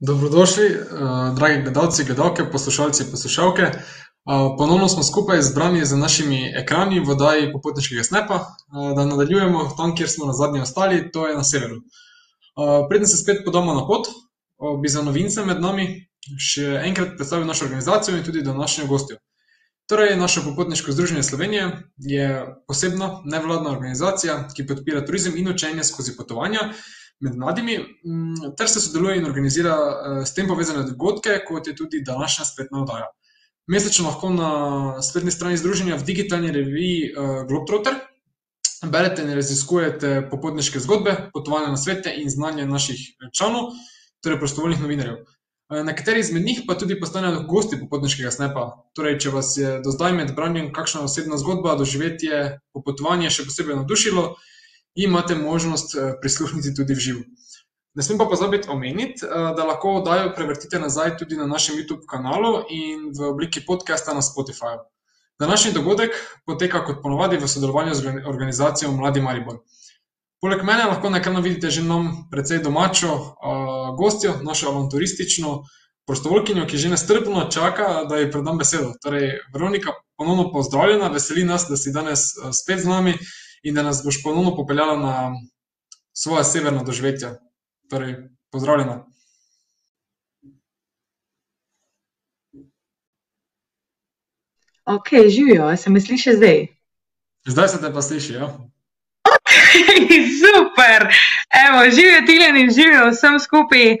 Dobrodošli, 0.00 0.66
uh, 0.66 1.34
dragi 1.36 1.62
gledalci, 1.62 2.04
gledalke, 2.04 2.44
poslušalci, 2.52 3.10
poslušalke. 3.10 3.62
Uh, 3.62 4.56
ponovno 4.58 4.88
smo 4.88 5.02
skupaj 5.02 5.42
zbrani 5.42 5.84
z 5.84 5.96
našimi 5.96 6.52
ekrani 6.56 7.00
v 7.00 7.10
oddaji 7.10 7.52
Popotniškega 7.52 8.04
snepa, 8.04 8.34
uh, 8.34 8.94
da 8.96 9.04
nadaljujemo 9.04 9.74
tam, 9.76 9.92
kjer 9.96 10.08
smo 10.08 10.26
na 10.26 10.32
zadnji 10.32 10.60
ostali, 10.60 11.10
to 11.12 11.26
je 11.28 11.36
na 11.36 11.44
severu. 11.44 11.82
Preden 12.88 13.06
se 13.06 13.16
spet 13.16 13.42
podamo 13.44 13.74
na 13.74 13.86
pot, 13.86 14.08
bi 14.82 14.88
za 14.88 15.02
novince 15.02 15.44
med 15.44 15.60
nami 15.60 15.86
še 16.36 16.80
enkrat 16.84 17.14
predstavil 17.16 17.46
našo 17.46 17.64
organizacijo 17.64 18.16
in 18.16 18.24
tudi 18.24 18.42
današnjo 18.42 18.86
gostjo. 18.86 19.16
Torej, 19.88 20.16
naše 20.16 20.40
Popotniško 20.44 20.92
združenje 20.92 21.22
Slovenije 21.22 21.70
je 21.96 22.26
posebna 22.66 23.20
nevladna 23.24 23.70
organizacija, 23.70 24.48
ki 24.56 24.66
podpira 24.66 25.04
turizem 25.06 25.36
in 25.36 25.48
učenje 25.48 25.84
skozi 25.84 26.16
potovanja 26.16 26.72
med 27.20 27.36
mladimi, 27.36 27.78
mm, 27.78 28.54
ter 28.56 28.68
se 28.68 28.80
sodeluje 28.80 29.18
in 29.18 29.26
organizira 29.28 29.76
eh, 29.76 30.26
s 30.26 30.34
tem 30.34 30.48
povezane 30.48 30.84
dogodke, 30.88 31.40
kot 31.48 31.66
je 31.66 31.76
tudi 31.76 32.02
današnja 32.06 32.44
spletna 32.44 32.82
oddaja. 32.82 33.10
Mesečno 33.66 34.06
lahko 34.08 34.30
na 34.30 34.52
spletni 35.02 35.30
strani 35.30 35.56
združenja 35.56 35.96
v 35.96 36.04
digitalni 36.04 36.52
reviji 36.52 37.10
eh, 37.10 37.44
Globetrotter 37.48 38.00
berete 38.86 39.22
in 39.22 39.34
raziskujete 39.36 40.28
popotniške 40.30 40.80
zgodbe, 40.80 41.16
potovanja 41.34 41.68
na 41.68 41.76
svete 41.76 42.14
in 42.16 42.30
znanje 42.30 42.66
naših 42.66 42.98
članov, 43.36 43.74
torej 44.24 44.38
prostovoljnih 44.38 44.80
novinarjev. 44.80 45.20
Eh, 45.70 45.84
nekateri 45.84 46.20
izmed 46.20 46.42
njih 46.42 46.62
pa 46.66 46.74
tudi 46.74 47.00
postanejo 47.00 47.42
gosti 47.48 47.76
popotniškega 47.80 48.30
snepa. 48.30 48.64
Torej, 48.96 49.18
če 49.22 49.30
vas 49.30 49.52
je 49.56 49.76
do 49.84 49.92
zdaj 49.94 50.16
med 50.16 50.32
branjem 50.34 50.72
kakšna 50.72 51.04
osebna 51.04 51.36
zgodba, 51.38 51.76
doživetje, 51.78 52.58
popotovanje 52.72 53.30
še 53.30 53.44
posebej 53.46 53.78
navdušilo, 53.78 54.24
imate 54.94 55.34
možnost 55.34 55.94
eh, 55.94 56.14
prisluhniti 56.20 56.74
tudi 56.74 56.94
v 56.94 56.98
živo. 56.98 57.20
Ne 57.94 58.02
smem 58.02 58.18
pa 58.18 58.24
pozabiti 58.24 58.68
omeniti, 58.68 59.26
eh, 59.26 59.28
da 59.56 59.64
lahko 59.64 59.96
oddajo 60.00 60.32
prevrtite 60.36 60.78
nazaj 60.78 61.16
tudi 61.16 61.36
na 61.36 61.46
našem 61.46 61.76
YouTube 61.76 62.06
kanalu 62.10 62.64
in 62.70 63.10
v 63.18 63.28
obliki 63.30 63.60
podcasta 63.66 64.14
na 64.14 64.22
Spotify. 64.22 64.78
Današnji 65.40 65.72
dogodek 65.72 66.10
poteka 66.46 66.84
kot 66.84 67.02
ponovadi 67.02 67.36
v 67.36 67.48
sodelovanju 67.48 67.94
z 67.94 68.06
organizacijo 68.26 68.92
Mladi 68.92 69.20
Maribor. 69.20 69.58
Poleg 70.40 70.62
mene 70.64 70.84
lahko 70.84 71.10
na 71.10 71.18
ekranu 71.18 71.40
vidite 71.40 71.70
že 71.70 71.82
nam 71.82 72.28
precej 72.30 72.62
domačo 72.64 73.12
uh, 73.14 73.96
gostjo, 73.96 74.34
našo 74.42 74.68
avanturistično 74.68 75.62
prostovoljkinjo, 76.06 76.66
ki 76.66 76.78
že 76.78 76.88
nestrpno 76.88 77.46
čaka, 77.50 78.04
da 78.08 78.16
ji 78.16 78.30
predam 78.32 78.58
besedo. 78.58 78.92
Torej, 79.02 79.38
Veronika, 79.54 79.92
ponovno 80.16 80.52
pozdravljena, 80.52 81.08
veseli 81.08 81.44
nas, 81.44 81.66
da 81.68 81.76
si 81.76 81.92
danes 81.92 82.32
spet 82.62 82.80
z 82.80 82.88
nami 82.88 83.14
in 83.62 83.74
da 83.74 83.82
nas 83.82 84.02
boš 84.04 84.22
ponovno 84.22 84.56
popeljala 84.56 84.96
na 84.96 85.32
svoje 86.12 86.44
severno 86.44 86.84
doživetje. 86.84 87.38
Torej, 87.90 88.14
pozdravljena. 88.50 89.06
Ok, 94.84 95.08
živijo, 95.28 95.76
se 95.76 95.90
mi 95.90 96.00
sliši 96.00 96.32
zdaj. 96.36 96.66
Zdaj 97.46 97.68
se 97.68 97.80
te 97.80 97.92
pa 97.92 98.02
sliši, 98.02 98.32
ja. 98.32 98.58
Okay, 99.28 100.26
super, 100.42 101.08
evo, 101.66 101.90
živijo 101.90 102.26
Tiljan 102.26 102.56
in 102.56 102.70
živijo 102.70 103.10
vsem 103.10 103.38
skupaj. 103.40 103.96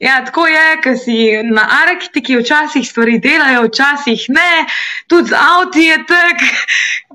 Ja, 0.00 0.24
tako 0.24 0.46
je, 0.46 0.80
ker 0.82 0.96
si 0.98 1.16
na 1.52 1.68
Arktiki 1.82 2.36
včasih 2.36 2.88
stvari 2.88 3.18
delajo, 3.18 3.62
včasih 3.68 4.26
ne, 4.28 4.66
tudi 5.08 5.30
z 5.30 5.38
avtom 5.38 5.82
je 5.82 5.98
tako, 6.08 6.48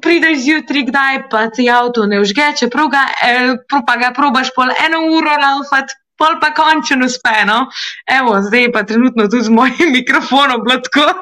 prideš 0.02 0.44
zjutraj, 0.46 0.84
kdaj 0.90 1.24
pa 1.30 1.48
ti 1.50 1.70
avto 1.70 2.06
ne 2.06 2.22
užge, 2.22 2.52
čeprav 2.60 2.88
ga, 2.94 3.04
eh, 3.24 3.56
pa 3.88 3.98
ga 3.98 4.14
probaš 4.16 4.54
pol 4.56 4.70
eno 4.86 5.02
uro 5.18 5.34
laufati. 5.42 5.98
Pol 6.20 6.36
pa 6.42 6.50
končno 6.52 7.06
uspe, 7.08 7.46
no. 7.48 7.70
Evo, 8.04 8.42
zdaj 8.44 8.74
pa 8.76 8.84
trenutno 8.84 9.30
tudi 9.32 9.44
z 9.44 9.50
mojim 9.50 9.94
mikrofonom 9.98 10.62
blatko. 10.64 11.08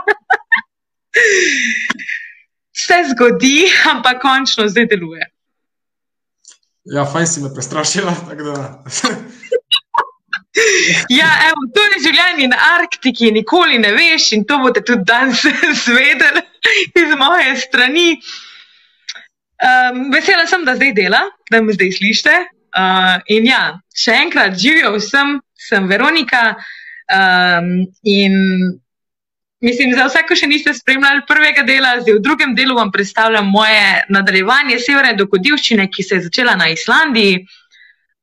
Se 2.86 2.98
zgodi, 3.12 3.70
ampak 3.92 4.22
končno 4.22 4.68
zdaj 4.68 4.86
deluje. 4.90 5.30
Ja, 6.88 7.06
fajn 7.06 7.28
si 7.28 7.42
me 7.42 7.54
prestrašila. 7.54 8.16
Ja, 11.10 11.28
evo, 11.50 11.68
to 11.74 11.84
je 11.86 12.00
življenje 12.08 12.48
na 12.50 12.58
Arktiki, 12.80 13.30
nikoli 13.36 13.78
ne 13.78 13.92
veš, 13.94 14.32
in 14.34 14.46
to 14.50 14.58
boste 14.64 14.82
tudi 14.86 15.06
danes 15.06 15.44
zvedeli 15.84 16.42
iz 16.98 17.14
moje 17.20 17.52
strani. 17.62 18.08
Um, 19.58 20.12
vesela 20.14 20.46
sem, 20.46 20.66
da 20.66 20.76
zdaj 20.78 20.94
dela, 20.94 21.24
da 21.52 21.62
me 21.62 21.74
zdaj 21.74 21.96
slišite. 21.98 22.36
Uh, 22.78 23.18
in 23.34 23.48
ja, 23.50 23.80
še 23.98 24.14
enkrat 24.22 24.58
živijo 24.60 24.94
vsem, 25.00 25.40
sem 25.58 25.88
Veronika. 25.90 26.58
Um, 27.10 27.88
in 28.04 28.36
mislim, 29.66 29.96
za 29.98 30.06
vse, 30.06 30.22
ki 30.28 30.38
še 30.38 30.50
niste 30.52 30.74
spremljali 30.78 31.26
prvega 31.30 31.64
dela, 31.66 31.96
zdaj 32.04 32.20
v 32.20 32.24
drugem 32.26 32.54
delu 32.58 32.76
vam 32.78 32.92
predstavljam 32.94 33.50
moje 33.50 34.04
nadaljevanje 34.14 34.78
severne 34.84 35.16
dogodivščine, 35.18 35.88
ki 35.90 36.06
se 36.06 36.20
je 36.20 36.28
začela 36.28 36.54
na 36.60 36.70
Islandiji. 36.74 37.42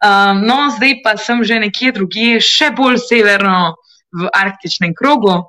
Um, 0.04 0.44
no, 0.46 0.68
zdaj 0.76 1.00
pa 1.02 1.16
sem 1.18 1.42
že 1.42 1.58
nekje 1.64 1.94
drugje, 1.96 2.38
še 2.44 2.70
bolj 2.76 3.00
severno 3.08 3.74
v 4.14 4.30
arktičnem 4.30 4.94
krogu. 4.94 5.40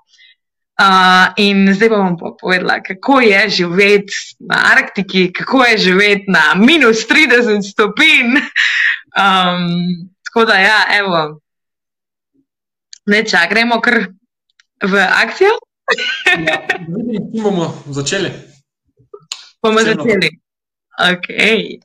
Uh, 0.76 1.32
in 1.40 1.70
zdaj 1.72 1.90
bom 1.90 2.18
pa 2.20 2.34
povedala, 2.36 2.82
kako 2.84 3.22
je 3.24 3.50
živeti 3.50 4.14
na 4.40 4.58
Arktiki, 4.76 5.32
kako 5.34 5.64
je 5.64 5.78
živeti 5.78 6.26
na 6.28 6.52
minus 6.56 7.08
30 7.08 7.72
stopinj. 7.72 8.40
Um, 9.16 10.12
tako 10.26 10.46
da, 10.46 10.54
ja, 10.60 10.80
evo, 10.98 11.40
neče, 13.06 13.38
gremo 13.50 13.80
kar 13.82 13.94
v 14.84 15.08
akcijo. 15.24 15.54
ja, 16.48 16.68
bomo 17.44 17.84
začeli. 17.88 18.32
Bomo 19.64 19.80
začeli. 19.80 20.30
Okay. 21.00 21.80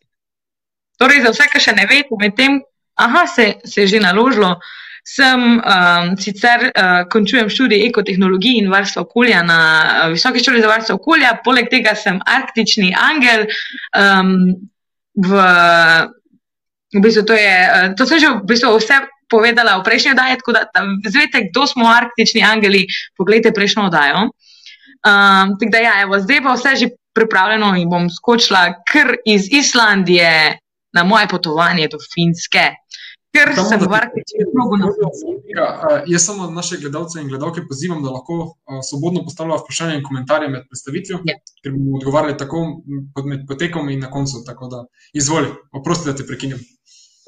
Torej, 0.99 1.23
za 1.23 1.31
vse, 1.31 1.47
ki 1.53 1.63
še 1.63 1.77
ne 1.79 1.87
veste, 1.87 2.19
medtem, 2.19 2.59
da 2.99 3.27
se, 3.31 3.55
se 3.65 3.87
je 3.87 3.95
že 3.95 4.01
naložilo, 4.03 4.57
sem 5.07 5.41
um, 5.59 6.17
sicer 6.21 6.71
uh, 6.71 7.03
končujem 7.11 7.49
študij 7.51 7.87
ekotehnologije 7.89 8.63
in 8.63 8.71
varstva 8.71 9.03
okolja 9.03 9.43
na 9.43 9.61
uh, 9.85 10.13
Visoki 10.13 10.45
šoli 10.45 10.61
za 10.61 10.69
varstvo 10.69 10.99
okolja, 11.01 11.39
poleg 11.45 11.71
tega 11.71 11.95
sem 11.95 12.21
arktični 12.27 12.93
angel. 12.97 13.47
Um, 13.97 14.57
v, 15.17 15.41
v 16.95 17.03
bistvu 17.03 17.25
to, 17.27 17.39
je, 17.39 17.57
uh, 17.67 17.89
to 17.97 18.07
sem 18.07 18.21
že 18.21 18.35
v 18.39 18.47
bistvu 18.47 18.77
vse 18.77 19.01
povedala 19.31 19.79
v 19.79 19.87
prejšnji 19.87 20.13
oddaji, 20.13 20.41
tako 20.43 20.53
da 20.59 20.67
zvete, 21.07 21.47
kdo 21.51 21.67
smo 21.67 21.87
arktični 21.87 22.43
angeli, 22.43 22.87
pogledajte 23.17 23.55
prejšnjo 23.55 23.87
oddajo. 23.87 24.31
Um, 25.01 25.55
tako 25.57 25.71
da, 25.73 25.79
ja, 25.79 25.95
evo, 26.03 26.19
zdaj 26.21 26.43
pa 26.45 26.55
vse 26.59 26.77
že 26.77 26.89
pripravljeno 27.15 27.75
in 27.79 27.89
bom 27.91 28.11
skočila 28.11 28.83
kar 28.87 29.17
iz 29.27 29.49
Islandije 29.51 30.59
na 30.93 31.05
moje 31.05 31.29
potovanje 31.29 31.89
do 31.89 31.99
Finske. 32.15 32.75
Ker 33.31 33.53
samo 33.55 33.69
sem 33.69 33.79
v 33.79 33.95
Arktičnem 33.95 34.49
krogu 34.51 34.77
na 34.81 34.89
Finske. 34.91 35.35
Jaz 36.11 36.25
samo 36.27 36.49
naše 36.51 36.81
gledalce 36.83 37.21
in 37.23 37.29
gledalke 37.31 37.63
pozivam, 37.69 38.03
da 38.03 38.11
lahko 38.11 38.39
uh, 38.43 38.81
svobodno 38.83 39.23
postavljajo 39.25 39.61
vprašanja 39.63 39.95
in 39.99 40.03
komentarje 40.03 40.49
med 40.51 40.67
predstavitvijo, 40.67 41.21
ja. 41.31 41.37
ker 41.63 41.77
bomo 41.77 42.01
odgovarjali 42.01 42.37
tako 42.39 42.63
med 43.31 43.47
potekom 43.49 43.91
in 43.95 44.03
na 44.03 44.11
koncu. 44.11 44.43
Tako 44.47 44.69
da 44.73 44.83
izvoli, 45.15 45.53
oprosti, 45.73 46.11
da 46.11 46.17
te 46.19 46.27
prekinjam. 46.27 46.59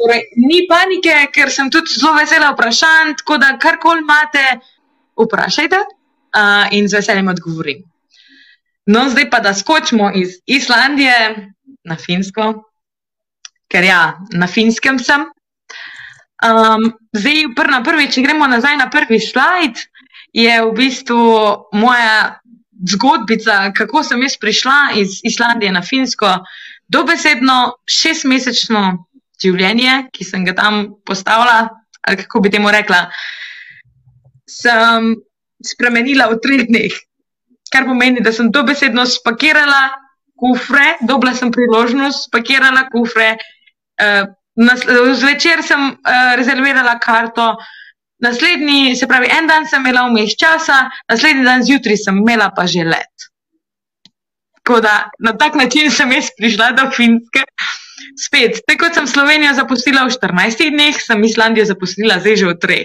Torej, 0.01 0.25
ni 0.43 0.65
panike, 0.67 1.15
ker 1.35 1.53
sem 1.55 1.71
tudi 1.71 1.95
zelo 1.95 2.17
vesela 2.19 2.51
vprašanj, 2.57 3.15
tako 3.23 3.39
da 3.39 3.55
karkoli 3.63 4.03
imate, 4.03 4.43
vprašajte 5.23 5.79
uh, 5.79 6.73
in 6.75 6.91
z 6.91 6.99
veseljem 6.99 7.31
odgovorim. 7.31 7.85
No, 8.91 9.07
zdaj 9.13 9.29
pa 9.31 9.39
da 9.39 9.55
skočimo 9.55 10.11
iz 10.19 10.41
Islandije 10.47 11.15
na 11.87 11.97
Finsko, 11.97 12.49
ker 13.71 13.87
ja, 13.87 14.03
na 14.35 14.51
finskem 14.51 14.99
sem. 14.99 15.29
Um, 16.43 16.89
zdaj, 17.15 17.53
pr 17.57 17.71
na 17.71 17.83
prvi, 17.87 18.09
če 18.11 18.25
gremo 18.25 18.49
nazaj 18.51 18.77
na 18.81 18.89
prvi 18.91 19.21
slajd, 19.23 19.79
je 20.35 20.55
v 20.65 20.73
bistvu 20.75 21.23
moja 21.79 22.41
zgodbica, 22.89 23.71
kako 23.77 24.03
sem 24.03 24.25
jaz 24.25 24.35
prišla 24.41 24.79
iz 24.99 25.21
Islandije 25.29 25.71
na 25.73 25.85
Finsko, 25.87 26.33
dobesedno 26.91 27.77
šestmesečno 27.87 28.83
življenje, 29.43 30.09
ki 30.15 30.27
sem 30.27 30.45
ga 30.49 30.57
tam 30.59 30.83
postavila, 31.07 31.69
ali 32.03 32.21
kako 32.25 32.43
bi 32.43 32.51
temu 32.51 32.73
rekla, 32.75 33.05
sem 34.51 35.15
spremenila 35.63 36.27
v 36.33 36.41
treh 36.43 36.67
dneh. 36.67 36.99
Kar 37.73 37.87
pomeni, 37.87 38.21
da 38.21 38.35
sem 38.35 38.51
dobesedno 38.53 39.07
spakirala 39.09 39.93
kufre, 40.37 40.97
dobila 41.07 41.37
sem 41.39 41.55
priložnost, 41.55 42.27
spakirala 42.27 42.89
kufre 42.91 43.37
Eh, 44.01 44.25
zvečer 45.15 45.63
sem 45.65 45.81
uh, 45.81 46.35
rezervirala 46.37 46.99
karto, 46.99 47.57
naslednji, 48.23 48.97
se 48.97 49.07
pravi, 49.07 49.29
en 49.31 49.47
dan 49.47 49.67
sem 49.67 49.81
imela 49.83 50.07
vmes 50.09 50.37
časa, 50.39 50.91
naslednji 51.11 51.45
dan 51.45 51.65
zjutraj 51.65 51.97
sem 51.97 52.17
imela 52.17 52.51
pa 52.55 52.67
že 52.67 52.85
let. 52.85 53.29
Tako 54.63 54.81
da 54.81 55.11
na 55.19 55.33
tak 55.39 55.55
način 55.55 55.91
sem 55.91 56.13
jaz 56.13 56.31
prišla 56.39 56.73
do 56.73 56.91
Finske. 56.97 57.43
Spet, 58.19 58.61
tako 58.67 58.85
kot 58.85 58.95
sem 58.95 59.07
Slovenijo 59.07 59.55
zapustila 59.55 60.05
v 60.05 60.13
14 60.15 60.71
dneh, 60.71 61.01
sem 61.01 61.25
Islandijo 61.25 61.65
zapustila 61.67 62.21
zdaj 62.21 62.37
že 62.37 62.47
v 62.47 62.55
3. 62.55 62.85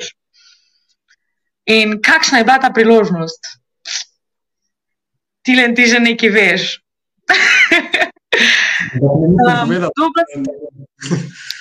In 1.68 2.00
kakšna 2.02 2.38
je 2.40 2.48
bila 2.48 2.58
ta 2.64 2.72
priložnost? 2.72 3.42
Tilen, 5.44 5.76
ti 5.76 5.86
že 5.86 6.00
nekaj 6.00 6.30
veš. 6.32 6.80
um, 9.04 9.92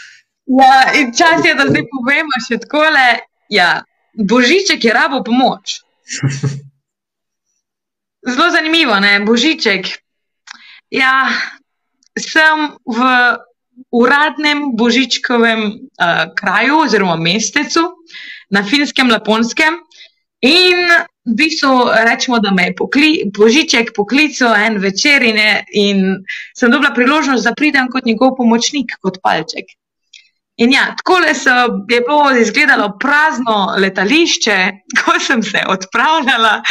ja, 0.46 0.72
čas 1.18 1.44
je, 1.44 1.54
da 1.54 1.66
zdaj 1.68 1.84
povemo 1.90 2.40
še 2.48 2.60
takole. 2.62 3.04
Ja, 3.52 3.82
Božiček 4.16 4.84
je 4.84 4.94
rabo 4.94 5.20
pomoč. 5.24 5.80
Zelo 8.26 8.50
zanimivo, 8.50 9.00
ne? 9.00 9.20
Božiček. 9.20 9.86
Ja, 10.90 11.28
sem 12.18 12.72
v 12.86 12.98
uradnem 13.92 14.76
božičkovem 14.76 15.60
uh, 15.68 16.32
kraju 16.34 16.86
oziroma 16.86 17.16
mestecu 17.16 17.92
na 18.50 18.64
finskem, 18.64 19.10
laponskem. 19.10 19.82
In 20.40 20.78
v 21.26 21.34
bistvu 21.34 21.90
rečemo, 22.06 22.38
da 22.38 22.52
me 22.54 22.68
je 22.68 22.74
pokli, 22.78 23.10
božiček 23.34 23.90
poklical 23.96 24.54
en 24.54 24.78
večer 24.78 25.22
in, 25.22 25.36
je, 25.36 25.64
in 25.72 26.02
sem 26.54 26.70
dobila 26.70 26.94
priložnost, 26.94 27.44
da 27.44 27.54
pridem 27.54 27.90
kot 27.90 28.06
njegov 28.06 28.36
pomočnik, 28.36 28.94
kot 29.02 29.18
palček. 29.22 29.74
In 30.56 30.72
ja, 30.72 30.94
tako 30.96 31.18
je 31.88 32.00
bilo 32.00 32.30
izgledalo 32.40 32.96
prazno 33.00 33.74
letališče, 33.78 34.56
ko 34.98 35.18
sem 35.20 35.42
se 35.42 35.60
odpravljala, 35.68 36.62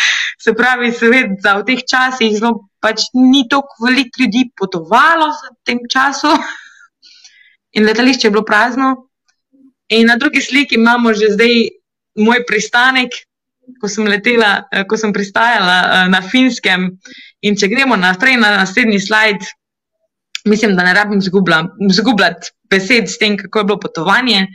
se 0.41 0.53
pravi, 0.53 0.91
seveda, 0.91 1.59
v 1.59 1.65
teh 1.67 1.83
časih 1.85 2.33
zelo 2.39 2.65
pač 2.81 3.09
ni 3.13 3.45
tako 3.49 3.85
veliko 3.85 4.23
ljudi 4.23 4.49
potovalo 4.57 5.29
v 5.29 5.53
tem 5.65 5.83
času, 5.89 6.33
in 7.77 7.85
letališče 7.85 8.27
je 8.27 8.31
bilo 8.31 8.45
prazno. 8.45 8.95
In 9.93 10.07
na 10.09 10.17
drugi 10.17 10.41
sliki 10.41 10.75
imamo 10.75 11.13
že 11.13 11.35
zdaj 11.37 11.53
moj 12.25 12.41
pristanek, 12.47 13.13
ko 13.81 13.89
sem 13.89 14.07
letela, 14.09 14.65
eh, 14.71 14.85
ko 14.89 14.97
sem 14.97 15.13
pristajala 15.13 15.77
eh, 15.77 16.09
na 16.09 16.21
finskem. 16.25 16.89
In 17.41 17.57
če 17.57 17.69
gremo 17.69 17.97
naprej 17.97 18.37
na 18.41 18.55
naslednji 18.57 18.99
slajd, 18.99 19.45
mislim, 20.45 20.73
da 20.75 20.85
ne 20.85 20.93
rabim 20.93 21.21
zgubljati 21.21 22.54
besed 22.69 23.09
s 23.09 23.17
tem, 23.17 23.37
kako 23.37 23.59
je 23.59 23.65
bilo 23.65 23.79
potovanje, 23.79 24.47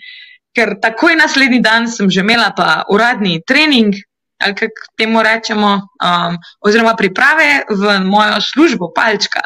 ker 0.56 0.76
takoj 0.82 1.16
naslednji 1.16 1.60
dan 1.62 1.88
sem 1.88 2.10
že 2.10 2.20
imela 2.20 2.50
pa 2.56 2.84
uradni 2.90 3.42
trening. 3.46 3.94
Ali 4.40 4.54
kako 4.56 4.96
temu 4.96 5.20
rečemo, 5.20 5.70
um, 6.00 6.36
oziroma 6.64 6.96
priprave 6.96 7.68
v 7.68 8.00
mojo 8.08 8.40
službo, 8.40 8.88
palčka. 8.88 9.44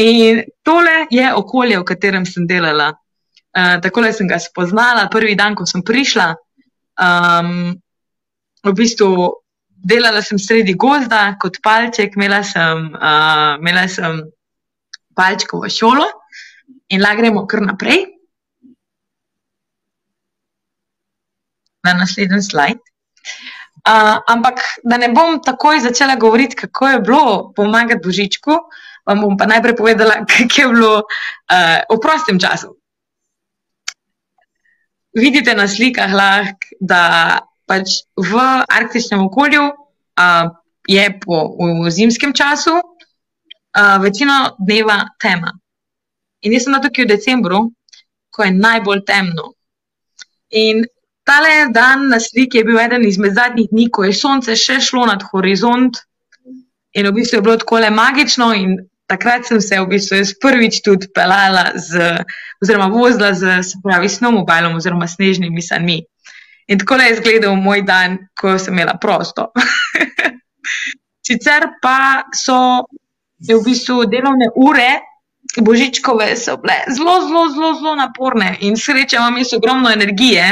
In 0.00 0.40
tole 0.64 1.04
je 1.12 1.28
okolje, 1.34 1.76
v 1.76 1.84
katerem 1.84 2.24
sem 2.24 2.46
delala. 2.48 2.96
Uh, 3.52 3.76
tako 3.82 4.00
sem 4.12 4.24
ga 4.24 4.40
spoznala 4.40 5.10
prvi 5.12 5.36
dan, 5.36 5.52
ko 5.52 5.68
sem 5.68 5.84
prišla. 5.84 6.32
Um, 6.96 7.76
v 8.64 8.72
bistvu 8.72 9.36
delala 9.68 10.24
sem 10.24 10.40
sredi 10.40 10.72
gozda 10.80 11.36
kot 11.36 11.60
palček, 11.60 12.16
imela 12.16 12.40
sem, 12.40 12.96
uh, 12.96 13.84
sem 13.84 14.24
palčkovo 15.12 15.68
šolo 15.68 16.08
in 16.90 17.00
la 17.00 17.14
gremo 17.14 17.46
kar 17.46 17.62
naprej. 17.62 18.04
Na 21.86 21.94
naslednji 21.94 22.42
slajd. 22.42 22.78
Uh, 23.80 24.18
ampak 24.28 24.60
da 24.84 24.98
ne 25.00 25.08
bom 25.08 25.38
takoj 25.40 25.80
začela 25.80 26.16
govoriti, 26.20 26.56
kako 26.56 26.88
je 26.88 27.00
bilo 27.00 27.52
pomagati 27.56 28.02
Božičku, 28.04 28.52
vam 29.08 29.20
bom 29.20 29.38
pa 29.40 29.46
najprej 29.48 29.76
povedala, 29.76 30.20
kako 30.28 30.60
je 30.60 30.68
bilo 30.68 30.94
uh, 31.00 31.78
v 31.88 32.00
prostem 32.02 32.40
času. 32.40 32.76
Vidite 35.16 35.54
na 35.54 35.68
slikah 35.68 36.12
lahko, 36.12 36.76
da 36.80 37.40
pač 37.66 38.04
v 38.18 38.36
arktičnem 38.68 39.24
okolju 39.30 39.64
uh, 39.70 40.52
je 40.84 41.06
po 41.24 41.56
zimskem 41.88 42.34
času 42.36 42.76
uh, 42.76 43.96
večino 44.02 44.58
dneva 44.58 45.06
tema. 45.16 45.59
In 46.40 46.52
jaz 46.56 46.64
sem 46.64 46.76
tukaj 46.80 47.04
v 47.04 47.10
decembru, 47.10 47.60
ko 48.30 48.44
je 48.46 48.52
najbolj 48.56 49.04
temno. 49.06 49.52
In 50.50 50.84
tale 51.24 51.70
dan 51.74 52.08
na 52.08 52.20
sliki 52.20 52.58
je 52.58 52.64
bil 52.64 52.78
eden 52.80 53.04
izmed 53.06 53.34
zadnjih 53.34 53.68
dni, 53.70 53.90
ko 53.90 54.04
je 54.04 54.14
sonce 54.16 54.56
še 54.56 54.80
šlo 54.80 55.06
nad 55.06 55.22
horizont 55.32 56.00
in 56.92 57.06
v 57.06 57.12
bistvu 57.14 57.38
je 57.38 57.42
bilo 57.42 57.56
tako 57.56 57.78
le 57.84 57.90
magično. 57.90 58.52
In 58.54 58.78
takrat 59.10 59.46
sem 59.46 59.60
se 59.60 59.78
v 59.80 59.86
bistvu 59.90 60.22
prvič 60.42 60.80
tudi 60.86 61.10
pelala, 61.14 61.70
z, 61.74 62.24
oziroma 62.62 62.88
vozila 62.90 63.34
z, 63.34 63.60
se 63.66 63.82
pravi, 63.84 64.08
snowmobilom 64.08 64.78
oziroma 64.78 65.06
snežnimi 65.10 65.62
sanmi. 65.62 66.00
In 66.70 66.78
tako 66.78 67.00
je 67.02 67.12
izgledal 67.12 67.56
moj 67.58 67.82
dan, 67.82 68.18
ko 68.38 68.58
sem 68.58 68.74
imela 68.74 68.96
prosto. 69.02 69.50
Sicer 71.26 71.66
pa 71.82 72.26
so 72.34 72.86
v 73.40 73.58
bistvu 73.64 74.06
delovne 74.10 74.50
ure, 74.54 74.90
božičkove, 75.58 76.36
so 76.36 76.56
bile 76.62 76.76
zelo, 76.96 77.26
zelo, 77.26 77.48
zelo, 77.54 77.74
zelo 77.74 77.94
naporne 77.98 78.56
in 78.60 78.76
sreče 78.76 79.16
imam 79.16 79.38
jaz 79.38 79.54
ogromno 79.56 79.90
energije, 79.90 80.46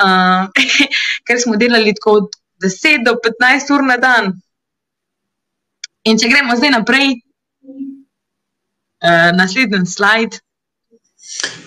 uh, 0.00 0.48
ker 1.26 1.40
smo 1.42 1.56
delali 1.56 1.94
tako 1.94 2.10
od 2.22 2.30
10 2.64 3.04
do 3.04 3.16
15 3.20 3.74
ur 3.74 3.84
na 3.84 3.96
dan. 3.96 4.32
In 6.04 6.18
če 6.18 6.28
gremo 6.30 6.56
zdaj 6.56 6.70
naprej, 6.70 7.12
uh, 9.04 9.30
naslednji 9.36 9.86
slajd. 9.86 10.40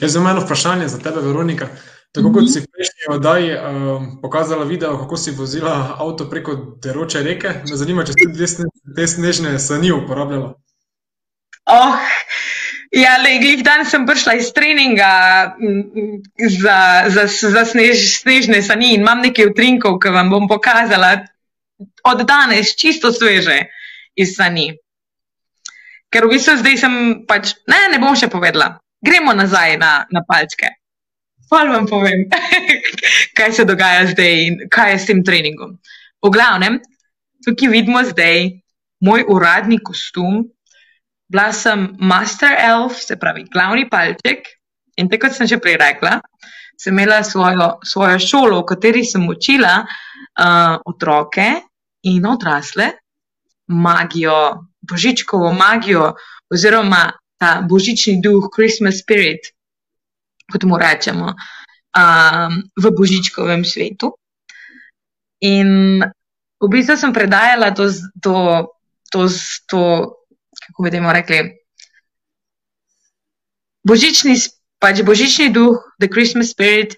Jaz 0.01 0.15
imam 0.15 0.31
eno 0.31 0.45
vprašanje 0.45 0.87
za 0.87 0.97
tebe, 1.03 1.21
Veronika. 1.21 1.67
Tako 2.11 2.31
kot 2.33 2.43
mhm. 2.43 2.51
si 2.51 2.65
prejšnji 2.65 3.09
oddaji 3.13 3.51
um, 3.53 4.07
pokazala 4.21 4.65
video, 4.65 4.97
kako 4.97 5.17
si 5.17 5.31
vozila 5.31 5.95
avto 5.99 6.29
preko 6.29 6.55
deroče 6.81 7.21
reke, 7.23 7.51
me 7.69 7.77
zanima, 7.77 8.05
če 8.05 8.15
si 8.17 8.65
te 8.95 9.07
snežne 9.07 9.59
sani 9.59 9.91
uporabljala. 9.91 10.55
Oh, 11.69 11.95
ja, 12.91 13.17
le, 13.21 13.37
glih 13.37 13.61
dan 13.63 13.85
sem 13.85 14.05
prišla 14.05 14.33
iz 14.39 14.49
treninga 14.53 15.11
za, 16.57 16.79
za, 17.13 17.25
za 17.29 17.63
snež, 17.65 18.05
snežne 18.23 18.61
sani 18.65 18.95
in 18.95 19.03
imam 19.05 19.21
nekaj 19.21 19.51
utrinkov, 19.51 19.99
ki 20.01 20.13
vam 20.13 20.33
bom 20.33 20.49
pokazala 20.49 21.19
od 22.09 22.25
danes, 22.25 22.73
čisto 22.75 23.13
sveže 23.13 23.69
iz 24.17 24.33
sani. 24.35 24.73
Ker 26.09 26.25
v 26.25 26.33
bistvu 26.33 26.57
zdaj 26.57 26.77
sem 26.81 26.93
pač, 27.29 27.53
ne, 27.69 27.85
ne 27.93 28.01
bom 28.01 28.17
še 28.17 28.31
povedala. 28.33 28.79
Gremo 29.05 29.31
nazaj 29.37 29.77
na, 29.77 30.09
na 30.09 30.25
palčke. 30.25 30.73
Hvala 31.49 31.77
vam 31.77 31.85
povem, 31.89 32.25
kaj 33.37 33.53
se 33.57 33.65
dogaja 33.65 34.09
zdaj 34.09 34.33
in 34.45 34.57
kaj 34.73 34.91
je 34.93 34.99
s 35.01 35.09
tem 35.09 35.21
treningom. 35.25 35.77
V 36.21 36.31
glavnem, 36.33 36.81
tukaj 37.45 37.71
vidimo 37.73 38.01
zdaj 38.05 38.57
moj 39.05 39.23
uradni 39.29 39.79
kostum. 39.81 40.49
Bila 41.29 41.51
sem 41.53 41.95
master 41.99 42.57
elf, 42.57 43.01
se 43.05 43.15
pravi 43.19 43.45
glavni 43.53 43.85
palček. 43.89 44.47
In 44.97 45.09
tako 45.09 45.27
kot 45.27 45.37
sem 45.37 45.47
že 45.47 45.59
prej 45.61 45.77
rekla, 45.79 46.19
sem 46.75 46.93
imela 46.93 47.23
svojo, 47.23 47.77
svojo 47.85 48.19
šolo, 48.19 48.61
v 48.61 48.67
kateri 48.73 49.05
sem 49.05 49.23
učila 49.27 49.83
uh, 49.83 50.75
otroke 50.85 51.45
in 52.03 52.25
odrasle 52.25 52.91
magijo, 53.69 54.65
božičkovo 54.81 55.53
magijo, 55.53 56.15
oziroma 56.49 57.11
ta 57.37 57.61
božični 57.61 58.19
duh, 58.21 58.49
Christmas 58.55 58.99
spirit, 58.99 59.53
kot 60.51 60.63
mu 60.63 60.77
rečemo, 60.77 61.31
um, 61.95 62.63
v 62.75 62.91
božičkovem 62.91 63.63
svetu. 63.63 64.17
In 65.45 66.01
v 66.59 66.67
bistvu 66.67 66.97
sem 66.97 67.13
predajala 67.13 67.71
to, 67.71 67.87
to, 68.19 68.35
to, 69.13 69.29
to 69.69 69.81
kako 70.79 70.83
bi 70.83 70.91
temu 70.91 71.11
rekli, 71.11 71.39
božični, 73.83 74.35
pač 74.79 75.01
božični 75.03 75.49
duh, 75.51 75.75
the 75.99 76.07
Christmas 76.07 76.51
spirit, 76.51 76.95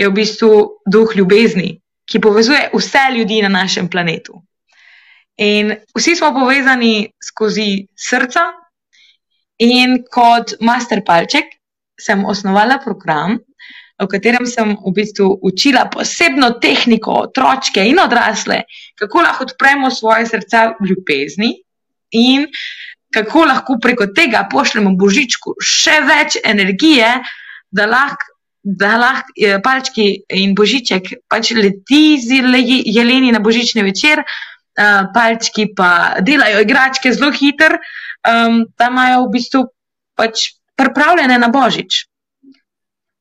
je 0.00 0.08
v 0.08 0.14
bistvu 0.16 0.80
duh 0.88 1.12
ljubezni, 1.16 1.82
ki 2.08 2.22
povezuje 2.24 2.70
vse 2.72 3.02
ljudi 3.18 3.42
na 3.42 3.48
našem 3.52 3.90
planetu. 3.92 4.40
In 5.36 5.76
vsi 5.92 6.16
smo 6.16 6.32
povezani 6.32 7.12
skozi 7.20 7.84
srca, 7.92 8.46
in 9.60 10.04
kot 10.08 10.56
master 10.64 11.04
palček 11.04 11.52
sem 12.00 12.24
osnovala 12.24 12.80
program, 12.80 13.36
v 14.00 14.08
katerem 14.08 14.46
sem 14.48 14.72
v 14.72 14.94
bistvu 14.96 15.34
učila 15.42 15.90
posebno 15.92 16.54
tehniko 16.62 17.28
otročke 17.28 17.84
in 17.84 18.00
odrasle, 18.00 18.62
kako 18.96 19.20
lahko 19.20 19.44
odpremo 19.44 19.90
svoje 19.90 20.30
srca 20.32 20.78
v 20.80 20.94
ljubezni 20.94 21.58
in 22.10 22.48
kako 23.14 23.44
lahko 23.44 23.78
preko 23.82 24.06
tega 24.16 24.44
pošljemo 24.50 24.94
božičku 24.96 25.54
še 25.64 26.00
več 26.08 26.40
energije, 26.44 27.14
da 27.70 27.86
lahko. 27.86 28.34
Da 28.68 28.96
lahko 29.00 29.32
eh, 29.38 29.60
palčki 29.64 30.04
in 30.34 30.50
božiček 30.58 31.06
pač 31.30 31.52
leti 31.56 32.18
z 32.20 32.40
jeleni 32.84 33.30
na 33.32 33.38
božični 33.40 33.84
večer, 33.86 34.18
uh, 34.20 35.06
palčki 35.14 35.68
pa 35.76 36.18
delajo 36.20 36.60
igračke 36.66 37.12
zelo 37.14 37.30
hitro, 37.32 37.78
um, 38.28 38.64
da 38.76 38.90
imajo 38.90 39.22
v 39.24 39.32
bistvu 39.38 39.62
pač 40.18 40.50
pripravljene 40.76 41.38
na 41.38 41.48
božič. 41.48 42.04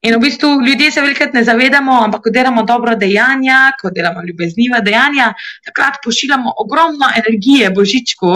In 0.06 0.15
v 0.15 0.20
bistvu 0.22 0.50
ljudje 0.62 0.91
se 0.91 1.01
velikrat 1.01 1.34
ne 1.34 1.44
zavedamo, 1.44 1.96
ampak 2.06 2.27
ko 2.27 2.34
delamo 2.34 2.63
dobro 2.63 2.96
dejanja, 2.96 3.74
ko 3.82 3.89
delamo 3.91 4.22
ljubezniva 4.27 4.79
dejanja, 4.86 5.32
takrat 5.65 5.98
pošiljamo 6.03 6.53
ogromno 6.63 7.10
energije 7.17 7.72
božičku, 7.74 8.34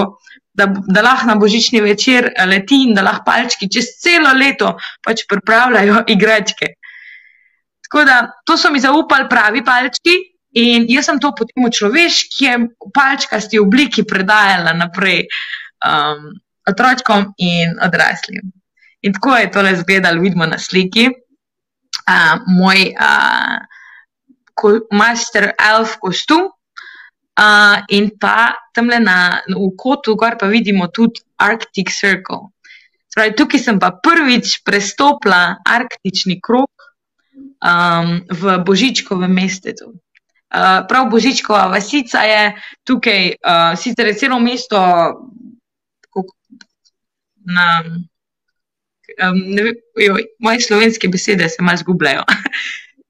da, 0.53 0.67
da 0.67 1.01
lahko 1.01 1.27
na 1.27 1.35
božični 1.35 1.81
večer 1.81 2.31
leti 2.47 2.83
in 2.87 2.95
da 2.95 3.05
lahko 3.05 3.23
palčki 3.25 3.69
čez 3.71 3.95
celo 4.03 4.33
leto 4.35 4.75
pač 5.05 5.25
pripravljajo 5.29 6.03
igračke. 6.15 6.73
Tako 7.87 8.03
da 8.07 8.19
to 8.45 8.57
so 8.57 8.71
mi 8.71 8.79
zaupali 8.79 9.29
pravi 9.29 9.63
palčki 9.65 10.15
in 10.59 10.85
jaz 10.89 11.05
sem 11.07 11.19
to 11.19 11.31
potem 11.35 11.65
v 11.65 11.71
človeški 11.71 12.55
palčkasti 12.93 13.59
obliki 13.59 14.03
predajala 14.07 14.73
naprej 14.73 15.25
um, 15.87 16.31
otrokom 16.67 17.33
in 17.37 17.77
odraslim. 17.83 18.51
In 19.01 19.13
tako 19.13 19.35
je 19.35 19.51
tole 19.51 19.71
izgledalo, 19.73 20.21
vidimo 20.21 20.45
na 20.45 20.59
sliki. 20.59 21.09
Uh, 22.01 22.39
moj 22.47 22.91
uh, 22.93 24.77
master 24.91 25.51
elf 25.57 25.97
kostum. 25.99 26.51
Uh, 27.41 27.81
in 27.89 28.11
pa 28.21 28.53
tam 28.69 28.85
le 28.85 28.99
na 29.01 29.41
v 29.49 29.73
kotu, 29.73 30.13
gor 30.13 30.37
pa 30.37 30.45
vidimo 30.45 30.85
tudi 30.93 31.25
Arctic 31.41 31.89
Circle. 31.89 32.53
Spravi, 33.09 33.33
tukaj 33.33 33.59
sem 33.59 33.79
pa 33.81 33.89
prvič 33.97 34.61
prestopila 34.61 35.57
arktični 35.65 36.37
krok 36.37 36.69
um, 37.65 38.21
v 38.29 38.41
Božičkovem 38.61 39.33
mestetu. 39.33 39.97
Uh, 40.51 40.85
prav 40.85 41.09
Božičkova 41.09 41.65
vasica 41.71 42.21
je 42.27 42.53
tukaj, 42.85 43.35
uh, 43.41 43.73
sicer 43.73 44.11
je 44.11 44.15
celo 44.21 44.37
mesto 44.39 44.77
na. 47.41 47.81
Um, 49.19 49.39
ve, 49.57 49.73
joj, 49.97 50.23
moje 50.39 50.61
slovenske 50.61 51.09
besede 51.11 51.49
se 51.49 51.63
malo 51.63 51.81
zgubljajo. 51.81 52.23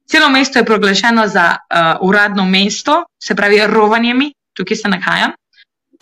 Celo 0.06 0.28
mesto 0.28 0.58
je 0.58 0.64
proglašeno 0.64 1.26
za 1.26 1.56
uh, 1.56 2.08
uradno 2.08 2.44
mesto, 2.44 3.04
se 3.22 3.34
pravi, 3.34 3.60
rovanjemi, 3.66 4.32
tukaj 4.52 4.76
se 4.76 4.88
nahajam. 4.88 5.32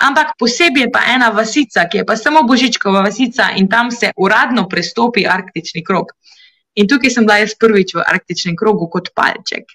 Ampak 0.00 0.32
posebej 0.38 0.86
je 0.86 0.92
pa 0.92 1.02
ena 1.14 1.28
vasica, 1.28 1.84
ki 1.88 2.00
je 2.00 2.06
pa 2.08 2.16
samo 2.16 2.42
Božičkova 2.48 3.02
vasica 3.04 3.50
in 3.56 3.68
tam 3.68 3.90
se 3.90 4.12
uradno 4.16 4.68
prestopi 4.68 5.26
arktični 5.28 5.84
krok. 5.84 6.14
In 6.74 6.88
tukaj 6.88 7.10
sem 7.10 7.26
bila 7.26 7.36
jaz 7.42 7.52
prvič 7.60 7.94
v 7.94 8.04
arktičnem 8.06 8.56
krogu 8.56 8.88
kot 8.88 9.12
palček. 9.14 9.68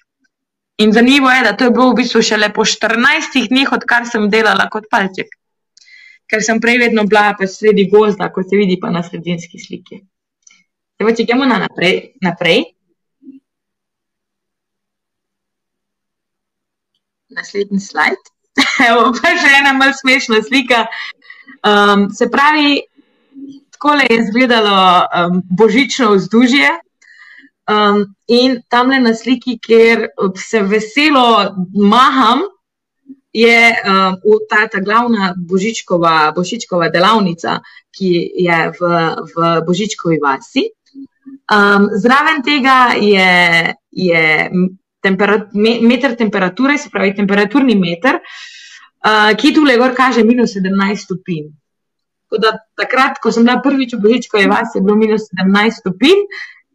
In 0.82 0.92
zanimivo 0.92 1.30
je, 1.30 1.42
da 1.42 1.56
to 1.56 1.64
je 1.64 1.70
bilo 1.70 1.90
v 1.90 2.02
bistvu 2.02 2.22
šele 2.22 2.50
po 2.52 2.64
14 2.64 3.48
dneh, 3.48 3.72
odkar 3.72 4.04
sem 4.10 4.28
delala 4.30 4.66
kot 4.68 4.90
palček. 4.90 5.30
Ker 6.26 6.42
sem 6.42 6.60
prej 6.60 6.82
vedno 6.82 7.06
bila 7.06 7.32
pa 7.38 7.46
sredi 7.46 7.86
gozda, 7.88 8.28
kot 8.34 8.50
se 8.50 8.58
vidi 8.58 8.80
pa 8.82 8.90
na 8.90 9.02
sredinski 9.06 9.62
sliki. 9.62 10.02
Evo, 10.98 11.12
če 11.12 11.24
gremo 11.28 11.46
na 11.46 11.60
naprej, 11.62 12.18
naprej. 12.24 12.75
Naslednji 17.36 17.80
slajd. 17.80 18.32
Evo, 18.88 19.12
pa 19.12 19.34
še 19.36 19.52
ena 19.60 19.74
malce 19.76 20.00
smešna 20.00 20.40
slika. 20.46 20.86
Um, 21.66 22.08
se 22.10 22.30
pravi, 22.32 22.80
tako 23.76 23.94
je 24.00 24.18
izgledalo 24.20 24.78
um, 25.04 25.42
božično 25.58 26.14
vzdušje. 26.14 26.70
Um, 27.66 28.04
in 28.26 28.60
tam 28.70 28.90
le 28.90 29.00
na 29.02 29.14
sliki, 29.14 29.58
kjer 29.58 30.06
se 30.38 30.62
veselo 30.62 31.26
maham, 31.74 32.46
je 33.36 33.58
um, 33.84 34.16
ta, 34.48 34.64
ta 34.72 34.80
glavna 34.80 35.34
božičkova, 35.36 36.32
božičkova 36.36 36.88
delavnica, 36.88 37.58
ki 37.92 38.12
je 38.46 38.60
v, 38.80 38.96
v 39.34 39.52
Božičkovi 39.66 40.16
vasi. 40.22 40.70
Um, 41.52 41.90
zraven 42.00 42.40
tega 42.42 42.96
je, 42.96 43.74
je 43.92 44.24
temperat, 45.06 45.54
meter 45.54 46.16
temperature, 46.18 46.78
se 46.78 46.90
pravi 46.90 47.14
temperaturni 47.14 47.78
meter, 47.78 48.18
uh, 48.18 49.30
ki 49.38 49.54
tu 49.54 49.64
le 49.64 49.78
gor 49.78 49.94
kaže 49.94 50.26
minus 50.26 50.56
17 50.58 51.06
stopinj. 51.06 51.48
Takrat, 52.76 53.20
ko 53.22 53.30
sem 53.30 53.46
bila 53.46 53.60
prvič 53.62 53.94
v 53.94 54.02
Božičkovi 54.02 54.50
vasi, 54.50 54.78
je 54.78 54.84
bilo 54.84 54.98
minus 54.98 55.30
17 55.30 55.80
stopinj. 55.80 56.26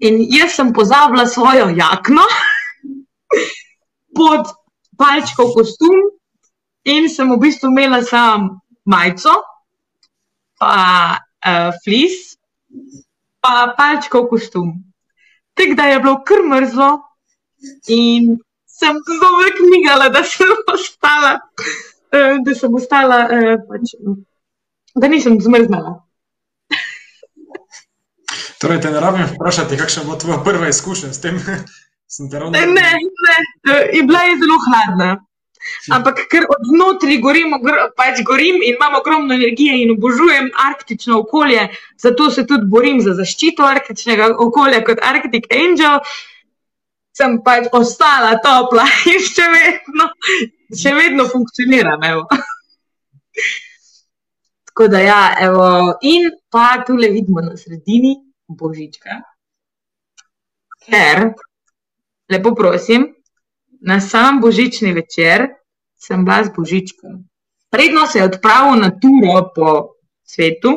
In 0.01 0.17
jaz 0.33 0.55
sem 0.57 0.71
pozabila 0.73 1.27
svojo 1.29 1.67
jakno 1.77 2.23
pod 4.17 4.49
palčkov 4.97 5.53
kostum, 5.53 5.93
in 6.85 7.09
sem 7.09 7.29
v 7.29 7.37
bistvu 7.37 7.69
imela 7.69 8.01
samo 8.01 8.61
majico, 8.85 9.43
pa 10.57 10.73
uh, 11.17 11.69
flis, 11.83 12.37
pa 13.41 13.73
palčkov 13.77 14.29
kostum. 14.29 14.73
Tako 15.53 15.77
da 15.77 15.85
je 15.91 15.99
bilo 15.99 16.23
kar 16.25 16.41
mrzlo, 16.47 16.89
in 17.87 18.37
sem 18.65 18.99
zelo 19.07 19.49
knjigala, 19.57 20.09
da 20.09 20.23
sem 20.23 20.53
ostala, 20.73 21.39
uh, 22.13 22.37
da 22.45 22.55
sem 22.55 22.75
ostala, 22.75 23.19
uh, 23.25 23.57
pač, 23.69 23.95
da 24.95 25.11
nisem 25.11 25.39
zmrznala. 25.41 25.99
Torej, 28.61 28.81
te 28.81 28.91
ne 28.93 28.99
rabim 29.01 29.25
vprašati, 29.25 29.77
kakšna 29.77 30.03
bo 30.05 30.15
tvoja 30.21 30.43
prva 30.45 30.69
izkušnja 30.69 31.13
s 31.13 31.21
tem? 31.21 31.39
Ravno... 32.33 32.51
Ne, 32.51 32.65
ne, 32.67 32.89
ne, 33.65 34.03
bila 34.03 34.21
je 34.27 34.37
zelo 34.37 34.57
hladna. 34.67 35.11
Ampak 35.93 36.25
ker 36.29 36.45
od 36.49 36.65
znotraj 36.69 37.19
gorim, 37.21 37.53
pač 37.97 38.21
gorim 38.25 38.59
in 38.61 38.75
imam 38.75 38.97
ogromno 38.97 39.33
energije 39.33 39.77
in 39.83 39.93
obožujem 39.93 40.49
arktično 40.65 41.19
okolje, 41.21 41.67
zato 42.01 42.29
se 42.33 42.45
tudi 42.49 42.69
borim 42.69 43.01
za 43.01 43.13
zaščito 43.17 43.65
arktičnega 43.65 44.31
okolja 44.45 44.81
kot 44.87 45.01
Arctic 45.11 45.45
Angel, 45.53 45.99
sem 47.17 47.37
pač 47.45 47.67
ostala 47.75 48.37
topla 48.43 48.85
in 49.11 49.19
še 49.25 49.47
vedno, 49.51 50.09
še 50.83 50.95
vedno 50.95 51.27
funkcioniram. 51.31 52.01
Tako 54.71 54.87
da, 54.87 54.99
ja, 55.03 55.21
evo. 55.43 55.97
in 56.01 56.29
pa 56.51 56.83
tukaj 56.87 57.11
vidimo 57.11 57.41
na 57.43 57.57
sredini 57.59 58.15
božička. 58.47 59.19
Ker, 60.85 61.33
lepo 62.31 62.55
prosim, 62.55 63.09
na 63.81 63.99
sam 64.01 64.39
božični 64.41 64.93
večer 64.93 65.49
sem 65.99 66.23
bila 66.25 66.43
z 66.43 66.55
božičkom. 66.55 67.19
Predno 67.71 68.07
se 68.07 68.19
je 68.19 68.25
odpravil 68.25 68.79
na 68.79 68.89
turo 68.91 69.51
po 69.55 69.95
svetu, 70.23 70.71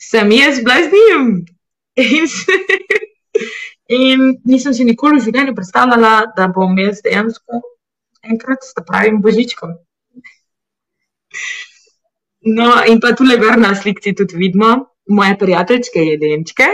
sem 0.00 0.32
jaz 0.32 0.60
bila 0.64 0.80
z 0.82 0.88
njim. 0.96 1.46
In, 1.98 2.28
se, 2.34 2.52
in 3.88 4.40
nisem 4.44 4.74
si 4.76 4.84
nikoli 4.84 5.18
v 5.18 5.24
življenju 5.24 5.54
predstavljala, 5.56 6.12
da 6.36 6.48
bom 6.52 6.76
jaz 6.78 7.00
dejansko 7.04 7.62
enkrat 8.28 8.64
s 8.64 8.74
pravim 8.86 9.22
božičkom. 9.24 9.72
No, 12.58 12.68
in 12.86 13.00
pa 13.00 13.14
tu 13.16 13.24
le 13.24 13.38
gor 13.40 13.56
na 13.58 13.74
slikci 13.74 14.14
tudi 14.16 14.36
vidimo, 14.36 14.74
moje 15.08 15.38
prijateljčke 15.40 16.04
jelenčke. 16.04 16.68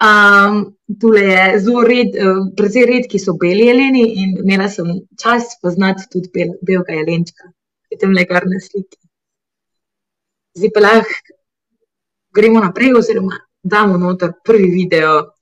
Um, 0.00 0.62
tule 1.00 1.20
je 1.26 1.58
zelo 1.60 1.82
red, 1.84 2.14
uh, 2.16 2.40
precej 2.56 2.86
redki 2.88 3.18
so 3.20 3.34
beli 3.36 3.66
jeleni 3.68 4.06
in 4.22 4.30
imela 4.40 4.68
sem 4.72 4.88
čas 5.20 5.52
spoznati 5.58 6.08
tudi 6.12 6.30
bel, 6.32 6.54
belega 6.64 6.96
jelenčka, 6.96 7.50
ki 7.84 7.96
je 7.96 8.00
tam 8.00 8.16
le 8.16 8.24
kar 8.24 8.48
na 8.48 8.62
sliki. 8.64 8.96
Zdaj 10.56 10.72
pa 10.74 10.84
lahko 10.86 11.36
gremo 12.32 12.64
naprej, 12.64 12.96
oziroma 12.96 13.36
damo 13.62 13.96
noter 13.96 14.32
prvi 14.44 14.70
video, 14.70 15.34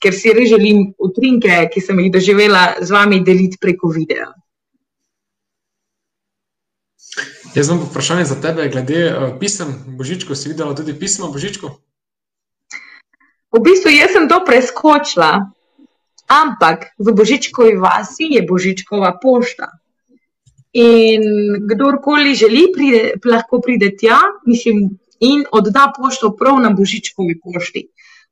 ker 0.00 0.14
si 0.14 0.32
res 0.32 0.48
želim 0.50 0.92
utrinke, 0.98 1.66
ki 1.72 1.80
sem 1.80 1.98
jih 2.00 2.12
doživela 2.12 2.80
z 2.80 2.94
vami, 2.94 3.20
deliti 3.24 3.60
preko 3.60 3.90
videa. 3.92 4.30
Jaz 7.54 7.68
imam 7.68 7.82
vprašanje 7.82 8.24
za 8.24 8.36
tebe, 8.40 8.68
glede 8.70 9.06
uh, 9.10 9.38
pisem 9.40 9.74
Božičko. 9.98 10.34
Si 10.34 10.48
videla 10.48 10.74
tudi 10.74 10.94
pismo 10.98 11.32
Božičko? 11.32 11.72
V 13.50 13.58
bistvu 13.58 13.90
jaz 13.90 14.14
sem 14.14 14.28
to 14.30 14.38
preskočila, 14.46 15.50
ampak 16.30 16.94
v 16.98 17.10
Božičkovi 17.10 17.74
vasi 17.82 18.30
je 18.30 18.46
Božičkova 18.46 19.18
pošta. 19.18 19.66
In 20.78 21.26
kdorkoli 21.66 22.38
želi, 22.38 22.68
pride, 22.70 23.18
lahko 23.26 23.58
pride 23.58 23.90
tja 23.98 24.20
mislim, 24.46 24.86
in 25.20 25.44
odda 25.52 25.92
pošto 25.96 26.36
prav 26.36 26.60
na 26.60 26.70
Božičkovi 26.70 27.40
pošti. 27.44 27.88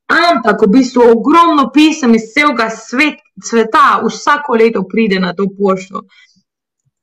Ampak 0.09 0.63
v 0.63 0.71
bistvu 0.73 1.05
ogromno 1.05 1.69
pisem 1.75 2.15
iz 2.15 2.31
celega 2.33 2.71
svet, 2.73 3.21
sveta 3.45 4.01
vsako 4.07 4.57
leto 4.57 4.83
pride 4.89 5.21
na 5.21 5.35
to 5.37 5.47
pošto 5.59 6.07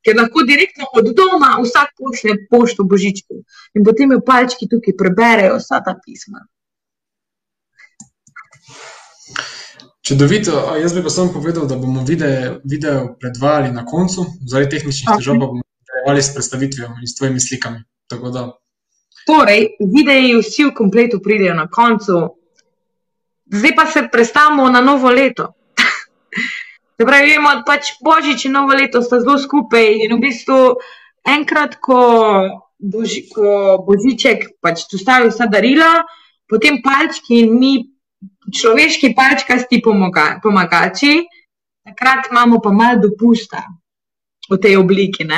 ker 0.06 0.14
lahko 0.14 0.44
direktno 0.46 0.86
od 0.98 1.08
doma 1.18 1.56
vsak 1.62 1.96
pošlje 1.98 2.34
pošto 2.50 2.84
božičku 2.92 3.40
in 3.74 3.86
potem 3.86 4.12
jo 4.14 4.20
palčki 4.26 4.68
tukaj 4.70 4.94
preberejo 5.00 5.56
vsa 5.58 5.80
ta 5.86 5.96
pisma. 6.04 6.46
Čudovito. 10.06 10.52
Jaz 10.78 10.94
bi 10.94 11.02
pa 11.02 11.10
samo 11.10 11.32
povedal, 11.34 11.66
da 11.66 11.74
bomo 11.76 12.04
video, 12.06 12.60
video 12.62 13.16
predvajali 13.20 13.72
na 13.74 13.82
koncu, 13.82 14.26
zaradi 14.46 14.76
tehničnih 14.76 15.08
okay. 15.08 15.18
težav 15.18 15.40
pa 15.40 15.48
bomo 15.50 15.64
nadaljevali 15.66 16.22
s 16.22 16.34
predstavitvijo 16.34 16.92
in 17.02 17.08
s 17.10 17.18
tvojimi 17.18 17.42
slikami. 17.42 17.82
Torej, 19.26 19.74
videi 19.82 20.30
vsi 20.38 20.68
v 20.68 20.74
kompletu 20.74 21.18
pridejo 21.18 21.54
na 21.54 21.66
koncu. 21.66 22.38
zdaj 23.46 23.74
pa 23.74 23.86
se 23.86 24.08
predstavimo 24.12 24.68
na 24.70 24.80
novo 24.80 25.10
leto. 25.10 25.54
Se 26.96 27.04
pravi, 27.04 27.30
vemo, 27.30 27.50
da 27.54 27.62
pač 27.62 27.92
božič 28.02 28.46
in 28.46 28.52
novo 28.52 28.72
leto 28.72 29.02
sta 29.02 29.20
zelo 29.20 29.38
skupaj 29.38 30.00
in 30.04 30.14
v 30.16 30.20
bistvu 30.20 30.80
enkrat, 31.28 31.76
ko, 31.76 32.00
boži, 32.78 33.26
ko 33.28 33.76
božiček 33.86 34.56
pač 34.64 34.86
dostavi 34.88 35.28
vsa 35.28 35.46
darila, 35.46 36.06
potem 36.48 36.80
palčki 36.82 37.42
in 37.44 37.52
mi, 37.58 37.72
človeški 38.48 39.12
palčkasti 39.12 39.82
pomaga, 39.84 40.40
pomagači, 40.42 41.26
takrat 41.84 42.30
imamo 42.30 42.62
pa 42.64 42.72
malo 42.72 43.02
dopusta 43.04 43.60
v 44.48 44.56
tej 44.56 44.80
obliki. 44.80 45.28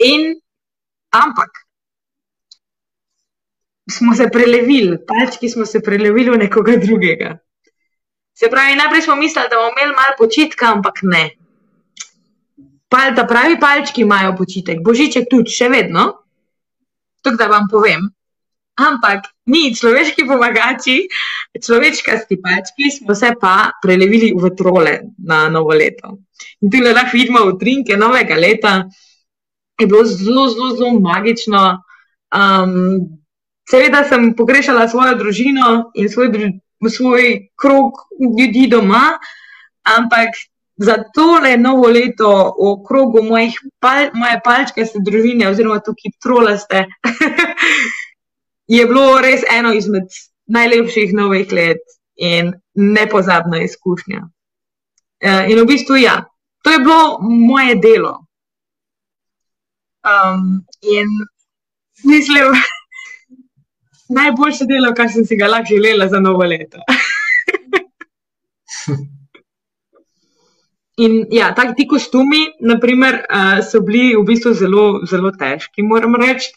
In 0.00 0.32
ampak. 1.12 1.59
Smo 3.90 4.14
se 4.14 4.28
prelevili, 4.32 4.98
palčki 5.06 5.48
smo 5.48 5.66
se 5.66 5.80
prelevili 5.82 6.30
v 6.30 6.38
nekoga 6.44 6.76
drugega. 6.76 7.38
Se 8.34 8.48
pravi, 8.50 8.76
najprej 8.76 9.02
smo 9.02 9.16
mislili, 9.16 9.48
da 9.50 9.56
bomo 9.56 9.72
imeli 9.74 9.96
malo 9.96 10.14
počitka, 10.18 10.70
ampak 10.72 11.02
ne. 11.02 11.24
Pal, 12.88 13.14
ta 13.16 13.26
pravi 13.26 13.58
palčki 13.60 14.02
imajo 14.02 14.32
počitek, 14.38 14.80
božiček 14.84 15.28
tudi, 15.30 15.52
še 15.52 15.68
vedno. 15.68 16.06
To, 17.22 17.34
da 17.36 17.50
vam 17.50 17.68
povem. 17.70 18.08
Ampak 18.80 19.28
mi, 19.52 19.74
človeški 19.76 20.24
pomagači, 20.24 20.96
človeški 21.60 22.38
palčki, 22.40 22.88
smo 22.94 23.14
se 23.14 23.34
pa 23.40 23.72
prelevili 23.82 24.32
v 24.32 24.54
trole 24.56 24.94
na 25.18 25.48
novo 25.52 25.76
leto. 25.76 26.16
In 26.64 26.72
tu 26.72 26.80
lahko 26.80 27.12
vidimo 27.12 27.44
utrinke 27.50 27.96
novega 28.00 28.40
leta. 28.40 28.74
Je 29.80 29.86
bilo 29.86 30.04
zelo, 30.04 30.48
zelo, 30.48 30.70
zelo 30.76 31.00
magično. 31.00 31.82
Um, 32.32 33.19
seveda 33.70 34.04
sem 34.08 34.32
pogrešala 34.36 34.88
svojo 34.88 35.14
družino 35.14 35.90
in 35.94 36.08
svoj 36.08 36.32
svoj 36.88 37.48
krog 37.56 37.92
ljudi 38.38 38.68
doma, 38.70 39.18
ampak 39.82 40.28
za 40.76 40.96
tole 41.14 41.56
novo 41.56 41.88
leto 41.88 42.54
v 42.56 42.86
krogu 42.86 43.22
mojih 43.22 43.58
pal, 43.78 44.08
moje 44.14 44.40
palčke 44.44 44.86
ste 44.86 45.02
družine, 45.04 45.48
oziroma 45.48 45.82
tukaj 45.84 46.14
trolaste, 46.22 46.86
je 48.76 48.86
bilo 48.86 49.20
res 49.20 49.44
eno 49.50 49.74
izmed 49.76 50.08
najlepših 50.48 51.12
novih 51.12 51.52
let 51.52 51.84
in 52.16 52.54
nepozabna 52.74 53.60
izkušnja. 53.60 54.24
Eh, 55.20 55.52
in 55.52 55.60
v 55.60 55.66
bistvu, 55.68 56.00
ja, 56.00 56.24
to 56.64 56.72
je 56.72 56.78
bilo 56.78 57.18
moje 57.20 57.76
delo. 57.76 58.24
Um, 60.00 60.64
in 60.80 61.08
mislim, 62.04 62.56
najboljše 64.10 64.66
delo, 64.68 64.92
kar 64.96 65.08
sem 65.12 65.24
si 65.24 65.36
ga 65.36 65.48
lahko 65.48 65.74
želela 65.74 66.08
za 66.08 66.20
novo 66.20 66.44
leto. 66.44 66.78
In 71.00 71.24
ja, 71.32 71.48
tako 71.56 71.72
ti 71.76 71.86
kostumi, 71.88 72.42
naprimer, 72.60 73.22
uh, 73.24 73.60
so 73.64 73.80
bili 73.80 74.12
v 74.18 74.24
bistvu 74.26 74.52
zelo, 74.58 74.84
zelo 75.08 75.30
težki, 75.32 75.84
moram 75.86 76.18
reči. 76.20 76.50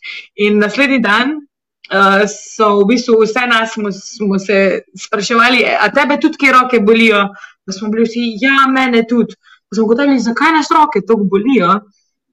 In 0.43 0.59
naslednji 0.59 0.99
dan 1.03 1.37
uh, 1.37 2.25
so 2.27 2.73
v 2.81 2.89
bistvu 2.91 3.21
vse 3.21 3.45
nas 3.47 3.77
smo, 3.77 3.93
smo 3.95 4.39
se 4.39 4.57
spraševali, 5.05 5.63
a 5.63 5.87
tebe 5.95 6.19
tudi 6.19 6.41
kje 6.41 6.55
roke 6.57 6.81
bolijo. 6.83 7.29
Da 7.63 7.71
smo 7.71 7.87
bili 7.93 8.09
vsi, 8.09 8.25
ja, 8.41 8.65
mene 8.67 9.05
tudi. 9.07 9.37
Smo 9.73 9.87
gotovili, 9.87 10.19
zakaj 10.19 10.51
nas 10.57 10.71
roke 10.75 11.05
tako 11.07 11.29
bolijo. 11.31 11.77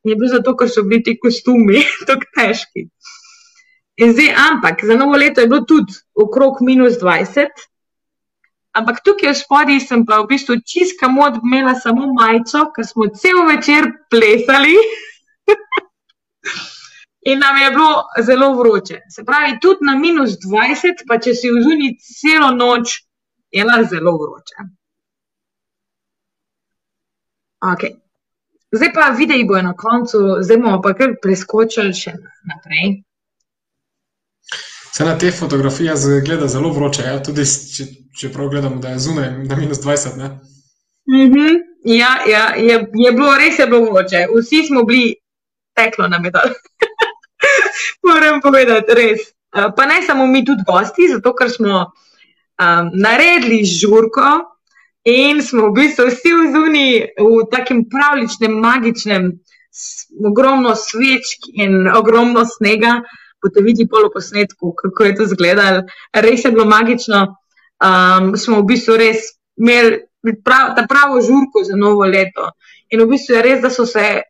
In 0.02 0.14
je 0.14 0.16
bilo 0.16 0.32
zato, 0.32 0.56
ker 0.56 0.72
so 0.72 0.82
bili 0.88 1.04
ti 1.06 1.18
kostumi 1.20 1.84
tako 2.08 2.26
težki. 2.34 2.88
In 4.00 4.12
zdaj, 4.12 4.30
ampak 4.50 4.84
za 4.84 4.96
novo 4.96 5.16
leto 5.16 5.40
je 5.40 5.48
bilo 5.48 5.60
tudi 5.68 5.92
okrog 6.14 6.62
minus 6.64 6.96
20, 7.02 7.66
ampak 8.72 9.02
tukaj 9.04 9.34
v 9.34 9.36
spodnji 9.36 9.80
sem 9.84 10.06
pa 10.08 10.22
v 10.22 10.30
bistvu 10.30 10.56
čiska 10.64 11.10
mod 11.12 11.36
imela 11.44 11.74
samo 11.76 12.08
majico, 12.14 12.70
ker 12.72 12.86
smo 12.86 13.10
cel 13.12 13.44
večer 13.48 13.90
plesali. 14.10 14.76
In 17.28 17.38
nam 17.44 17.56
je 17.60 17.70
bilo 17.70 18.04
zelo 18.24 18.54
vroče. 18.56 19.02
Se 19.12 19.24
pravi, 19.24 19.58
tudi 19.60 19.84
na 19.84 19.94
minus 20.00 20.38
20, 20.40 21.04
pa 21.08 21.18
če 21.20 21.34
si 21.36 21.50
vzuni 21.52 21.92
celo 22.00 22.48
noč, 22.56 23.02
je 23.52 23.64
lahko 23.64 23.90
zelo 23.92 24.16
vroče. 24.16 24.64
Okay. 27.60 28.00
Zdaj 28.72 28.92
pa 28.96 29.10
videi 29.12 29.44
bojo 29.44 29.62
na 29.62 29.74
koncu, 29.76 30.40
zdaj 30.40 30.56
bomo 30.56 30.80
pa 30.80 30.94
kar 30.96 31.18
preskočili 31.20 31.92
še 31.92 32.16
naprej. 32.48 33.02
Se 34.92 35.04
na 35.04 35.18
te 35.18 35.30
fotografije 35.30 35.96
zgleda 35.96 36.48
zelo 36.48 36.72
vroče, 36.72 37.02
ja? 37.02 37.22
tudi 37.22 37.44
če, 37.76 37.86
če 38.18 38.32
prav 38.32 38.48
gledamo, 38.48 38.80
da 38.82 38.94
je 38.94 38.98
zunaj 38.98 39.30
na 39.44 39.56
minus 39.56 39.78
20. 39.78 40.16
Mm 41.08 41.32
-hmm. 41.32 41.58
Ja, 41.84 42.18
ja 42.28 42.54
je, 42.56 42.86
je 42.94 43.12
bilo 43.12 43.36
res 43.36 43.58
je 43.58 43.66
bilo 43.66 43.92
vroče. 43.92 44.26
Vsi 44.36 44.66
smo 44.66 44.82
bili 44.84 45.14
teklo 45.74 46.08
na 46.08 46.18
medal. 46.18 46.48
Moram 48.08 48.40
povedati, 48.40 48.94
res. 48.94 49.20
Eh, 49.56 49.68
pa 49.76 49.86
ne 49.86 50.02
samo 50.02 50.26
mi, 50.26 50.44
tudi 50.44 50.62
gosti, 50.66 51.08
zato 51.08 51.34
ker 51.34 51.50
smo 51.50 51.78
um, 52.60 52.90
naredili 52.94 53.64
žurko 53.64 54.28
in 55.04 55.42
smo 55.42 55.70
v 55.70 55.72
bistvu 55.74 56.06
vsi 56.06 56.34
v 56.36 56.50
zuni 56.52 56.88
v 57.18 57.46
takem 57.50 57.84
pravličnem, 57.90 58.52
magičnem, 58.60 59.30
ogromno 60.26 60.74
svečk 60.76 61.50
in 61.54 61.88
ogromno 61.88 62.44
snega 62.44 63.00
boste 63.42 63.62
videli 63.64 63.88
polo 63.88 64.10
posnetku, 64.14 64.74
kako 64.76 65.04
je 65.04 65.14
to 65.16 65.22
izgledalo. 65.22 65.82
Res 66.12 66.44
je 66.44 66.52
bilo 66.52 66.64
magično. 66.64 67.36
Um, 67.80 68.36
smo 68.36 68.60
v 68.60 68.66
bistvu 68.74 68.96
res 69.00 69.32
imeli 69.56 70.02
prav, 70.44 70.74
ta 70.76 70.84
pravo 70.88 71.20
žurko 71.24 71.64
za 71.64 71.76
novo 71.76 72.04
leto. 72.04 72.50
In 72.92 73.00
v 73.04 73.14
bistvu 73.14 73.38
je 73.38 73.42
res, 73.42 73.62
da 73.62 73.70
so 73.70 73.86
se, 73.88 74.22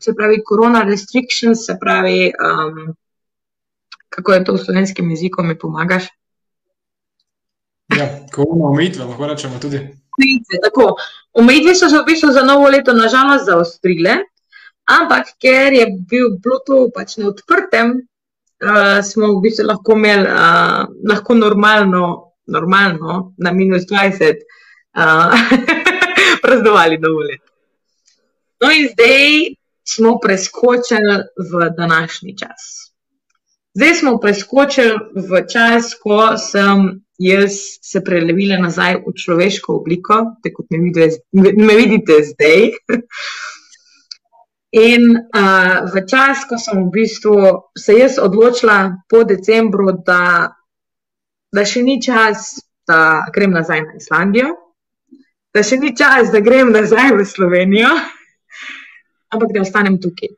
se 0.00 0.14
pravi, 0.16 0.40
korona 0.44 0.84
restrictions, 0.88 1.66
se 1.66 1.76
pravi, 1.80 2.30
um, 2.32 2.94
kako 4.08 4.32
je 4.32 4.44
to 4.44 4.56
v 4.56 4.64
slovenskem 4.64 5.10
jeziku, 5.10 5.42
mi 5.42 5.58
pomagaš. 5.58 6.08
Ja, 7.96 8.08
korona 8.32 8.72
omejitve, 8.72 9.04
lahko 9.04 9.26
rečemo 9.26 9.60
tudi. 9.60 9.82
Omejitve 11.36 11.74
so 11.74 11.90
se 11.92 11.98
v 11.98 12.06
bistvu 12.06 12.32
za 12.32 12.42
novo 12.42 12.70
leto 12.72 12.96
nažalost 12.96 13.44
zaostrile. 13.46 14.22
Ampak, 14.86 15.34
ker 15.42 15.74
je 15.74 15.86
bil 16.10 16.36
bilo 16.38 16.60
to 16.66 16.86
pač 16.94 17.16
na 17.18 17.30
odprtem, 17.32 17.96
uh, 18.62 19.02
smo 19.02 19.32
v 19.34 19.42
bistvu 19.42 19.66
lahko 19.66 19.96
imeli 19.98 20.30
uh, 20.30 20.86
lahko 21.10 21.34
normalno, 21.34 22.32
normalno, 22.46 23.34
na 23.38 23.50
minus 23.52 23.88
20, 23.90 24.44
uh, 24.94 25.34
praznovali 26.44 26.98
novo 27.02 27.26
leto. 27.26 27.50
No, 28.62 28.70
in 28.70 28.86
zdaj 28.94 29.56
smo 29.82 30.18
preskočili 30.22 31.18
v 31.50 31.70
današnji 31.76 32.36
čas. 32.38 32.94
Zdaj 33.74 33.94
smo 33.94 34.18
preskočili 34.22 34.94
v 35.14 35.42
čas, 35.50 35.92
ko 35.98 36.38
sem 36.38 37.02
jaz 37.18 37.58
se 37.82 38.00
prelevila 38.04 38.56
nazaj 38.62 39.02
v 39.02 39.12
človeško 39.18 39.80
obliko, 39.82 40.22
tako 40.42 40.62
kot 40.62 40.70
me 40.70 40.78
vidite, 40.86 41.20
me 41.58 41.76
vidite 41.76 42.22
zdaj. 42.30 42.70
In 44.74 45.14
uh, 45.14 45.86
v 45.86 46.02
čas, 46.10 46.42
ko 46.50 46.58
sem 46.58 46.88
v 46.88 46.90
bistvu 46.90 47.70
se 47.78 47.94
jaz 47.94 48.18
odločila 48.18 48.98
po 49.08 49.22
decembru, 49.22 49.94
da, 50.02 50.50
da 51.54 51.62
še 51.62 51.84
ni 51.86 52.00
čas, 52.02 52.58
da 52.86 53.30
grem 53.30 53.54
nazaj 53.54 53.84
na 53.86 53.94
Islandijo, 53.94 54.50
da 55.54 55.62
še 55.62 55.78
ni 55.78 55.94
čas, 55.94 56.34
da 56.34 56.42
grem 56.42 56.74
nazaj 56.74 57.14
v 57.14 57.22
Slovenijo, 57.22 57.94
ampak 59.32 59.54
da 59.54 59.62
ostanem 59.62 60.02
tukaj. 60.02 60.34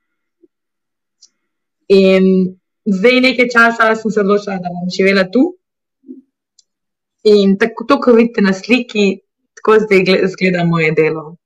In 1.89 2.53
zdaj 2.85 3.21
nekaj 3.25 3.49
časa 3.49 3.95
sem 3.97 4.13
se 4.13 4.21
odločila, 4.21 4.61
da 4.61 4.69
bom 4.69 4.93
živela 4.93 5.25
tu. 5.33 5.57
In 7.25 7.57
tako, 7.57 7.89
kot 7.89 8.13
vidite 8.13 8.45
na 8.45 8.53
sliki, 8.53 9.25
tako 9.57 9.81
zdaj 9.89 10.21
izgleda 10.29 10.69
moje 10.69 10.93
delo. 10.93 11.38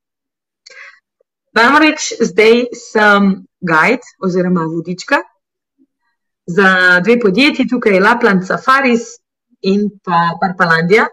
Namreč 1.53 2.13
zdaj 2.21 2.63
sem 2.73 3.33
guide 3.61 4.09
oziroma 4.25 4.65
vodička 4.71 5.19
za 6.47 7.01
dve 7.05 7.21
podjetji, 7.21 7.69
tukaj 7.69 7.95
je 7.95 8.01
Lapland 8.01 8.47
Safaris 8.47 9.03
in 9.61 9.91
pa 10.05 10.39
Parpalandija. 10.41 11.07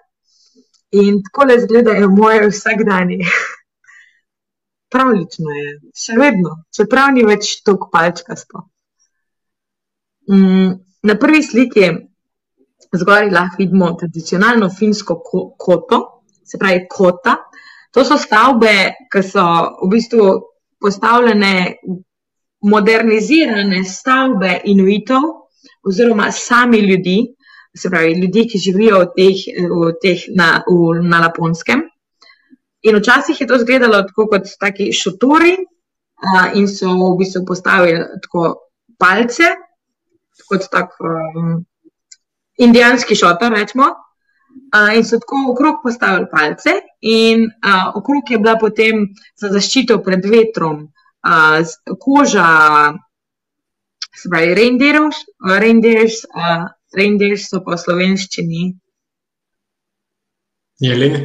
In 0.92 1.20
tako 1.24 1.46
le 1.46 1.56
izgledajo 1.56 2.10
moje 2.10 2.48
vsakdanje. 2.50 3.20
Pravlično 4.94 5.52
je, 5.54 5.74
še 5.94 6.16
vedno, 6.18 6.56
čeprav 6.74 7.12
ni 7.14 7.26
več 7.28 7.60
tako 7.62 7.92
palčkasto. 7.94 8.64
Mm, 10.32 10.72
na 11.04 11.18
prvi 11.20 11.44
sliki 11.46 11.92
zgoraj 12.96 13.30
lahko 13.30 13.62
vidimo 13.62 13.92
tradicionalno 14.00 14.72
finsko 14.80 15.20
koto, 15.58 16.00
se 16.46 16.58
pravi 16.58 16.88
kota, 16.90 17.36
To 17.96 18.06
so 18.06 18.18
stavbe, 18.22 18.74
ki 19.12 19.22
so 19.26 19.46
v 19.82 19.90
bistvu 19.96 20.30
postavljene, 20.82 21.54
modernizirane 22.70 23.84
stavbe 23.88 24.60
inuitov 24.68 25.24
oziroma 25.88 26.32
sami 26.32 26.80
ljudi, 26.84 27.18
se 27.78 27.90
pravi, 27.90 28.14
ljudi, 28.20 28.46
ki 28.52 28.60
živijo 28.60 29.00
v 29.00 29.08
teh, 29.16 29.46
v 29.72 29.94
teh 30.04 30.26
na, 30.36 30.50
v, 30.68 31.00
na 31.08 31.22
Laponskem. 31.24 31.86
In 32.82 32.98
včasih 33.00 33.42
je 33.42 33.48
to 33.48 33.56
izgledalo 33.60 34.02
tako 34.08 34.28
kot 34.32 34.52
taki 34.60 34.92
šotori, 34.96 35.56
uh, 35.56 36.58
in 36.60 36.68
so 36.68 36.92
v 36.92 37.18
bistvu 37.20 37.46
postavili 37.48 38.04
tako 38.24 38.54
palce, 39.00 39.54
kot 40.50 40.68
tak 40.72 40.96
um, 41.00 41.60
indijanski 42.58 43.16
šotor, 43.16 43.54
rečemo. 43.56 43.92
Uh, 44.76 44.96
in 44.98 45.04
so 45.04 45.20
tako 45.20 45.52
okrog 45.52 45.80
postavili 45.84 46.28
palce, 46.32 46.74
in 47.02 47.48
uh, 47.66 47.96
okrog 47.96 48.32
je 48.32 48.38
bila 48.38 48.56
potem 48.62 49.08
za 49.36 49.50
zaščito 49.54 50.00
pred 50.06 50.26
vetrom 50.26 50.84
uh, 50.84 51.96
koža, 52.00 52.50
se 54.16 54.30
pravi, 54.30 54.54
reindeers, 54.60 55.24
reindeers, 55.64 56.22
uh, 56.36 56.68
reindeers 56.96 57.50
so 57.50 57.64
po 57.66 57.78
slovenščini. 57.78 58.70
Jeleni. 60.80 61.22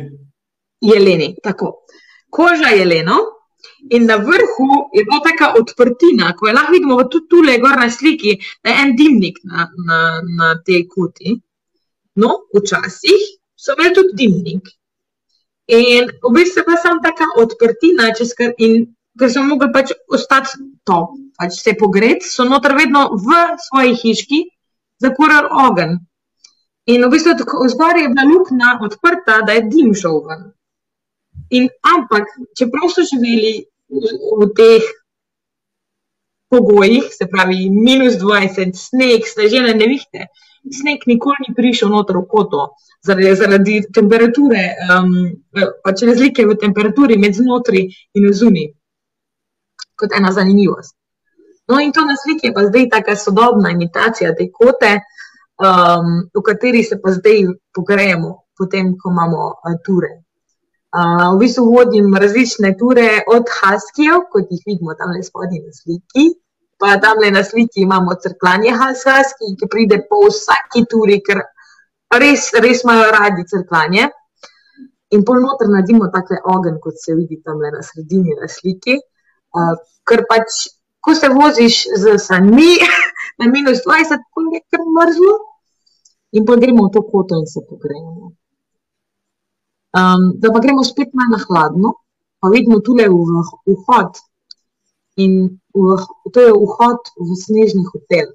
Jeleni, 0.81 1.35
tako. 1.43 1.87
Koža 2.31 2.75
jelenov. 2.75 3.31
In 3.91 4.07
na 4.09 4.17
vrhu 4.17 4.69
je 4.97 5.05
bila 5.05 5.21
taka 5.25 5.55
odprtina, 5.61 6.33
ko 6.37 6.49
je 6.49 6.55
lahko 6.57 6.73
vidimo 6.73 6.97
tudi 7.13 7.29
tukaj, 7.29 7.59
gor 7.61 7.77
na 7.81 7.91
sliki, 7.91 8.39
da 8.65 8.71
je 8.71 8.83
en 8.83 8.95
dimnik 8.97 9.41
na, 9.45 9.69
na, 9.89 9.99
na 10.39 10.55
tej 10.65 10.87
koti. 10.89 11.35
No, 12.15 12.31
včasih 12.55 13.23
so 13.57 13.75
imeli 13.75 13.95
tudi 13.95 14.15
dimnik. 14.21 14.69
In 15.67 16.11
v 16.23 16.33
bistvu 16.35 16.61
je 16.61 16.67
bila 16.67 16.79
samo 16.79 17.01
taka 17.03 17.27
odprtina, 17.41 18.11
kar, 18.39 18.53
in 18.59 18.95
ker 19.19 19.31
so 19.33 19.43
mogli 19.43 19.71
pač 19.73 19.95
ostati 20.13 20.61
top, 20.85 21.15
pač 21.39 21.61
se 21.63 21.75
pogreti, 21.79 22.29
so 22.29 22.45
noter 22.45 22.77
vedno 22.77 23.07
v 23.17 23.39
svoji 23.67 23.95
hiški 24.03 24.41
zakurali 25.01 25.49
ogenj. 25.67 25.97
In 26.93 27.07
v 27.07 27.11
bistvu 27.15 27.69
zgoraj 27.73 28.03
je 28.05 28.11
bila 28.13 28.27
luknja 28.29 28.75
odprta, 28.85 29.41
da 29.47 29.57
je 29.57 29.69
dim 29.73 29.95
šel 29.97 30.21
ven. 30.29 30.51
In, 31.57 31.71
ampak, 31.81 32.29
čeprav 32.59 32.91
so 32.93 33.05
živeli 33.09 33.65
v 33.89 34.51
teh 34.57 34.85
pogojih, 36.53 37.09
se 37.11 37.27
pravi, 37.31 37.71
minus 37.73 38.19
20, 38.21 38.77
sneg, 38.77 39.25
snežene 39.27 39.73
nevihte. 39.75 40.29
Sneg 40.65 41.05
nikoli 41.07 41.49
ni 41.49 41.55
prišel 41.55 41.91
noter 41.93 42.17
v 42.17 42.25
koto, 42.29 42.63
zaradi, 43.05 43.35
zaradi 43.37 43.75
temperature, 43.93 44.63
um, 44.89 45.11
pač 45.85 46.05
razlike 46.09 46.47
v 46.49 46.57
temperaturi 46.61 47.19
med 47.21 47.37
znotraj 47.37 47.85
in 48.17 48.29
zunaj, 48.33 48.71
kot 50.01 50.17
ena 50.17 50.33
zanimivost. 50.33 50.97
No, 51.69 51.81
in 51.81 51.93
to 51.93 52.05
na 52.05 52.17
sliki 52.17 52.49
je 52.49 52.55
pa 52.57 52.65
zdaj 52.69 52.89
ta 52.93 53.17
sodobna 53.17 53.73
imitacija 53.73 54.33
te 54.37 54.49
kote, 54.53 54.99
um, 55.61 56.29
v 56.33 56.45
kateri 56.45 56.85
se 56.85 57.01
pa 57.01 57.13
zdaj 57.13 57.47
pogrejemo, 57.77 58.35
potem, 58.57 58.97
ko 58.97 59.13
imamo 59.13 59.49
uh, 59.53 59.77
ture 59.85 60.25
v 60.95 61.39
bistvu 61.39 61.65
vodim 61.75 62.15
različne 62.15 62.77
ture 62.79 63.09
od 63.27 63.51
Haskijev, 63.51 64.29
kot 64.33 64.51
jih 64.51 64.63
vidimo 64.67 64.95
tam 64.95 65.11
le 65.11 65.23
spodaj 65.23 65.59
na 65.59 65.73
sliki. 65.75 66.25
Pa 66.79 66.99
tam 67.03 67.21
le 67.23 67.31
na 67.31 67.43
sliki 67.45 67.83
imamo 67.83 68.17
crklanje 68.23 68.71
Haski, 68.75 69.55
ki 69.59 69.69
pride 69.71 70.01
po 70.09 70.27
vsaki 70.27 70.85
turi, 70.91 71.21
ker 71.27 71.41
res, 72.21 72.51
res 72.65 72.83
imajo 72.85 73.11
radi 73.15 73.47
crklanje. 73.51 74.11
In 75.15 75.23
pol 75.25 75.41
noter 75.41 75.71
nadimo 75.71 76.11
takle 76.11 76.41
ogen, 76.55 76.79
kot 76.83 76.99
se 76.99 77.15
vidi 77.15 77.41
tam 77.43 77.61
le 77.63 77.71
na 77.71 77.83
sredini 77.83 78.35
na 78.41 78.49
sliki. 78.51 78.99
Uh, 79.55 79.75
ker 80.09 80.25
pač, 80.31 80.67
ko 81.05 81.15
se 81.15 81.31
voziš 81.31 81.85
z 82.03 82.19
sanmi 82.19 82.73
na 83.39 83.51
minus 83.51 83.85
20, 83.87 84.25
pol 84.35 84.51
je 84.55 84.63
kar 84.71 84.83
mrzlo. 84.99 85.35
In 86.35 86.47
pol 86.47 86.59
gremo 86.59 86.89
v 86.89 86.95
to 86.97 87.05
koto 87.07 87.39
in 87.39 87.47
se 87.47 87.63
pogrejemo. 87.63 88.33
Um, 89.95 90.33
da 90.43 90.51
pa 90.51 90.59
gremo 90.59 90.83
spet 90.83 91.15
na 91.15 91.39
hladno, 91.39 91.95
pa 92.43 92.51
vidimo 92.51 92.81
tukaj 92.83 93.07
vhod. 93.07 94.19
In 95.23 95.61
v, 95.75 95.99
to 96.33 96.39
je 96.41 96.53
vhod 96.55 97.01
v 97.19 97.31
snežni 97.35 97.83
hotel. 97.91 98.31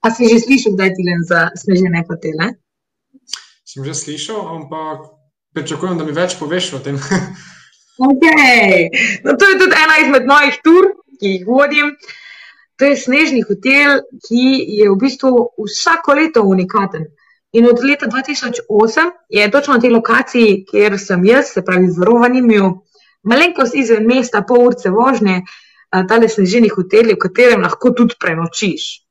A 0.00 0.12
si 0.12 0.28
že 0.28 0.40
slišal, 0.40 0.76
da 0.76 0.88
je 0.88 0.96
ti 0.96 1.02
len 1.04 1.20
za 1.24 1.52
snežene 1.56 2.04
hotele? 2.08 2.56
Sem 3.64 3.84
že 3.84 3.94
slišal, 3.96 4.40
ampak 4.40 5.12
pričakujem, 5.52 6.00
da 6.00 6.04
mi 6.04 6.16
več 6.16 6.36
poveš 6.40 6.76
o 6.76 6.80
tem. 6.80 6.96
okay. 8.10 8.88
no, 9.24 9.36
to 9.36 9.44
je 9.44 9.60
tudi 9.60 9.76
ena 9.76 10.00
izmed 10.00 10.24
mojih 10.28 10.56
tur, 10.64 10.96
ki 11.20 11.36
jih 11.36 11.44
vodim. 11.48 11.96
To 12.80 12.88
je 12.88 12.96
snežni 12.96 13.44
hotel, 13.44 14.00
ki 14.24 14.44
je 14.80 14.88
v 14.88 14.96
bistvu 14.96 15.52
vsako 15.60 16.16
leto 16.16 16.44
unikaten. 16.48 17.10
In 17.52 17.66
od 17.68 17.82
leta 17.84 18.08
2008 18.08 18.64
je 19.28 19.50
točno 19.50 19.76
na 19.76 19.80
tej 19.80 19.90
lokaciji, 19.90 20.64
kjer 20.64 20.96
sem 20.96 21.24
jaz, 21.24 21.52
se 21.52 21.64
pravi 21.66 21.90
v 21.92 22.06
Rovanju, 22.08 22.80
malenkost 23.22 23.74
izven 23.76 24.06
mesta, 24.06 24.40
pol 24.48 24.70
urce 24.70 24.88
vožnje, 24.88 25.42
ta 25.44 25.69
le 25.92 26.28
sneženi 26.28 26.68
hotel, 26.68 27.14
v 27.14 27.18
katerem 27.18 27.62
lahko 27.62 27.92
tudi 27.92 28.14
prenočiš. 28.18 29.02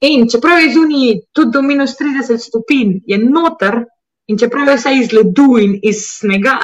In 0.00 0.28
čeprav 0.28 0.60
je 0.60 0.72
zunaj 0.72 1.20
tudi 1.32 1.50
do 1.52 1.62
minus 1.62 1.96
30 1.98 2.38
stopinj, 2.38 3.00
je 3.06 3.18
noter, 3.18 3.84
in 4.28 4.38
čeprav 4.38 4.68
je 4.68 4.76
vse 4.76 4.94
iz 4.96 5.12
ledu 5.12 5.58
in 5.58 5.78
iz 5.82 6.06
snega, 6.20 6.56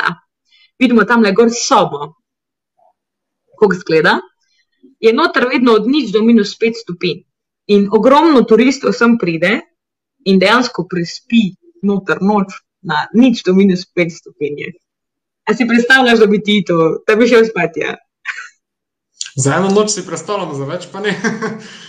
vidimo 0.79 1.05
tam 1.05 1.23
le 1.23 1.33
gor 1.33 1.51
sobo, 1.53 2.15
kako 3.59 3.75
zgleda, 3.75 4.21
je 5.01 5.13
noter 5.13 5.49
vedno 5.53 5.73
od 5.73 5.89
nič 5.89 6.13
do 6.13 6.23
minus 6.23 6.57
5 6.57 6.83
stopinj. 6.83 7.25
In 7.67 7.89
ogromno 7.93 8.45
turistov 8.47 8.95
sem 8.95 9.19
pride, 9.19 9.61
in 10.25 10.39
dejansko 10.39 10.87
prespi 10.89 11.51
noter 11.83 12.23
noč 12.23 12.55
na 12.83 13.07
nič 13.15 13.43
do 13.45 13.55
minus 13.55 13.85
5 13.85 14.17
stopinj. 14.21 14.73
A 15.47 15.55
si 15.55 15.67
predstavljaš, 15.67 16.19
da 16.19 16.27
bi 16.27 16.43
ti 16.43 16.65
to, 16.67 17.03
da 17.07 17.17
bi 17.17 17.29
šel 17.29 17.45
spat? 17.47 17.77
Ja? 17.77 17.95
Za 19.37 19.57
eno 19.59 19.71
noč 19.75 19.93
si 19.95 20.07
predstavljam, 20.07 20.55
za 20.57 20.67
več 20.69 20.89
pa 20.93 21.03
ne. 21.05 21.13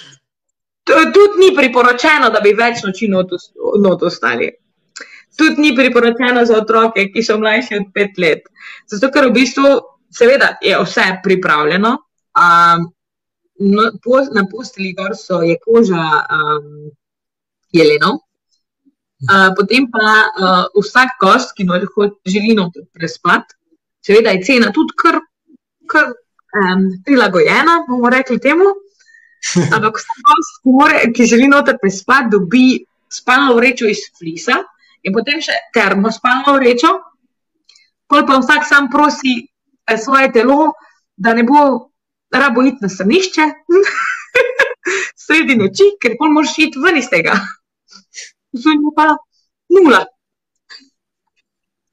Tudi 0.88 1.40
ni 1.40 1.52
priporočeno, 1.56 2.30
da 2.32 2.42
bi 2.44 2.54
več 2.56 2.84
noči 2.86 3.10
not 3.12 4.04
ostali. 4.04 4.50
Tudi 5.38 5.62
ni 5.62 5.74
priporočeno 5.76 6.44
za 6.46 6.58
otroke, 6.62 7.10
ki 7.14 7.24
so 7.24 7.38
mlajši 7.40 7.80
od 7.80 7.90
pet 7.94 8.20
let. 8.20 8.48
Zato, 8.88 9.12
ker 9.14 9.28
v 9.30 9.36
bistvu, 9.36 9.74
seveda, 10.12 10.56
je 10.64 10.78
vse 10.80 11.08
pripravljeno. 11.24 11.92
Um, 12.38 12.88
no, 13.74 13.90
po, 14.04 14.22
na 14.32 14.46
posteli 14.52 14.94
gor 14.98 15.16
so 15.18 15.42
je 15.44 15.58
koža 15.64 16.08
um, 16.24 16.88
jelenov, 17.76 18.24
Uh, 19.18 19.50
potem 19.58 19.90
pa 19.90 20.30
uh, 20.30 20.66
vsak 20.78 21.18
gost, 21.18 21.56
ki 21.58 21.66
lahko 21.66 22.06
želi 22.22 22.54
noter 22.54 22.84
prespati, 22.94 23.56
seveda 24.06 24.30
je 24.36 24.44
cena 24.46 24.70
tudi 24.70 24.94
kar, 24.94 25.18
kar 25.90 26.12
um, 26.56 26.86
prilagojena, 27.06 27.84
bomo 27.88 28.10
rekli 28.10 28.40
temu. 28.40 28.70
Ampak 29.74 30.00
vsak 30.00 30.24
gost, 30.28 30.56
ki, 30.64 30.74
more, 30.74 31.02
ki 31.16 31.28
želi 31.30 31.48
noter 31.48 31.78
prespati, 31.82 32.32
dobi 32.32 32.86
spalno 33.12 33.56
vrečo 33.56 33.88
iz 33.88 34.02
flisa 34.18 34.58
in 35.04 35.14
potem 35.16 35.40
še 35.44 35.56
termo 35.74 36.12
spalno 36.12 36.58
vrečo. 36.58 36.94
Pol 38.08 38.26
pa 38.28 38.40
vsak 38.40 38.66
sam 38.68 38.90
prosi 38.92 39.36
eh, 39.44 39.98
svoje 39.98 40.32
telo, 40.32 40.74
da 41.16 41.34
ne 41.34 41.44
bo 41.44 41.92
rabo 42.34 42.64
iti 42.64 42.84
na 42.84 42.90
srnišče 42.92 43.46
sredi 45.28 45.56
noči, 45.60 45.94
ker 46.02 46.18
pol 46.20 46.34
moraš 46.36 46.58
iti 46.66 46.84
ven 46.84 47.00
iz 47.00 47.10
tega 47.12 47.38
zunaj 48.54 48.94
pa 48.96 49.08
nula. 49.70 50.06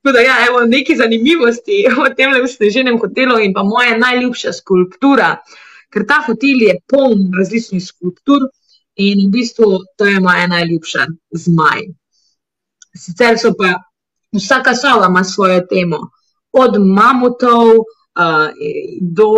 Da, 0.05 0.21
ja, 0.21 0.35
evo, 0.49 0.61
nekaj 0.67 0.97
zanimivosti 0.97 1.85
o 2.03 2.11
tem 2.17 2.35
sneženem 2.49 2.99
hotelu 3.01 3.39
in 3.41 3.55
pa 3.57 3.63
moja 3.65 3.97
najljubša 3.99 4.53
skulptura, 4.53 5.31
ker 5.93 6.05
ta 6.09 6.21
hotel 6.27 6.61
je 6.67 6.75
poln 6.91 7.31
različnih 7.39 7.83
skulptur 7.85 8.45
in 9.01 9.27
v 9.27 9.31
bistvu 9.33 9.79
to 9.97 10.07
je 10.07 10.21
moja 10.21 10.47
najljubša 10.47 11.07
zmaj. 11.47 11.89
Sicer 12.95 13.39
so 13.41 13.55
pa 13.59 13.79
vsaka 14.37 14.75
soba 14.77 15.09
ima 15.09 15.25
svojo 15.25 15.65
temo, 15.71 16.11
od 16.53 16.77
mamutov 16.79 17.71
uh, 17.79 18.49
do, 19.01 19.33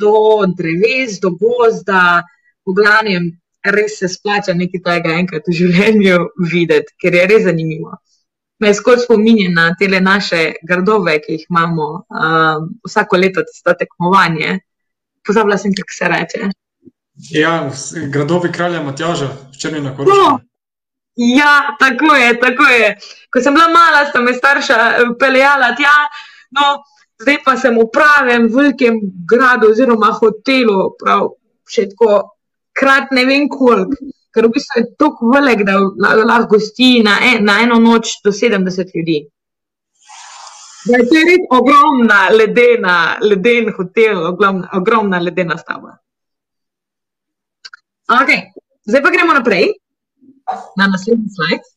do 0.00 0.16
dreves, 0.56 1.20
do 1.20 1.30
gozda, 1.30 2.22
v 2.66 2.74
glavnem 2.74 3.30
res 3.76 3.98
se 3.98 4.08
splača 4.08 4.54
nekaj 4.54 4.82
tega 4.88 5.12
enkrat 5.20 5.46
v 5.48 5.58
življenju 5.60 6.18
videti, 6.50 6.96
ker 7.00 7.14
je 7.14 7.28
res 7.30 7.44
zanimivo. 7.44 7.94
Me 8.64 8.72
skoro 8.74 8.96
spominja 9.02 9.50
na 9.52 9.66
te 9.76 9.88
naše 10.00 10.54
gradove, 10.64 11.18
ki 11.20 11.36
jih 11.36 11.46
imamo 11.50 11.88
um, 11.92 12.70
vsako 12.86 13.20
leto, 13.20 13.44
to 13.64 13.74
tekmovanje. 13.78 14.58
Pozabila 15.26 15.58
sem, 15.60 15.74
kako 15.76 15.96
se 15.98 16.08
reče. 16.08 16.48
Ja, 17.30 17.70
gradovi 18.12 18.52
kralja 18.52 18.82
Matjaža, 18.82 19.28
črni 19.60 19.80
na 19.80 19.92
koru. 19.96 20.10
No, 20.10 20.40
ja, 21.16 21.76
tako 21.78 22.14
je, 22.14 22.40
tako 22.40 22.62
je. 22.62 22.96
Ko 23.32 23.40
sem 23.40 23.54
bila 23.54 23.68
mala, 23.68 24.06
sta 24.08 24.20
me 24.20 24.34
starša 24.34 24.74
eh, 24.74 25.12
peljala 25.20 25.74
tja, 25.76 25.94
no, 26.56 26.72
zdaj 27.22 27.38
pa 27.44 27.56
sem 27.56 27.78
v 27.78 27.86
pravem 27.92 28.48
velikem 28.50 28.98
gradu 29.30 29.70
oziroma 29.70 30.10
hotelu, 30.18 30.90
prav 30.98 31.30
še 31.70 31.88
tako 31.92 32.18
krat 32.74 33.14
ne 33.14 33.24
vem 33.28 33.48
koliko, 33.48 34.10
ker 34.34 34.46
v 34.46 34.52
bistvu 34.56 34.80
je 34.80 34.86
tako 34.98 35.30
velik, 35.34 35.62
da 35.66 35.76
la- 35.78 36.24
lahko 36.24 36.56
gosti 36.56 37.02
na, 37.06 37.18
en, 37.22 37.44
na 37.44 37.60
eno 37.62 37.78
noč 37.80 38.18
do 38.24 38.32
70 38.32 38.90
ljudi. 38.94 39.20
Da 40.84 40.98
je 41.00 41.06
to 41.08 41.22
res 41.28 41.46
ogromna 41.50 42.18
ledena, 42.30 42.96
leden 43.22 43.70
hotel, 43.76 44.18
ogromna, 44.32 44.68
ogromna 44.76 45.18
ledena 45.18 45.56
stavba. 45.58 45.94
Ok, 48.20 48.34
zdaj 48.84 49.02
pa 49.02 49.10
gremo 49.10 49.32
naprej 49.32 49.70
na 50.76 50.90
naslednji 50.92 51.30
slajd. 51.38 51.72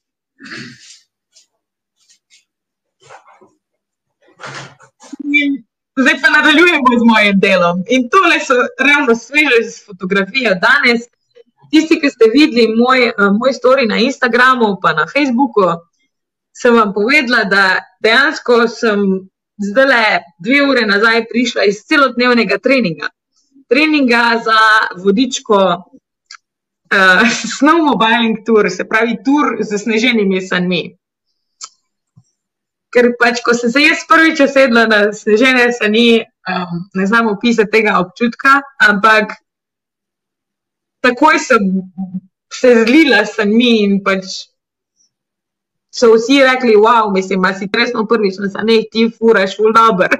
In 5.23 5.63
Zdaj 5.97 6.21
pa 6.21 6.29
nadaljujemo 6.29 6.89
z 6.99 7.03
mojim 7.05 7.39
delom. 7.39 7.77
In 7.89 8.09
tole 8.09 8.39
so 8.39 8.53
ravno 8.79 9.15
sveže 9.15 9.61
fotografije 9.85 10.49
danes. 10.67 11.01
Tisti, 11.71 11.99
ki 11.99 12.09
ste 12.09 12.29
videli 12.33 12.75
moj, 12.75 13.09
eh, 13.09 13.31
moj 13.39 13.53
story 13.53 13.87
na 13.87 13.97
Instagramu, 13.99 14.77
pa 14.81 14.93
na 14.93 15.07
Facebooku, 15.07 15.67
sem 16.55 16.73
vam 16.73 16.93
povedala, 16.93 17.43
da 17.43 17.65
dejansko 18.03 18.67
sem 18.67 19.27
zdaj 19.57 19.85
le 19.85 20.03
dve 20.39 20.61
ure 20.69 20.85
nazaj 20.85 21.25
prišla 21.29 21.67
iz 21.69 21.83
celodnevnega 21.85 22.57
treninga. 22.57 23.09
Treninga 23.69 24.41
za 24.45 24.61
vodičko 25.03 25.57
uh, 26.93 27.27
snowmobiling 27.57 28.45
tour, 28.45 28.69
se 28.71 28.87
pravi 28.87 29.17
tur 29.25 29.57
z 29.59 29.77
sneženimi 29.77 30.41
sanmi. 30.41 30.83
Ker 32.93 33.11
pač, 33.19 33.41
ko 33.43 33.53
sem 33.53 33.71
se 33.71 33.83
jaz 33.83 34.05
prvič 34.09 34.39
usedla 34.45 34.85
na 34.87 35.01
snežene 35.13 35.67
sani, 35.75 36.23
um, 36.47 36.85
ne 36.95 37.05
znam 37.05 37.27
opisati 37.33 37.71
tega 37.71 37.97
občutka, 37.99 38.61
ampak 38.79 39.35
takoj 41.01 41.39
sem 41.39 41.71
se 42.53 42.73
zlila 42.83 43.25
s 43.25 43.35
sanmi 43.37 43.73
in 43.83 43.99
pač 44.03 44.47
so 45.97 46.13
vsi 46.13 46.41
rekli, 46.43 46.75
wow, 46.75 47.11
mislim, 47.13 47.41
da 47.41 47.53
si 47.53 47.69
resno 47.73 48.05
prvič 48.05 48.37
na 48.39 48.49
saneh, 48.49 48.85
ti 48.91 49.07
furaš 49.09 49.57
v 49.59 49.73
dober. 49.73 50.13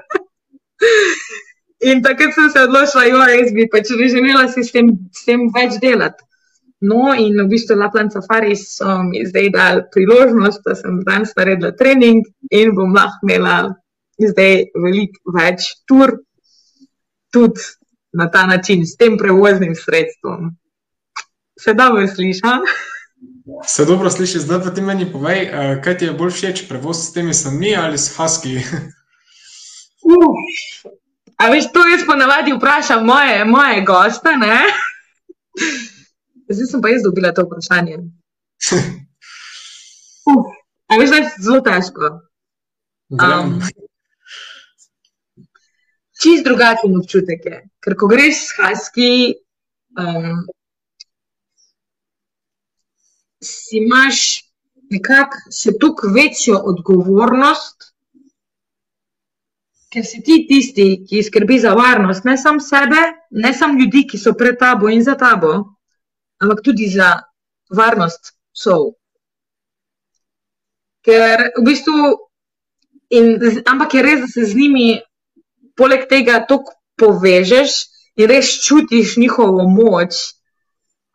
in 1.90 2.02
takrat 2.04 2.34
sem 2.34 2.50
se 2.50 2.64
odločila, 2.66 3.06
jo, 3.06 3.22
jaz 3.32 3.52
bi 3.54 3.68
pač 3.70 3.92
želela 3.94 4.48
si 4.50 4.64
s 4.64 4.74
tem, 4.74 4.96
s 5.14 5.28
tem 5.28 5.50
več 5.54 5.78
delati. 5.84 6.24
No, 6.82 7.14
in 7.18 7.34
v 7.42 7.48
bistvu 7.50 7.78
Lapland 7.78 8.14
Safari 8.14 8.54
so 8.56 9.00
mi 9.02 9.24
zdaj 9.26 9.50
dali 9.54 9.82
priložnost, 9.94 10.62
da 10.66 10.76
sem 10.78 11.02
danes 11.06 11.34
naredila 11.38 11.74
trening 11.74 12.22
in 12.54 12.76
bom 12.78 12.94
lahko 12.94 13.26
imela 13.26 13.56
zdaj 14.22 14.70
veliko 14.78 15.34
več 15.34 15.72
tur, 15.90 16.20
tudi 17.34 17.66
na 18.14 18.30
ta 18.34 18.46
način, 18.46 18.86
s 18.86 18.98
tem 18.98 19.18
prevoznim 19.18 19.74
sredstvom. 19.76 20.54
Se 21.60 21.74
dobro 21.74 22.08
sliša? 22.08 22.60
Se 23.66 23.86
dobro 23.86 24.10
sliši, 24.10 24.40
zdaj 24.40 24.62
pa 24.64 24.74
ti 24.74 24.82
meni 24.82 25.12
povej, 25.12 25.42
eh, 25.44 25.82
kaj 25.84 25.98
ti 25.98 26.06
je 26.06 26.14
bolj 26.14 26.32
všeč, 26.32 26.68
prevoz 26.70 26.98
s 26.98 27.14
temi 27.14 27.34
sanmi 27.34 27.76
ali 27.76 27.98
s 27.98 28.18
husky? 28.18 28.60
Uf. 30.14 30.94
A 31.38 31.50
veš, 31.50 31.72
to 31.74 31.86
jaz 31.88 32.06
ponavadi 32.06 32.54
vprašam 32.54 33.06
moje, 33.06 33.46
moje 33.46 33.82
goste, 33.86 34.38
ne? 34.38 34.58
Zdaj 36.50 36.66
sem 36.66 36.82
pa 36.82 36.90
jaz 36.90 37.04
dobila 37.04 37.34
to 37.34 37.46
vprašanje. 37.46 37.98
Uf. 40.32 40.54
A 40.88 40.98
veš, 40.98 41.10
da 41.10 41.16
je 41.22 41.32
zelo 41.42 41.62
težko. 41.62 42.14
Verjamem. 43.10 43.62
čist 46.22 46.46
drugačen 46.46 46.98
občutek 46.98 47.46
je. 47.46 47.60
Ker 47.84 47.96
ko 47.96 48.08
greš 48.10 48.40
s 48.48 48.56
husky, 48.58 49.12
um, 50.00 50.42
imaš 53.72 54.44
nekako 54.90 55.52
še 55.54 55.74
toliko 55.80 56.12
večjo 56.16 56.60
odgovornost, 56.72 57.92
ker 59.94 60.06
si 60.06 60.22
ti 60.24 60.42
tisti, 60.50 60.88
ki 61.08 61.24
skrbi 61.24 61.60
za 61.60 61.74
varnost, 61.78 62.26
ne 62.28 62.38
samo 62.38 62.60
sebe, 62.60 63.02
ne 63.32 63.54
samo 63.54 63.80
ljudi, 63.80 64.06
ki 64.08 64.20
so 64.20 64.34
pred 64.34 64.60
tabo 64.60 64.90
in 64.92 65.04
za 65.04 65.16
tabo, 65.16 65.54
ampak 66.44 66.64
tudi 66.64 66.90
za 66.92 67.14
varnost 67.74 68.34
psov. 68.56 68.94
Ker 71.08 71.52
v 71.56 71.64
bistvu, 71.64 72.16
in, 73.16 73.38
ampak 73.66 73.96
je 73.96 74.04
res, 74.04 74.24
da 74.26 74.28
se 74.28 74.46
z 74.46 74.60
njimi 74.60 74.88
poleg 75.78 76.08
tega 76.10 76.42
tako 76.50 76.76
povežeš 77.00 77.78
in 78.18 78.28
res 78.28 78.58
čutiš 78.66 79.16
njihovo 79.22 79.68
moč. 79.70 80.37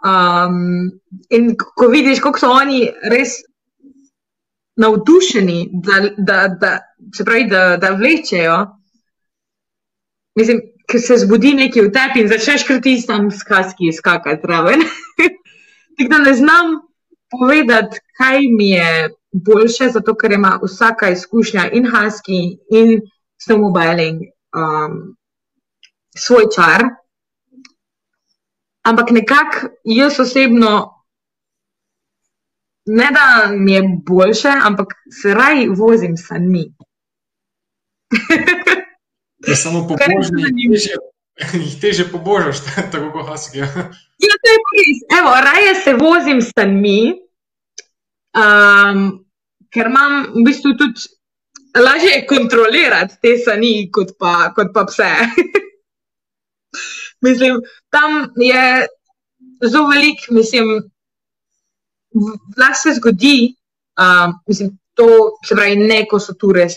Um, 0.03 0.91
in 1.31 1.53
ko 1.57 1.87
vidiš, 1.89 2.21
kako 2.21 2.39
so 2.39 2.51
oni 2.51 2.89
res 3.11 3.39
navdušeni, 4.77 5.71
da, 5.73 6.01
da, 6.17 6.49
da, 6.49 6.79
se 7.15 7.25
pravi, 7.25 7.47
da, 7.47 7.77
da 7.77 7.91
vlečejo, 7.91 8.57
mislim, 10.39 10.61
ker 10.91 11.01
se 11.01 11.17
zbudi 11.23 11.55
nekaj 11.55 11.87
v 11.87 11.93
tebi 11.95 12.23
in 12.25 12.29
začneš 12.29 12.67
kar 12.69 12.81
ti 12.83 12.97
tam 13.07 13.31
skaski 13.31 13.93
skakati 13.93 14.47
raven. 14.49 14.83
Tako 15.97 16.09
da 16.09 16.19
ne 16.19 16.35
znam 16.35 16.77
povedati, 17.31 18.01
kaj 18.19 18.41
mi 18.59 18.71
je 18.71 19.11
boljše, 19.33 19.89
zato 19.93 20.15
ker 20.15 20.33
ima 20.33 20.59
vsaka 20.63 21.11
izkušnja 21.11 21.71
in 21.73 21.87
husky 21.87 22.41
in 22.71 23.01
snowmobiling 23.41 24.19
um, 24.57 25.17
svoj 26.17 26.51
čar. 26.55 26.85
Ampak 28.83 29.11
nekako 29.11 29.69
jaz 29.85 30.21
osebno, 30.21 31.03
ne 32.87 33.09
da 33.15 33.53
mi 33.57 33.73
je 33.73 33.83
boljše, 34.07 34.53
ampak 34.63 34.95
se 35.23 35.35
raj 35.35 35.67
vozim 35.69 36.17
sami. 36.17 36.65
Da 39.47 39.55
samo 39.63 39.87
Kar 39.89 40.11
je 40.11 40.17
pobožni, 40.17 40.43
zanimivo. 40.43 40.75
težje, 40.75 40.97
jih 41.65 41.81
teže 41.81 42.11
pobožaš, 42.11 42.65
tako 42.93 43.13
kot 43.13 43.29
husky. 43.29 43.63
Ja, 43.63 44.35
to 44.43 44.51
je 44.51 44.59
res. 44.75 45.03
Evo, 45.19 45.31
raje 45.47 45.75
se 45.85 45.95
vozim 45.95 46.43
s 46.43 46.51
sanmi, 46.55 47.15
um, 48.35 49.07
ker 49.71 49.87
imam 49.87 50.23
v 50.35 50.45
bistvu 50.47 50.75
tudi 50.79 51.07
lažje 51.79 52.11
je 52.11 52.27
kontrolirati 52.27 53.15
te 53.23 53.37
sani, 53.39 53.91
kot 53.93 54.17
pa, 54.19 54.53
kot 54.57 54.75
pa 54.75 54.85
pse. 54.91 55.13
mislim, 57.23 57.61
tam 57.91 58.33
je 58.37 58.87
zelo 59.65 59.89
velik, 59.89 60.27
mislim, 60.31 60.83
lahko 62.59 62.79
se 62.83 62.95
zgodi, 62.95 63.55
um, 63.99 64.35
mislim, 64.49 64.79
to 64.95 65.07
se 65.49 65.55
pravi, 65.55 65.77
ne 65.77 66.07
ko 66.09 66.21
so 66.21 66.35
ture 66.35 66.69
s 66.69 66.77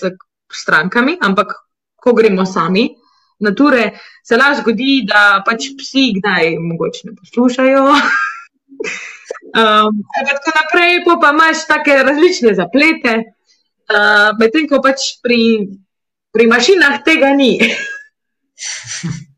strankami, 0.53 1.17
ampak 1.21 1.53
ko 1.95 2.13
gremo 2.13 2.45
sami 2.45 2.89
na 3.39 3.51
ture, 3.55 3.91
se 4.23 4.37
lahko 4.37 4.61
zgodi, 4.61 5.01
da 5.07 5.41
pač 5.45 5.71
psi 5.77 6.13
kdaj 6.19 6.55
mogoče 6.59 7.09
ne 7.09 7.15
poslušajo. 7.19 7.85
Um, 9.55 10.03
pa 10.11 10.33
tako 10.35 10.51
naprej, 10.51 10.97
pol 11.05 11.15
pa 11.21 11.29
imaš 11.31 11.61
take 11.69 11.93
različne 12.03 12.51
zaplete, 12.57 13.13
uh, 13.87 14.35
medtem 14.35 14.67
ko 14.67 14.81
pač 14.83 15.15
pri, 15.23 15.39
pri 16.35 16.47
mašinah 16.51 16.99
tega 17.07 17.31
ni. 17.39 17.55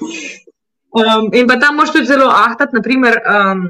Um, 0.00 1.30
in 1.32 1.46
pa 1.46 1.56
tam 1.60 1.76
moš 1.78 1.92
tudi 1.94 2.06
zelo 2.06 2.26
ahtati, 2.34 2.74
naprimer, 2.74 3.20
um, 3.22 3.66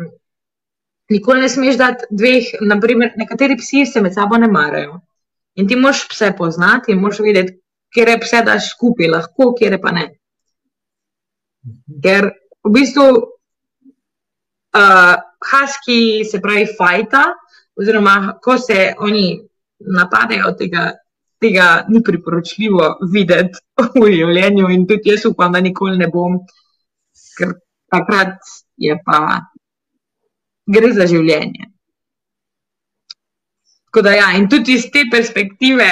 nikoli 1.12 1.44
ne 1.44 1.48
smeš 1.52 1.76
dati 1.76 2.08
dveh, 2.10 2.54
naprimer, 2.64 3.12
nekateri 3.20 3.56
psi 3.60 3.84
se 3.86 4.00
med 4.00 4.14
sabo 4.14 4.38
ne 4.40 4.48
marajo. 4.48 5.00
In 5.54 5.68
ti 5.68 5.76
moš 5.76 6.06
pse 6.08 6.32
poznati 6.38 6.92
in 6.92 7.00
moš 7.02 7.20
vedeti, 7.20 7.58
kje 7.92 8.16
pse 8.22 8.44
daš 8.46 8.70
skupaj, 8.72 9.10
lahko, 9.10 9.50
kje 9.58 9.80
pa 9.82 9.92
ne. 9.92 10.06
Ker 12.02 12.30
v 12.64 12.72
bistvu 12.72 13.06
uh, 14.78 15.16
husky 15.50 16.24
se 16.24 16.40
pravi 16.40 16.66
fajta, 16.78 17.24
oziroma 17.76 18.38
ko 18.42 18.58
se 18.58 18.94
oni 18.98 19.40
napadejo, 19.80 20.54
tega, 20.58 20.92
tega 21.40 21.84
ni 21.88 22.02
priporočljivo 22.04 22.86
videti 23.12 23.58
v 23.96 24.12
življenju 24.12 24.70
in 24.74 24.86
tudi 24.88 25.14
jaz 25.14 25.24
upam, 25.30 25.52
da 25.52 25.62
nikoli 25.64 25.98
ne 25.98 26.10
bom, 26.12 26.38
ker 27.38 27.56
takrat 27.90 28.38
je 28.80 28.96
pa 29.04 29.20
gre 30.70 30.92
za 30.96 31.06
življenje. 31.10 31.70
Tako 33.90 34.04
da 34.06 34.14
ja, 34.14 34.28
in 34.38 34.46
tudi 34.48 34.76
iz 34.78 34.86
te 34.92 35.06
perspektive 35.10 35.88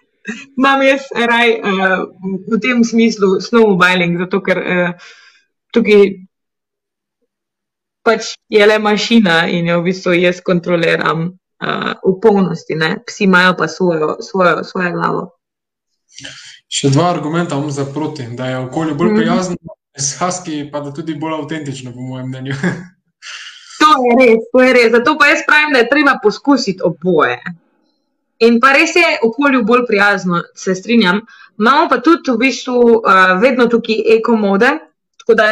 imam 0.58 0.82
jaz 0.86 1.10
raj 1.12 1.58
uh, 1.58 1.98
v 2.48 2.60
tem 2.62 2.80
smislu 2.86 3.36
snowmobiling, 3.44 4.16
zato 4.22 4.40
ker 4.46 4.62
uh, 4.62 5.10
tukaj 5.74 6.06
pač 8.04 8.34
je 8.52 8.64
le 8.68 8.78
mašina 8.78 9.44
in 9.48 9.68
jo 9.68 9.80
v 9.80 9.90
bistvu 9.90 10.16
jaz 10.20 10.40
kontroliram 10.44 11.32
uh, 11.64 11.94
v 12.04 12.20
polnosti, 12.22 12.74
ne? 12.74 12.98
psi 13.06 13.24
imajo 13.24 13.56
pa 13.58 13.68
svojo, 13.68 14.16
svojo, 14.20 14.64
svojo 14.64 14.92
glavo. 14.92 15.22
Še 16.68 16.90
dva 16.90 17.10
argumenta 17.10 17.56
imam 17.56 17.70
za 17.70 17.84
proti, 17.94 18.26
da 18.36 18.46
je 18.46 18.58
okolju 18.58 18.94
bolj 18.94 19.08
Mhm. 19.12 19.16
prijazno, 19.16 19.56
S 19.96 20.18
Husky 20.18 20.70
pa 20.72 20.80
da 20.80 20.90
tudi 20.92 21.14
bolj 21.14 21.34
avtentično, 21.34 21.92
po 21.92 22.00
mojem 22.00 22.28
mnenju. 22.28 22.54
To 23.78 23.90
je 24.00 24.12
res, 24.16 24.44
to 24.52 24.62
je 24.62 24.72
res. 24.72 24.92
Zato 24.92 25.16
pa 25.18 25.26
jaz 25.26 25.42
pravim, 25.46 25.72
da 25.72 25.78
je 25.78 25.88
treba 25.90 26.14
poskusiti 26.22 26.80
oboje. 26.82 27.40
In 28.38 28.60
pa 28.60 28.72
res 28.72 28.94
je 28.96 29.18
okolju 29.22 29.64
bolj 29.64 29.82
prijazno, 29.86 30.42
se 30.56 30.74
strinjam. 30.74 31.20
Imamo 31.58 31.88
pa 31.88 31.98
tudi 32.00 32.30
v 32.30 32.38
bistvu 32.38 32.76
uh, 32.78 33.34
vedno 33.42 33.66
tukaj 33.66 34.00
ekomode, 34.16 34.70
tako 35.18 35.34
da 35.34 35.50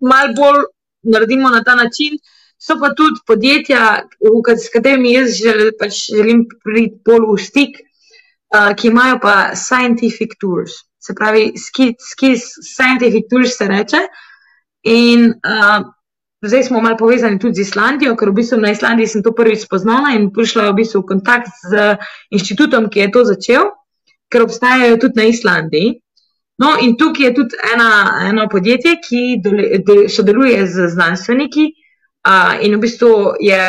malo 0.00 0.32
bolj 0.36 0.64
naredimo 1.02 1.50
na 1.50 1.62
ta 1.64 1.74
način. 1.74 2.16
So 2.60 2.76
pa 2.80 2.90
tudi 2.92 3.22
podjetja, 3.26 3.84
s 4.56 4.68
katerimi 4.72 5.14
jaz 5.14 5.38
žel, 5.40 5.70
pač 5.80 6.02
želim 6.12 6.42
priti 6.60 6.98
bolj 7.08 7.30
v 7.30 7.36
stik, 7.40 7.78
uh, 8.52 8.74
ki 8.76 8.90
imajo 8.90 9.16
pa 9.22 9.36
scientific 9.56 10.36
tours, 10.40 10.74
se 11.00 11.16
pravi, 11.16 11.54
ski, 11.56 11.94
ski 11.96 12.34
scientific 12.36 13.30
tours 13.32 13.56
se 13.56 13.68
reče. 13.70 14.02
In 14.92 15.30
uh, 15.40 15.88
zdaj 16.44 16.66
smo 16.68 16.84
malo 16.84 17.00
povezani 17.00 17.40
tudi 17.40 17.62
z 17.62 17.68
Islandijo, 17.70 18.12
ker 18.20 18.28
v 18.28 18.36
bistvu 18.42 18.60
na 18.60 18.74
Islandiji 18.76 19.08
sem 19.14 19.24
to 19.24 19.32
prvič 19.32 19.64
spoznala 19.64 20.12
in 20.18 20.28
prišla 20.28 20.68
v 20.68 20.78
bistvu 20.82 21.00
v 21.00 21.10
kontakt 21.14 21.48
z 21.64 21.96
inštitutom, 22.28 22.92
ki 22.92 23.06
je 23.06 23.10
to 23.16 23.24
začel, 23.24 23.72
ker 24.28 24.44
obstajajo 24.44 25.00
tudi 25.00 25.16
na 25.16 25.30
Islandiji. 25.32 25.96
No, 26.60 26.76
in 26.76 26.98
tukaj 27.00 27.30
je 27.30 27.34
tudi 27.40 27.56
ena, 27.72 27.92
eno 28.28 28.44
podjetje, 28.52 28.98
ki 29.00 29.20
dole, 29.40 29.78
de, 29.80 30.02
sodeluje 30.12 30.66
z 30.68 30.92
znanstveniki 30.92 31.70
uh, 32.28 32.54
in 32.64 32.76
v 32.76 32.80
bistvu 32.80 33.34
je 33.40 33.62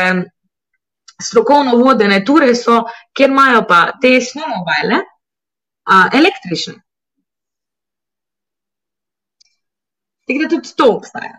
strokovno 1.22 1.78
vodene 1.78 2.26
ture, 2.26 2.56
so, 2.56 2.84
kjer 3.14 3.30
imajo 3.30 3.66
pa 3.70 3.82
te 4.02 4.16
snowmobile 4.22 5.02
uh, 5.02 6.08
električne. 6.14 6.82
Tako 10.28 10.44
da 10.44 10.50
tudi 10.50 10.76
to 10.78 10.86
obstaja. 10.96 11.36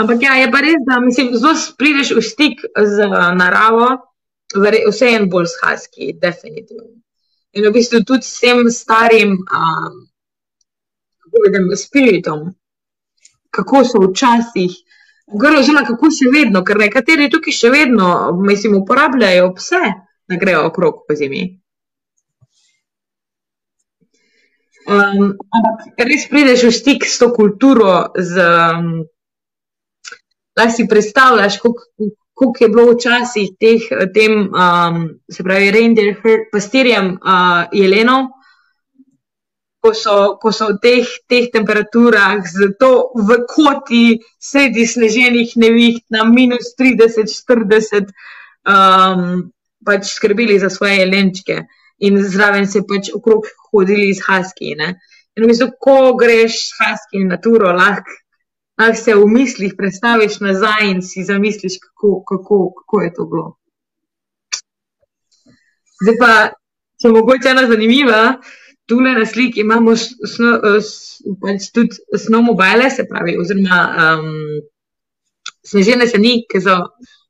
Ampak 0.00 0.22
ja, 0.22 0.34
je 0.34 0.50
pa 0.52 0.60
res, 0.64 0.80
da 0.86 1.00
mislim, 1.00 1.34
zelo 1.36 1.54
prideš 1.78 2.14
v 2.16 2.22
stik 2.24 2.62
z 2.94 3.08
naravo, 3.36 3.88
vse 4.88 5.10
en 5.16 5.28
bolj 5.30 5.50
shaski, 5.52 6.14
definitivno. 6.22 6.94
In 7.52 7.66
v 7.66 7.72
bistvu 7.74 8.04
tudi 8.06 8.24
s 8.24 8.40
tem 8.40 8.70
starim, 8.70 9.34
um, 9.42 9.94
kako 11.20 11.44
vidim, 11.44 11.68
spiritom, 11.76 12.46
kako 13.50 13.84
so 13.84 14.02
včasih, 14.04 14.76
oziroma 15.30 15.84
kako 15.86 16.10
še 16.14 16.30
vedno, 16.34 16.62
ker 16.66 16.78
nekateri 16.80 17.30
tukaj 17.30 17.54
še 17.54 17.70
vedno, 17.70 18.10
mislim, 18.42 18.80
uporabljajo 18.82 19.50
pse, 19.56 19.82
da 20.30 20.38
grejo 20.38 20.66
okrog 20.70 21.04
po 21.06 21.16
zimi. 21.18 21.44
Um, 24.90 25.36
ampak 25.54 26.00
res 26.02 26.26
prideš 26.30 26.64
v 26.66 26.72
stik 26.74 27.04
s 27.06 27.20
to 27.20 27.30
kulturo, 27.34 28.10
z, 28.16 28.42
um, 28.42 29.04
da 30.56 30.66
si 30.70 30.88
predstavljaš, 30.90 31.60
kako 31.62 32.50
je 32.58 32.68
bilo 32.72 32.96
včasih 32.96 33.52
teh, 33.60 33.86
tem, 34.14 34.48
um, 34.48 35.04
se 35.30 35.46
pravi, 35.46 35.70
reindeer 35.70 36.16
pastirjem 36.50 37.12
uh, 37.20 37.68
jelenov, 37.76 38.32
ko 39.80 39.92
so, 39.96 40.36
ko 40.42 40.52
so 40.52 40.68
v 40.74 40.78
teh, 40.82 41.08
teh 41.28 41.48
temperaturah, 41.52 42.40
zato 42.44 43.12
v 43.16 43.40
koti, 43.48 44.20
sredi 44.36 44.84
sneženih 44.86 45.56
neviht 45.56 46.04
na 46.12 46.24
minus 46.28 46.74
30, 46.76 47.32
40, 47.32 48.12
um, 48.68 49.50
pač 49.84 50.12
skrbeli 50.12 50.60
za 50.60 50.68
svoje 50.68 51.00
jelenčke 51.00 51.64
in 52.04 52.20
zraven 52.20 52.68
se 52.68 52.84
pač 52.84 53.08
okrog 53.16 53.48
hodili 53.70 54.12
z 54.12 54.24
Husky. 54.24 54.76
Ne? 54.76 55.00
In 55.36 55.44
v 55.44 55.52
bistvu, 55.52 55.72
ko 55.80 56.12
greš 56.16 56.68
s 56.68 56.80
Husky 56.80 57.24
na 57.24 57.40
turo, 57.40 57.72
lahko 57.72 58.20
lah 58.80 58.96
se 58.96 59.14
v 59.14 59.26
mislih 59.28 59.74
predstaviš 59.76 60.40
nazaj 60.40 60.88
in 60.90 61.02
si 61.02 61.24
zamisliš, 61.24 61.78
kako, 61.84 62.24
kako, 62.24 62.72
kako 62.78 63.02
je 63.02 63.12
to 63.12 63.24
bilo. 63.24 63.48
Zdaj 66.00 66.16
pa, 66.16 66.32
če 66.96 67.12
mogoče 67.12 67.52
ena 67.52 67.66
zanimiva, 67.68 68.20
tukaj 68.90 69.14
na 69.14 69.26
sliki 69.26 69.62
imamo 69.62 69.94
sno, 69.96 70.50
pač 71.42 71.70
tudi 71.74 72.18
snowmobile, 72.18 72.90
se 72.90 73.06
pravi, 73.08 73.36
oziroma 73.38 73.80
um, 74.02 74.28
snežene 75.66 76.08
se 76.10 76.18
ni, 76.18 76.40
ker 76.50 76.62
so, 76.64 76.76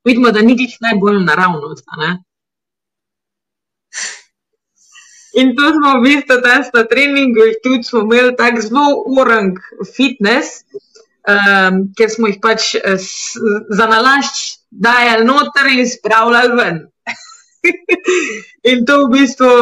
vidimo, 0.07 0.33
da 0.33 0.43
ni 0.43 0.57
njih 0.57 0.77
najbolj 0.81 1.23
naravno. 1.25 1.75
In 5.41 5.53
to 5.57 5.69
smo 5.77 5.99
v 5.99 6.03
bistvu 6.03 6.41
danes 6.43 6.73
na 6.75 6.85
treningu, 6.91 7.51
tudi 7.63 7.85
smo 7.87 8.01
imeli 8.07 8.33
tako 8.37 8.65
zelo 8.65 8.87
urang 9.19 9.61
fitness, 9.97 10.65
um, 11.29 11.85
ker 11.97 12.11
smo 12.11 12.31
jih 12.33 12.41
pač 12.43 12.73
za 13.71 13.87
nalašč 13.93 14.41
dajali 14.71 15.29
noter 15.29 15.71
in 15.77 15.87
spravljali 15.87 16.57
ven. 16.57 16.83
in 18.73 18.85
to 18.89 19.05
v 19.05 19.13
bistvu 19.13 19.53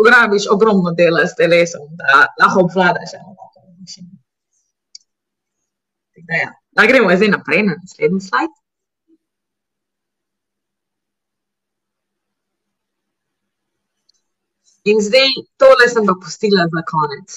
ugrabiš 0.00 0.44
ogromno 0.54 0.90
dela 1.00 1.26
s 1.26 1.36
telesom, 1.40 1.84
da 2.00 2.26
lahko 2.40 2.64
obvladaš 2.66 3.14
eno 3.18 3.34
tako 3.40 3.66
mašino. 3.80 4.14
Ja. 6.42 6.50
Da 6.76 6.86
gremo 6.86 7.16
zdaj 7.16 7.28
naprej 7.28 7.62
na 7.62 7.74
naslednji 7.82 8.20
slajd. 8.20 8.52
In 14.90 15.00
zdaj 15.08 15.28
tole 15.60 15.88
sem 15.92 16.06
pa 16.08 16.14
pustila 16.22 16.64
za 16.74 16.82
konec. 16.92 17.28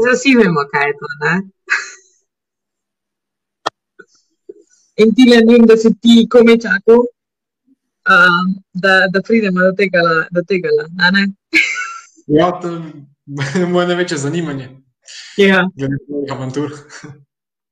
Zdaj 0.00 0.14
vsi 0.16 0.30
vemo, 0.40 0.62
kaj 0.72 0.86
je 0.88 0.94
to. 1.00 1.08
Ne? 1.24 1.34
In 5.02 5.08
ti 5.16 5.24
le 5.30 5.38
vem, 5.48 5.66
da 5.66 5.76
si 5.76 5.90
ti 6.02 6.14
komi 6.32 6.54
čakal, 6.60 6.98
uh, 8.08 8.44
da, 8.72 9.06
da 9.12 9.22
pridemo 9.22 9.60
do 9.60 9.72
tega. 9.76 10.02
Do 10.30 10.42
tega 10.48 10.68
ja, 12.26 12.60
to 12.60 12.68
je 13.58 13.66
moje 13.66 13.86
največje 13.86 14.18
zanimanje. 14.18 14.68
Ja. 15.36 15.68
Glede 15.76 15.94
na 15.94 15.98
to, 16.06 16.34
avantur. 16.34 16.70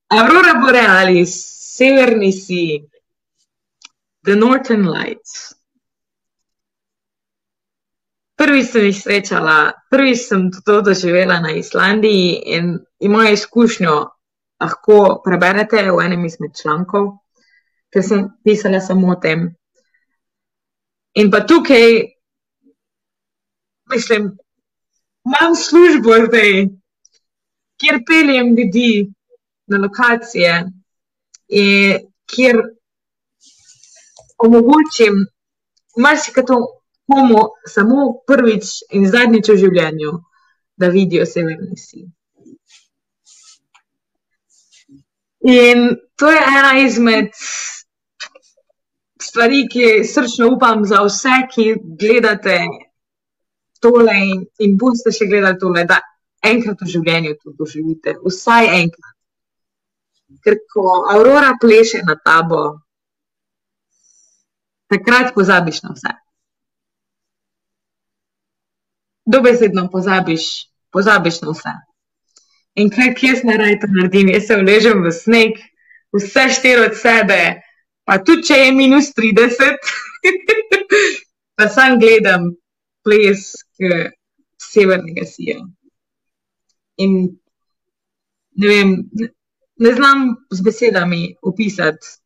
Aurora 0.08 0.54
Borealis, 0.60 1.34
severni 1.76 2.32
si, 2.32 2.82
The 4.24 4.36
Northern 4.36 4.88
Lights. 4.88 5.54
Prvič 8.36 8.70
sem 8.72 8.88
jih 8.88 8.96
srečala, 8.96 9.72
prvič 9.92 10.24
sem 10.26 10.48
to 10.64 10.80
doživela 10.82 11.40
na 11.40 11.52
Islandiji 11.52 12.40
in 12.56 12.78
mojo 13.12 13.32
izkušnjo 13.36 13.96
lahko 14.60 15.20
preberete 15.24 15.82
v 15.92 16.04
enem 16.04 16.24
izmed 16.24 16.56
člankov, 16.56 17.20
ker 17.92 18.04
sem 18.04 18.28
pisala 18.44 18.80
samo 18.80 19.12
o 19.12 19.16
tem. 19.20 19.48
In 21.14 21.30
pa 21.30 21.40
tukaj, 21.46 21.86
mislim, 23.90 24.30
imam 25.26 25.54
službo 25.56 26.14
zdaj, 26.26 26.52
kjer 27.80 28.02
peljem 28.06 28.54
ljudi 28.56 29.12
na 29.66 29.78
lokacije 29.78 30.64
kjer 32.30 32.56
omogočim 34.38 35.14
marsikaj 35.96 36.44
komu 37.06 37.40
samo 37.66 38.22
prvič 38.26 38.64
in 38.94 39.08
zadnjič 39.10 39.48
v 39.48 39.56
življenju, 39.64 40.12
da 40.76 40.88
vidijo 40.88 41.26
severni 41.26 41.76
si. 41.76 42.06
In 45.40 45.96
to 46.16 46.30
je 46.30 46.38
ena 46.38 46.72
izmed 46.84 47.34
stvari, 49.30 49.64
ki 49.70 50.04
srčno 50.06 50.50
upam 50.54 50.84
za 50.88 51.02
vse, 51.06 51.36
ki 51.52 51.66
gledate 52.00 52.58
tole 53.80 54.16
in, 54.26 54.44
in 54.60 54.76
boste 54.80 55.12
še 55.14 55.28
gledali 55.30 55.58
tole, 55.60 55.86
da 55.88 56.00
enkrat 56.44 56.82
v 56.82 56.90
življenju 56.94 57.36
to 57.38 57.54
doživite, 57.56 58.18
vsaj 58.26 58.72
enkrat. 58.80 59.16
Ker 60.44 60.60
ko 60.72 60.84
Aurora 61.14 61.54
pleše 61.60 62.02
na 62.06 62.16
tabo, 62.18 62.64
takrat 64.90 65.32
pozabiš 65.34 65.82
na 65.86 65.94
vse. 65.94 66.18
dobesedno 69.32 69.88
pozabiš, 69.92 70.42
pozabiš 70.90 71.40
na 71.40 71.50
vse. 71.50 71.74
In 72.74 72.90
kaj 72.90 73.14
jaz 73.22 73.42
ne 73.44 73.56
raj 73.56 73.80
to 73.80 73.86
naredim, 73.90 74.30
jaz 74.34 74.46
se 74.46 74.56
vležem 74.56 75.02
v 75.04 75.12
sneg, 75.12 75.58
vse 76.16 76.48
štiri 76.56 76.86
od 76.88 76.96
sebe, 76.98 77.40
pa 78.10 78.16
tudi 78.26 78.42
če 78.48 78.56
je 78.58 78.70
minus 78.74 79.12
30, 79.14 79.90
pa 81.56 81.68
sam 81.70 82.00
gledam 82.02 82.48
ples 83.06 83.52
severnega 84.58 85.26
sija. 85.30 85.60
In 87.04 87.14
ne 88.58 88.72
vem, 88.72 88.96
ne 89.80 89.92
znam 89.94 90.26
z 90.50 90.66
besedami 90.66 91.22
opisati, 91.52 92.16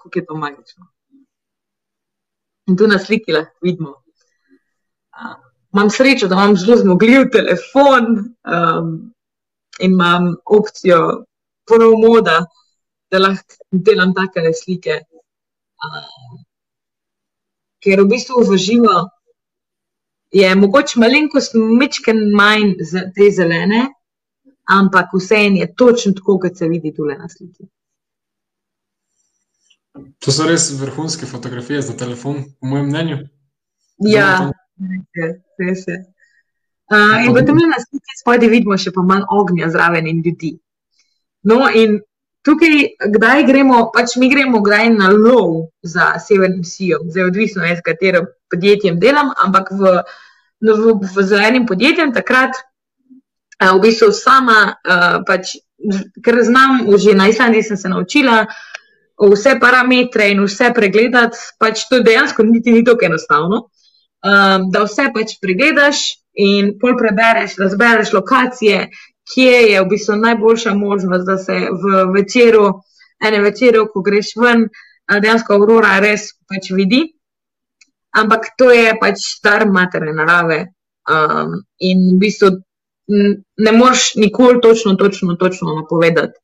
kako 0.00 0.18
je 0.18 0.24
to 0.26 0.38
magično. 0.40 0.88
In 2.66 2.80
tu 2.80 2.88
na 2.88 2.98
sliki 2.98 3.36
lahko 3.36 3.68
vidimo 3.68 3.92
imam 5.76 5.90
srečo, 5.90 6.28
da 6.28 6.34
imam 6.34 6.56
zelo 6.56 6.76
zmogljiv 6.76 7.30
telefon 7.32 8.04
um, 8.18 9.12
in 9.80 9.92
imam 9.92 10.34
opcijo 10.44 11.24
ponovno 11.68 12.08
moda, 12.08 12.46
da 13.10 13.18
lahko 13.18 13.54
delam 13.70 14.14
take 14.14 14.52
slike. 14.54 15.00
Um, 15.86 16.40
ker 17.82 18.02
v 18.02 18.08
bistvu 18.10 18.42
v 18.48 18.58
živo 18.58 18.96
je 20.32 20.54
mogoče 20.54 21.00
malenkost 21.00 21.54
mečken 21.54 22.18
manj 22.34 22.74
za 22.80 23.06
te 23.14 23.30
zelene, 23.30 23.86
ampak 24.64 25.14
vseeno 25.14 25.62
je 25.62 25.74
točno 25.74 26.12
tako, 26.12 26.38
kot 26.42 26.58
se 26.58 26.68
vidi 26.68 26.94
tukaj 26.94 27.18
na 27.18 27.28
sliki. 27.28 27.68
To 30.24 30.32
so 30.32 30.44
res 30.48 30.68
vrhunske 30.80 31.26
fotografije 31.26 31.80
za 31.82 31.96
telefon, 31.96 32.42
po 32.60 32.66
mojem 32.66 32.90
mnenju. 32.90 33.18
Ja, 33.98 34.50
res 35.58 35.86
je. 35.88 36.02
Uh, 36.86 37.24
in 37.26 37.32
potem 37.34 37.56
na 37.56 37.80
sliki 37.82 38.18
spodaj 38.20 38.50
vidimo 38.50 38.76
še 38.78 38.92
pa 38.94 39.02
manj 39.02 39.24
ognja 39.32 39.70
zraven 39.72 40.06
in 40.06 40.20
ljudi. 40.26 40.52
No, 41.46 41.64
in 41.70 42.00
tukaj, 42.46 42.76
kdaj 43.16 43.44
gremo, 43.48 43.80
pač 43.94 44.14
mi 44.20 44.30
gremo 44.30 44.62
kdaj 44.62 44.92
na 44.94 45.10
lov 45.10 45.72
za 45.82 46.14
severnim 46.22 46.64
sijom, 46.64 47.10
zdaj 47.10 47.30
odvisno 47.32 47.66
je, 47.66 47.76
s 47.76 47.84
katerim 47.84 48.30
podjetjem 48.50 49.00
delam, 49.02 49.32
ampak 49.34 49.72
v, 49.74 49.98
no, 50.62 50.76
v, 50.78 50.94
v 51.02 51.26
zelenim 51.26 51.66
podjetjem 51.66 52.14
takrat 52.14 52.54
uh, 52.54 53.74
v 53.74 53.82
bistvu 53.88 54.12
sama, 54.14 54.60
uh, 54.78 55.18
pač, 55.26 55.58
ker 56.22 56.40
znam, 56.46 56.86
že 56.96 57.18
na 57.18 57.28
Islandiji 57.28 57.66
sem 57.72 57.80
se 57.82 57.90
naučila, 57.90 58.44
vse 59.16 59.56
parametre 59.60 60.30
in 60.30 60.44
vse 60.44 60.70
pregledati, 60.76 61.38
pač 61.58 61.86
to 61.90 62.02
dejansko 62.04 62.44
niti 62.46 62.72
ni 62.72 62.84
tako 62.84 63.08
enostavno. 63.08 63.66
Um, 64.26 64.70
da 64.72 64.84
vse 64.84 65.10
pač 65.14 65.36
pregledaš 65.40 66.22
in 66.36 66.74
pol 66.80 66.96
prebereš, 66.98 67.56
razbereš 67.60 68.12
lokacije, 68.12 68.88
kje 69.34 69.56
je 69.72 69.80
v 69.80 69.88
bistvu 69.90 70.16
najboljša 70.16 70.74
možnost, 70.74 71.26
da 71.26 71.36
se 71.38 71.56
v 71.82 72.04
večeru, 72.14 72.66
ene 73.26 73.40
večeru, 73.42 73.86
ko 73.92 74.02
greš 74.02 74.34
ven, 74.40 74.68
dejansko 75.22 75.54
aurora 75.54 75.98
res 76.00 76.30
pač 76.48 76.70
vidi. 76.70 77.02
Ampak 78.16 78.54
to 78.58 78.70
je 78.72 78.94
pač 79.00 79.20
star 79.20 79.66
matere 79.68 80.12
narave 80.16 80.60
um, 81.10 81.58
in 81.78 82.06
v 82.14 82.20
bistvu 82.22 82.50
ne 83.08 83.72
moreš 83.72 84.14
nikoli 84.16 84.60
točno, 84.60 84.94
točno, 84.94 85.34
točno 85.34 85.74
napovedati. 85.74 86.38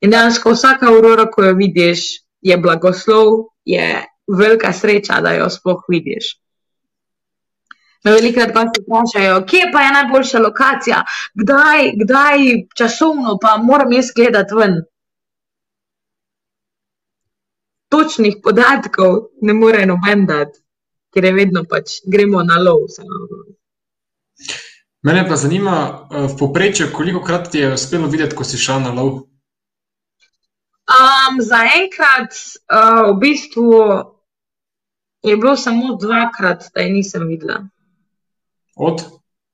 In 0.00 0.10
dejansko 0.10 0.54
vsaka 0.54 0.88
aurora, 0.88 1.26
ko 1.30 1.44
jo 1.44 1.54
vidiš, 1.58 2.04
je 2.40 2.56
blagoslov, 2.56 3.48
je 3.64 4.04
velika 4.28 4.72
sreča, 4.72 5.20
da 5.20 5.32
jo 5.34 5.48
sploh 5.50 5.82
vidiš. 5.88 6.36
Me 8.08 8.14
velikrat 8.14 8.54
pa 8.54 8.60
se 8.60 8.80
vprašajo, 8.82 9.40
kje 9.46 9.64
pa 9.72 9.80
je 9.80 9.88
najboljša 9.92 10.38
lokacija, 10.38 11.02
kdaj, 11.34 11.90
kdaj 12.02 12.38
časovno 12.74 13.34
pa 13.42 13.56
moram 13.56 13.92
jaz 13.92 14.08
gledati 14.16 14.54
ven. 14.54 14.78
Točnih 17.92 18.38
podatkov 18.42 19.18
ne 19.42 19.52
more 19.52 19.84
noben 19.86 20.24
dati, 20.26 20.60
ker 21.12 21.24
je 21.24 21.34
vedno 21.36 21.66
pač 21.68 22.00
gremo 22.06 22.42
na 22.48 22.56
lov. 22.64 22.88
Mene 25.04 25.28
pa 25.28 25.36
zanima, 25.36 26.08
v 26.10 26.32
poprečju, 26.38 26.88
koliko 26.92 27.20
krat 27.24 27.50
ti 27.52 27.58
je 27.58 27.72
uspelo 27.76 28.08
videti, 28.08 28.36
ko 28.36 28.44
si 28.44 28.56
šel 28.56 28.80
na 28.88 28.96
lov? 28.96 29.16
Um, 30.88 31.42
Zaenkrat, 31.44 32.32
uh, 32.72 33.10
v 33.12 33.18
bistvu, 33.20 33.72
je 35.22 35.36
bilo 35.36 35.56
samo 35.56 35.98
dvakrat, 36.00 36.70
da 36.74 36.80
je 36.80 36.94
nisem 36.96 37.28
videla. 37.28 37.66
Od 38.78 39.02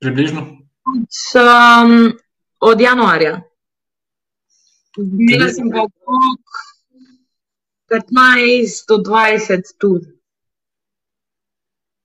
približno? 0.01 0.41
Od, 0.85 1.09
um, 1.41 2.13
od 2.61 2.81
januarja. 2.81 3.41
Videla 4.97 5.49
sem 5.51 5.71
ga 5.71 5.83
okrog 5.83 6.41
15 7.91 8.85
do 8.89 8.97
20 8.97 9.63
tudi. 9.79 10.07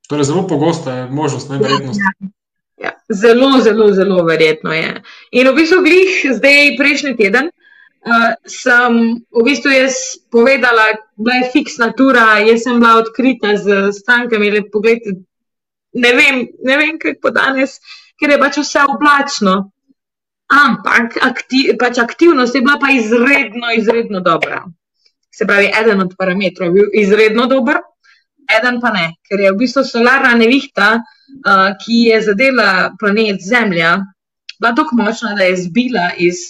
Torej, 0.09 0.23
zelo 0.23 0.47
pogosta 0.47 0.93
je 0.93 1.09
možnost, 1.11 1.49
najverjetnost. 1.49 1.99
Ja, 1.99 2.29
ja. 2.77 2.91
Zelo, 3.09 3.61
zelo, 3.61 3.91
zelo 3.93 4.23
verjetno 4.23 4.73
je. 4.73 5.03
In 5.31 5.47
v 5.47 5.55
bistvu, 5.55 5.83
glih 5.85 6.23
zdaj, 6.33 6.77
prejšnji 6.77 7.13
teden, 7.17 7.51
uh, 7.51 8.33
sem 8.49 8.97
v 9.29 9.43
bistvu 9.45 9.75
jaz 9.75 9.99
povedala, 10.31 10.87
da 11.15 11.37
je 11.41 11.51
fiksna 11.53 11.91
tura, 11.93 12.39
jaz 12.41 12.65
sem 12.65 12.79
bila 12.81 12.95
odkrita 13.03 13.53
z 13.61 13.91
strankami. 13.93 14.49
Pogled, 14.71 15.05
ne 15.93 16.13
vem, 16.13 16.47
ne 16.63 16.77
vem 16.77 16.99
kako 17.01 17.31
danes, 17.35 17.79
ker 18.19 18.33
je 18.33 18.39
pač 18.41 18.59
vse 18.61 18.85
oblačno. 18.93 19.55
Ampak 20.49 21.19
akti, 21.21 21.67
pač 21.79 21.99
aktivnost 22.01 22.55
je 22.55 22.63
bila 22.65 22.79
pa 22.81 22.89
izredno, 22.91 23.69
izredno 23.77 24.21
dobra. 24.25 24.63
Se 25.33 25.45
pravi, 25.45 25.69
eden 25.81 26.01
od 26.01 26.15
parametrov 26.17 26.69
je 26.69 26.73
bil 26.73 26.95
izredno 27.03 27.45
dober, 27.47 27.77
eden 28.49 28.79
pa 28.81 28.89
ne, 28.95 29.11
ker 29.29 29.43
je 29.43 29.51
v 29.53 29.59
bistvu 29.59 29.83
solarna 29.85 30.33
nevihta, 30.39 30.95
uh, 30.97 31.67
ki 31.79 31.99
je 32.09 32.21
zadela 32.25 32.71
planet 32.99 33.45
Zemlja, 33.45 33.99
bila 34.59 34.73
tako 34.75 34.97
močna, 34.97 35.35
da 35.37 35.45
je 35.47 35.61
zbila 35.61 36.09
iz, 36.17 36.41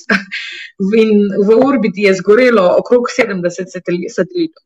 in 1.04 1.28
v 1.36 1.60
orbiti 1.60 2.08
je 2.08 2.16
zgorelo 2.22 2.64
okrog 2.80 3.12
70 3.12 3.68
satelitov. 4.16 4.64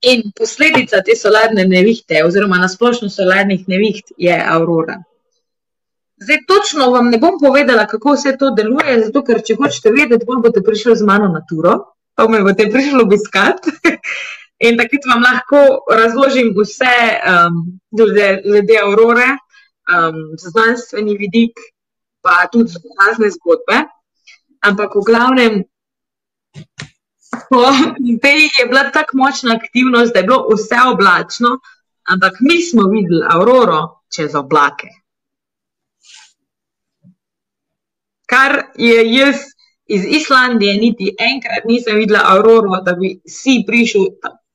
In 0.00 0.30
posledica 0.32 1.02
te 1.04 1.16
solarne 1.16 1.66
nevihte, 1.68 2.22
oziroma 2.24 2.58
nasplošno 2.58 3.10
solarnih 3.12 3.66
neviht, 3.68 4.14
je 4.16 4.36
aurora. 4.48 4.96
Zdaj, 6.20 6.38
točno 6.48 6.90
vam 6.90 7.10
ne 7.10 7.18
bom 7.18 7.36
povedala, 7.40 7.86
kako 7.86 8.14
vse 8.14 8.36
to 8.40 8.50
deluje, 8.56 8.96
zato 9.04 9.22
ker 9.24 9.42
če 9.44 9.56
hočete 9.60 9.92
vedeti, 9.92 10.26
bolj 10.28 10.40
boste 10.44 10.62
prišli 10.64 10.96
z 10.96 11.08
mano 11.08 11.28
na 11.32 11.40
turo, 11.48 11.74
pa 12.16 12.26
me 12.28 12.40
boste 12.44 12.68
prišli 12.72 13.00
obiskati. 13.02 13.72
In 14.68 14.76
takrat 14.76 15.06
vam 15.08 15.22
lahko 15.24 15.60
razložim 15.96 16.50
vse 16.56 16.96
um, 17.32 17.62
glede 17.96 18.76
aurore, 18.82 19.30
um, 19.88 20.18
znanstveni 20.36 21.16
vidik, 21.16 21.60
pa 22.20 22.44
tudi 22.52 22.76
razne 23.00 23.30
zgodbe. 23.36 23.84
Ampak 24.60 24.96
v 24.96 25.04
glavnem, 25.08 25.62
po 27.30 27.62
tej 28.22 28.40
je 28.58 28.66
bila 28.68 28.90
tako 28.90 29.16
močna 29.16 29.54
aktivnost, 29.54 30.12
da 30.12 30.18
je 30.18 30.26
bilo 30.26 30.46
vse 30.52 30.78
oblačno, 30.92 31.58
ampak 32.12 32.32
mi 32.40 32.62
smo 32.62 32.88
videli 32.90 33.26
auroro 33.30 34.02
čez 34.14 34.34
oblake. 34.34 34.88
Kar 38.26 38.62
je 38.74 39.14
jaz 39.14 39.36
iz 39.86 40.04
Islandije, 40.06 40.76
niti 40.76 41.16
enkrat 41.18 41.64
nisem 41.64 41.96
videla 41.96 42.20
auroro, 42.24 42.80
da 42.84 42.92
bi 42.92 43.20
si 43.26 43.64
prišel 43.66 44.06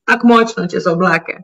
tako 0.05 0.27
močno 0.27 0.67
čez 0.67 0.87
oblake. 0.87 1.37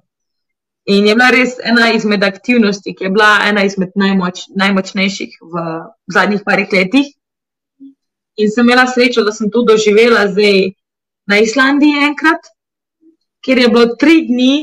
In 0.86 1.08
je 1.08 1.16
bila 1.16 1.30
res 1.30 1.58
ena 1.64 1.92
izmed 1.94 2.24
aktivnosti, 2.24 2.96
ki 2.96 3.04
je 3.04 3.10
bila 3.10 3.40
ena 3.46 3.64
izmed 3.64 3.92
najmoč, 3.96 4.48
najmočnejših 4.56 5.36
v 5.42 5.66
zadnjih 6.08 6.42
parih 6.46 6.72
letih. 6.74 7.12
In 8.38 8.50
sem 8.50 8.66
imela 8.66 8.88
srečo, 8.88 9.24
da 9.24 9.32
sem 9.32 9.52
to 9.52 9.62
doživela 9.68 10.26
zdaj 10.32 10.72
na 11.30 11.40
Islandiji 11.40 12.04
enkrat, 12.08 12.50
kjer 13.42 13.58
je 13.58 13.70
bilo 13.70 13.96
tri 14.00 14.22
dni 14.28 14.54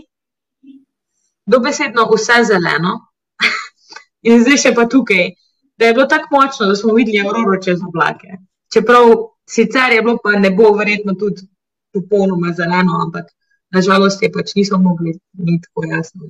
dobesedno 1.46 2.08
vse 2.12 2.42
zeleno. 2.44 2.98
In 4.28 4.42
zdaj 4.42 4.62
še 4.64 4.74
pa 4.74 4.86
tukaj, 4.90 5.30
da 5.78 5.86
je 5.86 5.94
bilo 5.94 6.06
tako 6.10 6.36
močno, 6.36 6.66
da 6.66 6.76
smo 6.76 6.94
videli 6.94 7.22
auroro 7.22 7.60
čez 7.62 7.80
oblake. 7.86 8.40
Čeprav 8.72 9.14
sicer 9.48 9.94
je 9.94 10.02
bilo 10.02 10.18
pa 10.22 10.38
nebo 10.38 10.72
verjetno 10.76 11.14
tudi 11.14 11.46
popolnoma 11.94 12.52
zeleno, 12.52 13.00
ampak 13.06 13.30
nažalost 13.74 14.22
je 14.22 14.32
pač 14.32 14.54
nismo 14.54 14.78
mogli 14.78 15.18
biti 15.32 15.62
tako 15.68 15.86
jasno. 15.86 16.28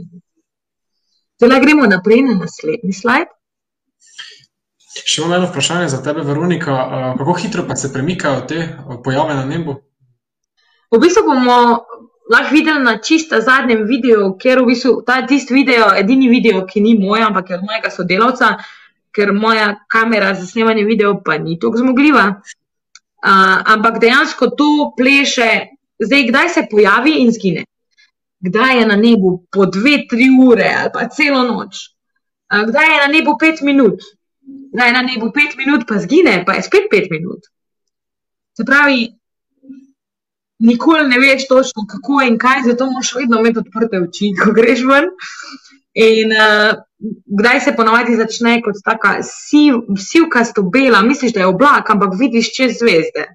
Zdaj 1.38 1.60
gremo 1.60 1.86
naprej 1.86 2.22
na 2.26 2.34
naslednji 2.38 2.92
slajd. 2.92 3.34
Še 4.98 5.20
imam 5.22 5.36
eno 5.36 5.48
vprašanje 5.48 5.88
za 5.92 6.00
tebe, 6.02 6.24
Veronika. 6.26 6.74
Kako 7.18 7.34
hitro 7.38 7.64
pa 7.68 7.76
se 7.76 7.92
premikajo 7.92 8.40
te 8.50 8.64
pojave 9.04 9.36
na 9.38 9.44
nebu? 9.46 9.76
V 10.90 11.00
bistvu 11.00 11.24
bomo 11.26 11.56
lahko 12.30 12.54
videli 12.54 12.84
na 12.84 12.98
čista 12.98 13.40
zadnjem 13.40 13.86
videu, 13.88 14.34
ker 14.40 14.62
v 14.62 14.72
bistvu 14.72 15.02
ta 15.06 15.22
tisti 15.26 15.54
video, 15.54 15.90
edini 15.96 16.28
video, 16.28 16.64
ki 16.66 16.80
ni 16.80 16.94
moj, 16.98 17.24
ampak 17.28 17.50
je 17.50 17.58
od 17.58 17.64
mojega 17.64 17.90
sodelavca, 17.90 18.52
ker 19.12 19.32
moja 19.32 19.74
kamera 19.88 20.34
za 20.34 20.46
snemanje 20.46 20.84
video 20.84 21.18
pa 21.24 21.38
ni 21.38 21.58
tako 21.58 21.84
zmogljiva. 21.84 22.26
Uh, 23.18 23.58
ampak 23.74 23.98
dejansko 23.98 24.54
to 24.54 24.92
pleše 24.96 25.78
Zdaj, 25.98 26.22
kdaj 26.28 26.48
se 26.48 26.66
pojavi 26.70 27.10
in 27.18 27.32
zgine? 27.32 27.64
Kdaj 28.40 28.78
je 28.78 28.86
na 28.86 28.96
nebu 28.96 29.46
po 29.50 29.66
dve, 29.66 30.06
tri 30.10 30.28
ure 30.46 30.68
ali 30.80 30.90
pa 30.94 31.08
celo 31.08 31.42
noč? 31.42 31.76
Kdaj 32.46 32.92
je 32.92 32.98
na 33.06 33.08
nebu 33.12 33.34
pet 33.40 33.60
minut? 33.66 34.02
Kdaj 34.72 34.88
je 34.88 34.92
na 34.92 35.02
nebu 35.02 35.32
pet 35.34 35.56
minut, 35.58 35.86
pa 35.88 35.98
zgine, 35.98 36.44
pa 36.46 36.54
je 36.54 36.62
spet 36.62 36.86
pet 36.90 37.10
minut? 37.10 37.50
Se 38.56 38.64
pravi, 38.64 39.08
nikoli 40.58 41.08
ne 41.08 41.18
veš 41.18 41.48
točno, 41.48 41.86
kako 41.88 42.22
in 42.26 42.38
kaj, 42.38 42.62
zato 42.66 42.90
moraš 42.90 43.14
vedno 43.14 43.40
imeti 43.40 43.58
odprte 43.58 44.00
oči, 44.02 44.32
ko 44.42 44.52
greš 44.52 44.84
ven. 44.88 45.10
In 45.94 46.34
uh, 46.34 46.78
kdaj 47.26 47.60
se 47.60 47.74
ponovadi 47.76 48.16
začne 48.16 48.58
kot 48.62 48.78
taka 48.84 49.18
siv, 49.22 49.80
sivkasto 49.98 50.62
bela, 50.62 51.02
misliš, 51.02 51.32
da 51.34 51.40
je 51.40 51.46
oblak, 51.46 51.90
ampak 51.90 52.14
vidiš 52.18 52.52
čez 52.54 52.78
zvezde. 52.78 53.26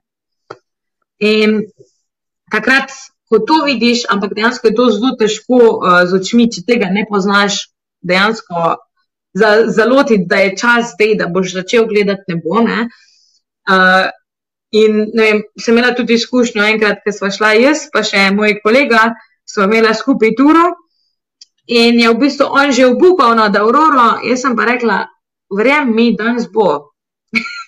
In 1.19 1.61
takrat, 2.51 2.91
ko 3.29 3.39
to 3.39 3.63
vidiš, 3.65 4.05
ampak 4.09 4.35
dejansko 4.35 4.67
je 4.67 4.75
to 4.75 4.89
zelo 4.95 5.15
težko 5.19 5.59
uh, 5.59 6.01
z 6.07 6.19
očmi, 6.19 6.49
če 6.51 6.65
tega 6.67 6.91
ne 6.91 7.05
poznaš, 7.09 7.67
dejansko 8.03 8.75
zalotiti, 9.33 10.27
da 10.29 10.43
je 10.43 10.57
čas 10.57 10.91
zdaj, 10.93 11.15
da 11.17 11.27
boš 11.27 11.53
začel 11.53 11.87
gledati 11.89 12.35
nebo. 12.35 12.61
Ne? 12.61 12.87
Uh, 13.69 14.11
in 14.73 15.11
vem, 15.13 15.43
sem 15.59 15.77
imela 15.77 15.93
tudi 15.95 16.17
izkušnjo, 16.17 16.63
enkrat, 16.73 17.03
ko 17.05 17.13
smo 17.13 17.29
šla 17.31 17.53
jaz, 17.59 17.87
pa 17.93 18.01
še 18.05 18.31
moj 18.33 18.57
kolega, 18.63 19.11
smo 19.45 19.67
imeli 19.69 19.93
skupaj 19.93 20.33
turo. 20.39 20.71
In 21.69 21.99
je 22.01 22.09
v 22.09 22.19
bistvu 22.19 22.49
on 22.49 22.73
že 22.75 22.89
obupal 22.89 23.37
nad 23.37 23.55
Auroro, 23.55 24.19
jaz 24.25 24.41
sem 24.43 24.55
pa 24.57 24.65
rekla, 24.67 25.05
verjamem 25.53 25.95
mi, 25.95 26.07
danes 26.17 26.49
bo. 26.51 26.91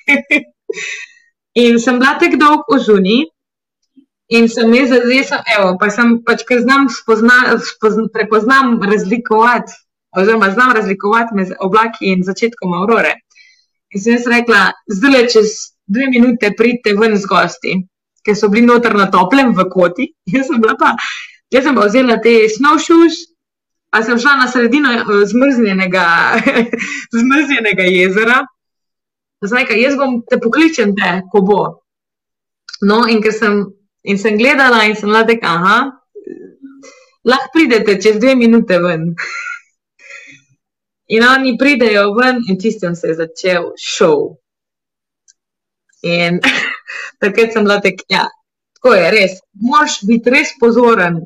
in 1.65 1.79
sem 1.79 2.01
bila 2.01 2.17
tako 2.19 2.41
dolgo 2.41 2.75
v 2.75 2.81
zuni. 2.83 3.19
In 4.33 4.49
sem 4.49 4.73
jaz, 4.73 4.89
zdaj 4.89 5.23
sem, 5.29 5.41
evo, 5.53 5.75
pa 5.77 5.91
sem 5.93 6.17
pač, 6.25 6.41
ker 6.49 6.63
znam 6.65 6.89
spozna, 6.89 7.59
spozna, 7.61 8.09
prepoznam 8.09 8.79
razlikovati, 8.81 9.77
oziroma 10.17 10.49
znam 10.51 10.73
razlikovati 10.73 11.37
med 11.37 11.53
oblaki 11.61 12.09
in 12.09 12.25
začetkom 12.25 12.73
aurore. 12.73 13.13
In 13.93 14.01
sem 14.01 14.17
jaz 14.17 14.25
rekla, 14.25 14.71
zdaj 14.89 15.13
le 15.13 15.23
čez 15.29 15.53
dve 15.87 16.09
minute 16.09 16.51
pridite 16.57 16.95
ven 16.97 17.17
z 17.17 17.29
gosti, 17.29 17.75
ker 18.25 18.35
so 18.35 18.49
bili 18.49 18.65
noter 18.65 18.95
na 18.97 19.07
toplem 19.11 19.53
v 19.53 19.67
koti. 19.69 20.09
Jaz 20.33 20.49
sem 20.49 20.61
bila 20.61 20.75
pa, 20.79 20.95
jaz 21.53 21.63
sem 21.63 21.75
pa 21.77 21.85
vzela 21.87 22.17
te 22.21 22.33
snowshoes, 22.49 23.21
pa 23.93 24.01
sem 24.03 24.19
šla 24.19 24.35
na 24.41 24.47
sredino 24.51 24.91
eh, 24.91 25.23
zmrznjenega, 25.29 26.05
zmrznjenega 27.21 27.87
jezera. 27.87 28.43
Zdaj, 29.45 29.75
jaz 29.77 29.97
bom 29.99 30.23
te 30.25 30.39
pokličen, 30.41 30.95
te, 30.97 31.19
ko 31.31 31.43
bo. 31.45 31.61
No, 32.81 33.03
in 33.07 33.21
ker 33.21 33.35
sem, 33.35 33.61
in 34.03 34.17
sem 34.17 34.39
gledala, 34.39 34.85
in 34.89 34.97
sem 34.97 35.11
rekla, 35.13 35.51
aha, 35.51 35.77
lahko 37.29 37.51
pridete 37.53 37.99
čez 38.01 38.17
dve 38.19 38.35
minute 38.35 38.79
ven. 38.81 39.11
In 41.07 41.21
oni 41.21 41.51
pridejo 41.53 42.15
ven, 42.17 42.39
in 42.49 42.57
tistem 42.57 42.95
se 42.97 43.11
je 43.11 43.15
začel 43.19 43.67
šov. 43.77 44.39
In 46.05 46.39
takrat 47.21 47.53
sem 47.53 47.65
bila 47.65 47.79
tako, 47.81 48.05
ja, 48.09 48.27
tako 48.77 48.93
je 48.93 49.11
res. 49.15 49.39
Moš 49.57 49.99
biti 50.05 50.33
res 50.33 50.53
pozoren, 50.61 51.19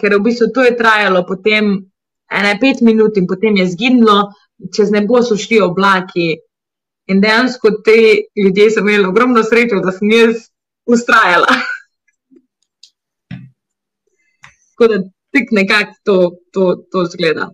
ker 0.00 0.16
v 0.16 0.22
bistvu 0.24 0.50
to 0.54 0.64
je 0.64 0.76
trajalo 0.76 1.26
potem 1.28 1.74
ene 2.30 2.52
pet 2.60 2.80
minut 2.86 3.18
in 3.20 3.26
potem 3.28 3.56
je 3.60 3.66
zginilo, 3.74 4.32
čez 4.74 4.90
nebo 4.94 5.22
so 5.22 5.36
šli 5.36 5.60
oblaki. 5.60 6.38
In 7.10 7.20
dejansko 7.20 7.70
te 7.84 7.96
ljudje 8.38 8.70
so 8.70 8.80
imeli 8.84 9.04
ogromno 9.08 9.42
srečo, 9.42 9.80
da 9.84 9.92
sem 9.92 10.10
jaz 10.14 10.36
ustrajala. 10.86 11.50
Tako 14.70 14.84
da 14.92 14.96
tik 15.34 15.50
nekako 15.52 15.92
to, 16.04 16.16
to, 16.52 16.64
to 16.92 17.04
zgleda. 17.12 17.50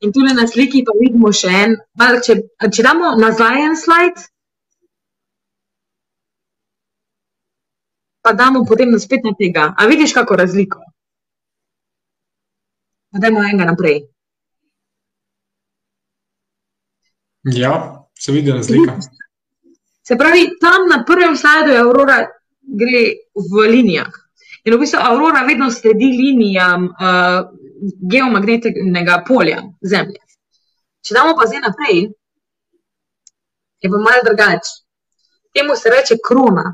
In 0.00 0.12
tudi 0.12 0.34
na 0.34 0.46
sliki 0.48 0.84
pa 0.84 0.92
vidimo 0.96 1.32
še 1.32 1.48
en, 1.64 1.74
če, 2.24 2.36
če 2.76 2.84
damo 2.84 3.16
nazaj 3.20 3.64
en 3.64 3.74
slajd, 3.76 4.22
pa 8.22 8.32
damo 8.32 8.64
potem 8.68 8.98
spet 8.98 9.24
na 9.24 9.34
tega. 9.38 9.74
A 9.76 9.86
vidiš 9.86 10.12
kako 10.12 10.36
razliko? 10.36 10.80
Dajmo 13.10 13.42
enega 13.42 13.64
naprej. 13.64 14.02
Ja, 17.42 18.06
se 18.18 18.32
vidi 18.32 18.52
razlika. 18.52 18.98
Se 20.02 20.16
pravi, 20.16 20.48
tam 20.60 20.88
na 20.88 21.04
prvem 21.06 21.36
slajdu 21.36 21.70
je 21.70 21.80
Aurora 21.80 22.26
gre 22.62 23.02
v 23.34 23.68
linijah. 23.70 24.12
In 24.64 24.74
v 24.74 24.78
bistvu 24.78 25.00
Aurora 25.00 25.44
vedno 25.46 25.70
sledi 25.70 26.04
linijam 26.04 26.84
uh, 26.84 27.48
geomagnetnega 28.12 29.22
polja 29.28 29.62
Zemlje. 29.80 30.20
Če 31.00 31.14
damo 31.16 31.32
pa 31.36 31.46
zdaj 31.48 31.62
naprej, 31.64 32.10
je 33.80 33.90
pa 33.90 33.98
malo 33.98 34.24
drugače. 34.24 34.74
Temu 35.56 35.76
se 35.76 35.90
reče 35.90 36.18
krona. 36.26 36.66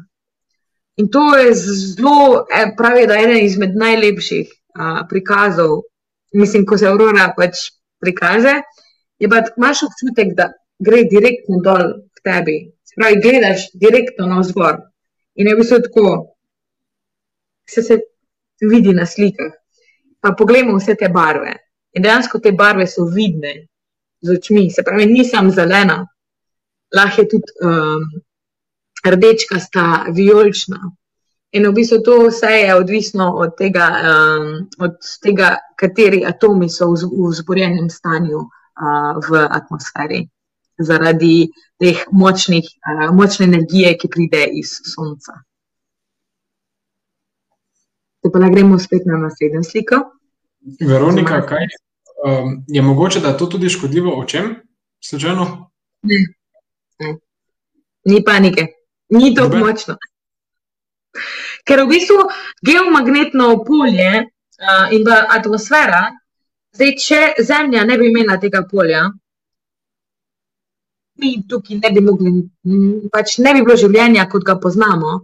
In 0.96 1.08
to 1.10 1.36
je 1.36 1.54
zelo, 1.54 2.46
eh, 2.50 2.72
pravi, 2.76 3.06
da 3.06 3.14
je 3.14 3.24
eden 3.24 3.44
izmed 3.44 3.76
najlepših 3.76 4.48
a, 4.74 5.04
prikazov, 5.08 5.82
mislim, 6.32 6.66
ko 6.66 6.78
se 6.78 6.86
Aurora 6.88 7.34
pač 7.36 7.68
prikaže, 8.00 8.54
je 9.18 9.28
pa 9.28 9.42
imaš 9.56 9.82
občutek, 9.88 10.32
da 10.36 10.50
gre 10.78 11.04
direktno 11.04 11.60
dol 11.64 11.92
k 12.16 12.24
tebi. 12.24 12.56
Se 12.84 12.96
pravi, 12.96 13.20
gledaš 13.20 13.68
direktno 13.74 14.26
na 14.26 14.40
vzgor. 14.40 14.80
In 15.36 15.48
je 15.48 15.54
v 15.54 15.60
bistvu 15.60 15.82
tako, 15.84 16.06
se, 17.68 17.82
se 17.82 18.00
vidi 18.60 18.92
na 18.96 19.06
slikah. 19.06 19.52
Pa 20.20 20.32
poglejmo 20.32 20.76
vse 20.78 20.96
te 20.96 21.08
barve. 21.12 21.52
In 21.92 22.04
dejansko 22.04 22.40
te 22.40 22.52
barve 22.52 22.86
so 22.88 23.04
vidne 23.04 23.66
z 24.20 24.36
očmi. 24.38 24.70
Se 24.72 24.84
pravi, 24.84 25.08
nisem 25.12 25.50
zelena, 25.52 26.06
lahko 26.96 27.24
je 27.24 27.28
tudi. 27.36 27.56
Um, 27.60 28.08
rdečka, 29.10 29.60
sta 29.60 30.06
vijolična. 30.12 30.92
In 31.52 31.66
v 31.68 31.72
bistvu 31.72 32.02
to 32.04 32.16
vse 32.26 32.50
je 32.50 32.74
odvisno 32.74 33.30
od 33.32 33.54
tega, 33.58 33.86
um, 33.88 34.68
od 34.78 34.96
tega 35.22 35.56
kateri 35.78 36.24
atomi 36.26 36.68
so 36.68 36.90
v, 36.90 37.06
v 37.06 37.32
zborjenem 37.32 37.90
stanju 37.90 38.42
uh, 38.42 39.16
v 39.28 39.46
atmosferi, 39.50 40.26
zaradi 40.78 41.48
teh 41.80 42.02
močnih, 42.12 42.66
uh, 42.66 43.08
močne 43.14 43.46
energije, 43.46 43.94
ki 43.96 44.10
pride 44.12 44.42
iz 44.60 44.74
Sonca. 44.94 45.40
Zdaj 48.26 48.32
pa 48.32 48.50
gremo 48.50 48.78
spet 48.78 49.06
na 49.06 49.18
naslednjo 49.22 49.62
sliko. 49.62 50.02
Veronika, 50.80 51.40
kaj 51.46 51.68
um, 52.26 52.64
je 52.66 52.82
mogoče, 52.82 53.20
da 53.20 53.28
je 53.28 53.38
to 53.38 53.46
tudi 53.46 53.68
škodljivo 53.68 54.18
očem? 54.18 54.56
Slučajno? 55.04 55.70
Ne. 56.02 56.18
ne. 56.98 57.16
Ni 58.04 58.24
panike 58.24 58.66
ni 59.08 59.34
tako 59.34 59.62
močno. 59.62 59.96
Ker 61.66 61.82
v 61.82 61.88
bistvu 61.90 62.16
geomagnetno 62.66 63.64
polje 63.64 64.10
uh, 64.22 64.92
in 64.92 65.04
pa 65.06 65.22
atmosfera, 65.36 66.02
zdaj, 66.76 66.92
če 67.00 67.20
Zemlja 67.42 67.84
ne 67.84 67.96
bi 67.98 68.10
imela 68.10 68.36
tega 68.42 68.62
polja, 68.70 69.06
mi 71.16 71.32
tukaj 71.48 71.80
ne 71.80 71.90
bi 71.90 72.02
mogli, 72.04 72.32
pač 73.12 73.38
ne 73.44 73.54
bi 73.56 73.64
bilo 73.64 73.76
življenja, 73.80 74.28
kot 74.28 74.44
ga 74.44 74.58
poznamo, 74.60 75.18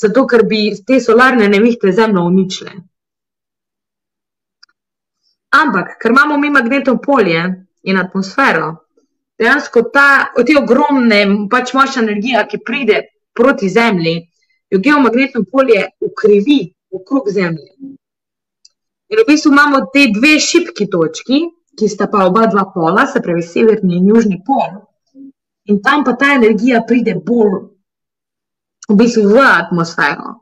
zato 0.00 0.24
ker 0.26 0.46
bi 0.48 0.70
te 0.86 1.00
solarne 1.00 1.48
nevihte 1.52 1.92
Zemljo 1.92 2.24
uničile. 2.30 2.72
Ampak, 5.56 5.96
ker 6.00 6.12
imamo 6.12 6.38
mi 6.40 6.50
magnetno 6.50 6.96
polje 7.04 7.44
in 7.86 8.00
atmosfero, 8.00 8.72
dejansko 9.38 9.82
ta, 9.92 10.32
te 10.36 10.56
ogromne, 10.58 11.20
pač 11.52 11.72
močna 11.76 12.02
energija, 12.02 12.46
ki 12.48 12.60
pride 12.64 13.02
proti 13.36 13.68
Zemlji, 13.68 14.16
jo 14.70 14.80
geomagnetno 14.82 15.44
polje 15.52 15.86
ukrivi 16.00 16.60
okrog 16.90 17.30
Zemlje. 17.30 17.70
In 19.08 19.22
v 19.22 19.26
bistvu 19.28 19.52
imamo 19.52 19.84
te 19.92 20.08
dve 20.10 20.38
šipki 20.42 20.88
točki, 20.90 21.44
ki 21.78 21.88
sta 21.88 22.08
pa 22.10 22.24
oba 22.26 22.46
dva 22.50 22.64
pola, 22.74 23.06
se 23.06 23.22
pravi 23.22 23.42
severni 23.42 24.00
in 24.00 24.08
južni 24.10 24.40
pol. 24.46 24.80
In 25.70 25.82
tam 25.82 26.04
pa 26.04 26.16
ta 26.18 26.32
energija 26.34 26.82
pride 26.88 27.14
bolj 27.14 27.68
v 28.88 28.96
bistvu 28.98 29.28
v 29.34 29.44
atmosfero. 29.44 30.40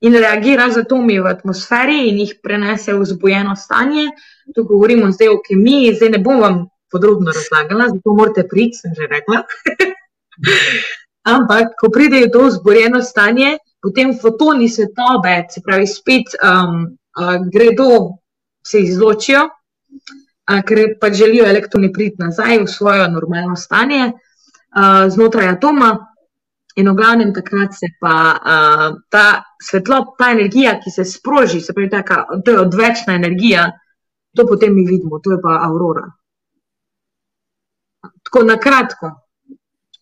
In 0.00 0.16
reagira 0.16 0.70
z 0.72 0.86
atomi 0.86 1.18
v 1.20 1.28
atmosferi 1.28 2.08
in 2.08 2.22
jih 2.22 2.38
prenese 2.40 2.94
v 2.96 3.04
zbojeno 3.04 3.56
stanje. 3.56 4.08
Tu 4.54 4.64
govorimo 4.64 5.10
zdaj 5.12 5.28
o 5.28 5.42
kemiji, 5.44 5.96
zdaj 5.98 6.14
ne 6.16 6.20
bom 6.24 6.40
vam 6.40 6.56
podrobno 6.90 7.34
razlagala, 7.36 7.90
zato 7.92 8.14
morate 8.16 8.46
priti, 8.48 8.80
sem 8.80 8.96
že 8.96 9.10
rekla. 9.10 9.44
Ampak, 11.30 11.76
ko 11.78 11.90
pridejo 11.94 12.30
to 12.32 12.50
zborjeno 12.50 13.02
stanje, 13.02 13.58
potem 13.82 14.12
fotoni 14.18 14.68
svetlobe, 14.68 15.44
se 15.50 15.62
pravi, 15.64 15.86
spet 15.86 16.34
um, 16.42 16.82
uh, 17.20 17.36
gredo, 17.52 18.18
se 18.66 18.82
izločijo, 18.82 19.44
uh, 19.46 20.60
ker 20.66 20.96
pač 21.00 21.16
želijo 21.22 21.46
elektroni 21.48 21.92
priti 21.92 22.22
nazaj 22.22 22.64
v 22.64 22.68
svoje 22.68 23.08
normalno 23.08 23.56
stanje 23.56 24.10
uh, 24.10 25.06
znotraj 25.08 25.54
atoma. 25.56 25.92
In 26.78 26.86
v 26.88 26.94
glavnem 26.94 27.32
takrat 27.34 27.74
se 27.74 27.88
pa 28.00 28.16
uh, 28.34 28.84
ta 29.10 29.42
svetloba, 29.62 30.14
ta 30.18 30.30
energija, 30.32 30.76
ki 30.80 30.90
se 30.90 31.04
sproži, 31.04 31.60
se 31.60 31.74
pravi, 31.74 31.90
taka, 31.90 32.24
to 32.44 32.54
je 32.54 32.60
odvečna 32.60 33.16
energija, 33.18 33.70
to 34.36 34.46
potem 34.46 34.74
mi 34.74 34.86
vidimo, 34.86 35.18
to 35.18 35.34
je 35.34 35.40
pa 35.42 35.58
aurora. 35.66 36.06
Tako 38.24 38.44
na 38.46 38.56
kratko. 38.56 39.10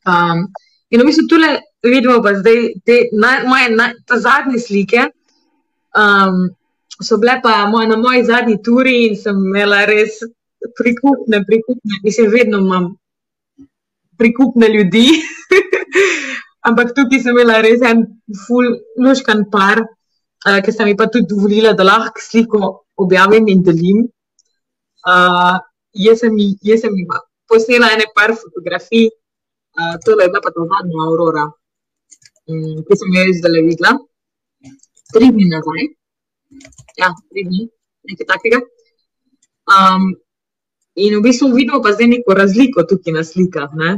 Um, 0.04 0.44
In 0.90 1.02
v 1.02 1.08
bistvu 1.10 1.26
tukaj 1.28 1.58
vidimo, 1.84 2.20
da 2.24 2.32
zdaj 2.38 2.58
te 2.86 2.96
naj, 3.12 3.42
moje 3.48 3.68
naj, 3.76 3.92
zadnje 4.24 4.60
slike. 4.62 5.08
Um, 5.96 6.48
so 7.02 7.18
bile 7.20 7.38
pa 7.42 7.66
moj, 7.68 7.86
na 7.90 7.96
moji 7.96 8.24
zadnji 8.24 8.56
turi 8.64 8.96
in 9.08 9.16
sem 9.16 9.36
imela 9.50 9.84
res 9.88 10.22
prikupne, 10.78 11.42
prikupne, 11.46 12.00
mislim, 12.04 12.30
vedno 12.32 12.58
imam 12.64 12.88
prikupne 14.18 14.68
ljudi. 14.68 15.06
Ampak 16.68 16.96
tukaj 16.96 17.22
sem 17.22 17.36
imela 17.36 17.60
res 17.64 17.84
en 17.84 18.06
ful, 18.46 18.72
luškan 18.96 19.44
par, 19.52 19.84
uh, 19.84 20.58
ki 20.64 20.72
sem 20.72 20.88
mi 20.88 20.96
pa 20.96 21.10
tudi 21.12 21.28
dovolila, 21.28 21.76
da 21.76 21.84
lahko 21.84 22.24
sliko 22.30 22.74
objavim 22.96 23.52
in 23.52 23.62
delim. 23.62 24.06
Uh, 25.04 25.60
jaz 25.92 26.24
sem 26.24 26.40
jim 26.40 27.16
posnela 27.48 27.92
ene 27.92 28.08
par 28.16 28.32
fotografij, 28.36 29.12
uh, 29.78 29.96
tole 30.04 30.26
je 30.26 30.32
bila 30.32 30.42
pa 30.44 30.50
ta 30.54 30.66
zadnja 30.72 31.00
aurora, 31.08 31.44
um, 32.50 32.78
ki 32.86 32.98
sem 33.00 33.14
jo 33.14 33.26
zdaj 33.40 33.62
videla, 33.68 33.92
tri 35.14 35.30
dni 35.34 35.46
nazaj. 35.54 35.82
Ja, 37.00 37.12
tri 37.30 37.44
dni, 37.46 37.68
nekaj 38.10 38.26
takega. 38.32 38.60
Um, 39.68 40.14
in 40.96 41.18
v 41.18 41.22
bistvu 41.22 41.52
vidimo 41.54 41.82
pa 41.84 41.92
zdaj 41.94 42.08
neko 42.14 42.34
razliko 42.34 42.84
tukaj 42.88 43.14
na 43.14 43.24
slikah. 43.24 43.70
Ne? 43.78 43.90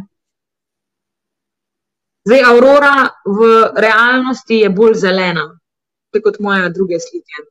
Zdaj, 2.29 2.43
aurora 2.53 2.95
v 3.25 3.49
realnosti 3.81 4.61
je 4.61 4.69
bolj 4.71 4.99
zelena, 5.01 5.47
kot 6.13 6.41
moje 6.45 6.69
druge 6.77 7.01
slike. 7.01 7.47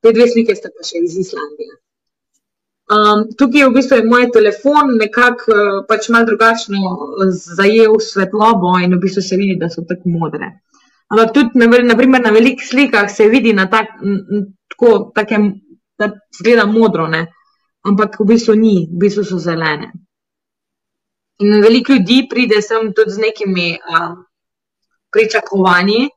Te 0.00 0.12
dve 0.12 0.28
slike 0.30 0.56
sta 0.56 0.70
pa 0.72 0.86
še 0.86 1.02
iz 1.04 1.18
Islandije. 1.20 1.83
Um, 2.84 3.22
tukaj 3.38 3.60
je 3.60 3.68
v 3.68 3.72
bistvu 3.72 3.98
moj 4.04 4.26
telefon 4.32 4.90
nekako 5.00 5.52
uh, 5.52 5.76
pač 5.88 6.10
malo 6.12 6.28
drugačno 6.28 6.90
zajel 7.32 7.96
svetlobo 7.96 8.74
in 8.84 8.92
v 8.92 9.00
bistvu 9.00 9.22
se 9.24 9.38
vidi, 9.40 9.56
da 9.56 9.70
so 9.72 9.86
tako 9.88 10.12
modre. 10.12 10.50
Ampak 11.08 11.32
tudi 11.32 11.60
na, 11.60 11.68
naprimer, 11.88 12.20
na 12.20 12.32
velikih 12.34 12.66
slikah 12.68 13.08
se 13.08 13.28
vidi 13.28 13.54
na 13.56 13.70
tak, 13.72 13.96
tako, 14.68 15.12
takem, 15.16 15.54
da 15.98 16.10
zgleda 16.36 16.66
modro, 16.66 17.08
ne? 17.08 17.26
ampak 17.84 18.20
v 18.20 18.28
bistvu 18.34 18.56
ni, 18.56 18.76
v 18.92 19.00
bistvu 19.00 19.24
so 19.24 19.40
zelene. 19.40 19.90
In 21.40 21.60
veliko 21.64 21.96
ljudi 21.96 22.26
pride 22.28 22.60
sem 22.62 22.92
tudi 22.96 23.16
z 23.16 23.24
nekimi 23.24 23.68
uh, 23.80 24.12
pričakovanji, 25.12 26.08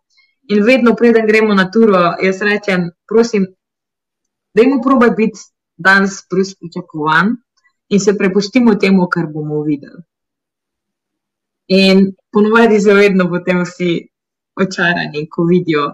in 0.48 0.64
vedno, 0.64 0.96
preden 0.96 1.28
gremo 1.28 1.54
na 1.54 1.72
turo, 1.72 2.16
jaz 2.24 2.42
rečem, 2.42 2.90
prosim, 3.08 3.48
da 4.56 4.64
jim 4.64 4.82
probaj 4.84 5.12
biti 5.16 5.40
danes 5.78 6.24
brez 6.30 6.56
pričakovanj 6.60 7.36
in 7.90 8.00
se 8.00 8.18
prepustimo 8.18 8.76
temu, 8.76 9.08
kar 9.08 9.28
bomo 9.34 9.62
videli. 9.64 10.02
In 11.68 12.16
ponovadi 12.32 12.80
se 12.82 12.94
vedno 12.94 13.30
potem 13.30 13.62
vsi 13.64 13.92
očarani, 14.56 15.28
ko 15.30 15.44
vidijo, 15.44 15.88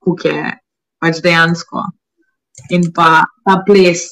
kako 0.00 0.28
je 0.28 0.52
pač 0.98 1.20
dejansko. 1.22 1.84
In 2.74 2.90
pa 2.94 3.22
ta 3.44 3.58
ples, 3.66 4.06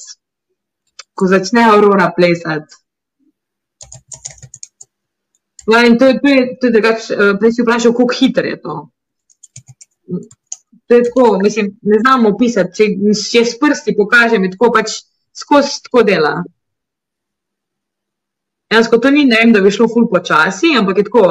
ko 1.13 1.27
začne 1.27 1.65
aurora 1.67 2.11
plesati. 2.15 2.75
Ja, 5.67 5.83
in 5.83 5.97
to 5.99 6.07
je 6.07 6.19
tudi, 6.61 6.81
da 6.81 6.93
eh, 6.95 7.33
prej 7.39 7.51
si 7.51 7.65
vprašal, 7.65 7.91
kako 7.91 8.13
hitro 8.19 8.47
je 8.47 8.61
to. 8.61 8.75
To 10.87 10.95
je 10.95 11.03
tako, 11.03 11.39
mislim, 11.43 11.73
ne 11.81 11.99
znam 11.99 12.25
opisati. 12.25 12.75
Če, 12.77 12.85
če 13.31 13.43
s 13.45 13.57
prsti 13.59 13.97
pokažem, 13.97 14.45
je 14.47 14.53
tako 14.53 14.71
pač 14.77 15.01
skozi 15.39 15.83
tako 15.83 16.03
dela. 16.03 16.43
Jansko 18.73 18.97
to 18.97 19.11
ni, 19.11 19.25
ne 19.25 19.37
vem, 19.41 19.53
da 19.53 19.61
bi 19.61 19.71
šlo 19.71 19.87
ful 19.87 20.09
počasi, 20.11 20.73
ampak 20.79 20.97
je 20.97 21.03
tako, 21.07 21.27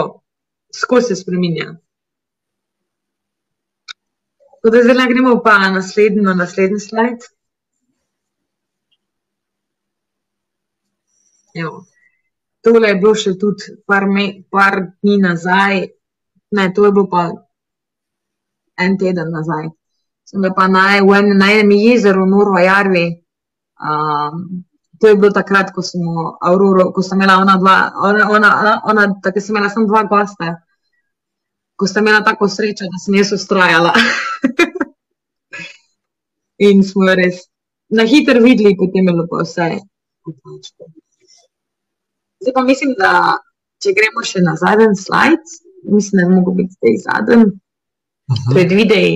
skozi 0.75 1.13
se 1.13 1.17
spreminja. 1.23 1.75
Tako 4.57 4.73
da 4.75 4.83
zdaj 4.83 5.09
gremo 5.09 5.41
pa 5.45 5.59
naslednji, 5.71 6.23
na 6.23 6.35
naslednji 6.35 6.81
slajd. 6.81 7.29
Evo. 11.55 11.85
Tole 12.67 12.89
je 12.89 12.95
bilo 12.99 13.15
še 13.15 13.37
tudi 13.39 13.77
par, 13.87 14.09
me, 14.11 14.25
par 14.51 14.81
dni 14.83 15.21
nazaj, 15.23 15.85
ne, 16.59 16.65
to 16.75 16.89
je 16.89 16.95
bilo 16.97 17.07
pa 17.13 17.29
en 18.83 18.97
teden 18.99 19.31
nazaj. 19.31 19.69
Sem 20.27 20.43
pa 20.57 20.67
na, 20.67 20.89
en, 20.99 21.31
na 21.39 21.53
enem 21.53 21.71
jezeru, 21.79 22.27
Norva 22.27 22.65
Jarvi. 22.65 23.05
Um, 23.77 24.65
to 25.01 25.09
je 25.09 25.17
bilo 25.17 25.33
takrat, 25.33 25.73
ko, 25.75 25.83
smo, 25.83 26.39
Auroro, 26.41 26.91
ko 26.93 27.03
sem 27.03 27.21
imela 27.21 27.37
ona 27.43 27.57
dva, 27.61 27.77
ona, 28.03 28.29
ona, 28.31 28.81
ona, 28.85 29.09
tako 29.23 29.41
sem 29.41 29.57
imela 29.57 29.71
samo 29.71 29.87
dva 29.87 30.03
gosta. 30.09 30.55
Ko 31.77 31.87
sem 31.87 32.05
imela 32.05 32.25
tako 32.25 32.49
srečo, 32.49 32.89
da 32.93 33.03
sem 33.05 33.19
jaz 33.19 33.33
ustrajala. 33.37 33.93
In 36.67 36.81
smo 36.85 37.13
res 37.15 37.45
na 37.93 38.07
hitro 38.09 38.41
videli, 38.41 38.77
potem 38.79 39.05
je 39.05 39.13
bilo 39.13 39.27
pa 39.31 39.45
vse. 39.45 39.69
Zdaj 42.41 42.55
pa 42.55 42.63
mislim, 42.65 42.95
da 42.99 43.37
če 43.83 43.93
gremo 43.97 44.25
še 44.25 44.41
na 44.45 44.57
zadnji 44.57 44.97
slajd, 44.97 45.57
mislim, 45.93 46.17
da 46.17 46.25
je 46.25 46.33
mogoče 46.33 46.57
biti 46.63 46.77
zdaj 46.79 46.97
zadnji 47.05 47.45
pred 48.53 48.73
videi. 48.73 49.11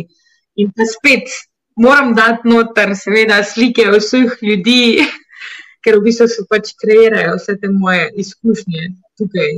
In 0.60 0.72
pa 0.76 0.84
spet 0.84 1.32
moram 1.80 2.14
dati 2.14 2.48
noter, 2.48 2.94
seveda, 2.96 3.40
slike 3.44 3.86
vseh 3.94 4.38
ljudi, 4.44 5.00
ker 5.84 5.98
v 5.98 6.04
bistvu 6.08 6.28
so 6.28 6.44
pač 6.50 6.74
kreirajo 6.80 7.36
vse 7.38 7.56
te 7.60 7.70
moje 7.72 8.10
izkušnje 8.22 8.90
tukaj. 9.18 9.52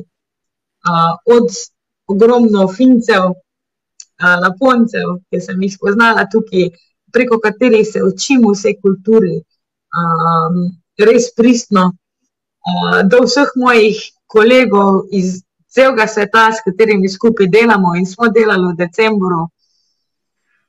Uh, 0.83 1.15
od 1.37 1.51
ogromno 2.11 2.67
fincev, 2.77 3.33
uh, 3.35 4.37
laponcev, 4.43 5.19
ki 5.31 5.41
sem 5.43 5.63
jih 5.67 5.75
spoznala 5.75 6.27
tukaj, 6.31 6.71
preko 7.15 7.39
katerih 7.43 7.87
se 7.87 8.03
učim 8.03 8.47
vse 8.49 8.77
kulturi, 8.83 9.37
um, 9.99 10.63
res 10.99 11.31
pristno, 11.37 11.89
uh, 11.93 13.01
do 13.07 13.25
vseh 13.27 13.51
mojih 13.59 13.99
kolegov 14.27 15.09
iz 15.11 15.43
celega 15.73 16.07
sveta, 16.07 16.51
s 16.53 16.63
katerimi 16.67 17.09
skupaj 17.09 17.51
delamo 17.51 17.95
in 17.99 18.07
smo 18.07 18.29
delali 18.29 18.73
v 18.73 18.79
decembru. 18.85 19.47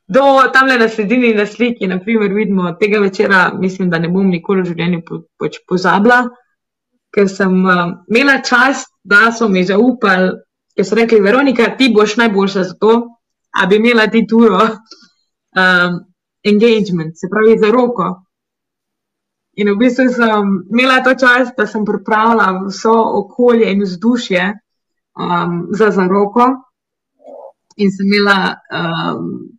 Do 0.08 0.22
tam 0.54 0.68
le 0.68 0.78
na 0.78 0.90
sredini 0.90 1.34
na 1.34 1.46
sliki, 1.46 1.88
naprimer, 1.88 2.34
vidimo 2.34 2.74
tega 2.80 3.00
večera, 3.00 3.54
mislim, 3.60 3.90
da 3.90 4.00
ne 4.00 4.10
bom 4.10 4.28
nikoli 4.30 4.62
v 4.62 4.74
življenju 4.74 5.02
po, 5.08 5.22
poč 5.40 5.62
pozabila, 5.68 6.26
ker 7.14 7.30
sem 7.30 7.54
uh, 7.66 7.86
imela 8.12 8.42
čas, 8.44 8.84
da 9.04 9.32
so 9.32 9.48
mi 9.50 9.64
zaupali, 9.64 10.34
ker 10.76 10.88
so 10.88 10.98
rekli, 11.00 11.22
Veronika, 11.24 11.70
ti 11.78 11.92
boš 11.94 12.18
najboljša 12.20 12.64
za 12.64 12.76
to, 12.82 12.98
da 13.54 13.68
bi 13.70 13.80
imela 13.80 14.10
ti 14.12 14.26
turo 14.28 14.60
um, 14.66 16.00
engagement, 16.52 17.16
se 17.16 17.32
pravi 17.32 17.58
za 17.62 17.72
roko. 17.72 18.10
In 19.56 19.70
v 19.70 19.78
bistvu 19.78 20.10
sem 20.12 20.54
imela 20.74 21.00
to 21.06 21.14
čas, 21.16 21.54
da 21.58 21.68
sem 21.70 21.86
pripravila 21.86 22.66
vso 22.68 22.94
okolje 23.22 23.72
in 23.72 23.86
vzdušje, 23.86 24.52
um, 25.16 25.68
za 25.72 25.92
zaroko 25.92 26.50
in 27.78 27.92
sem 27.92 28.08
imela 28.08 28.56
um, 28.70 29.53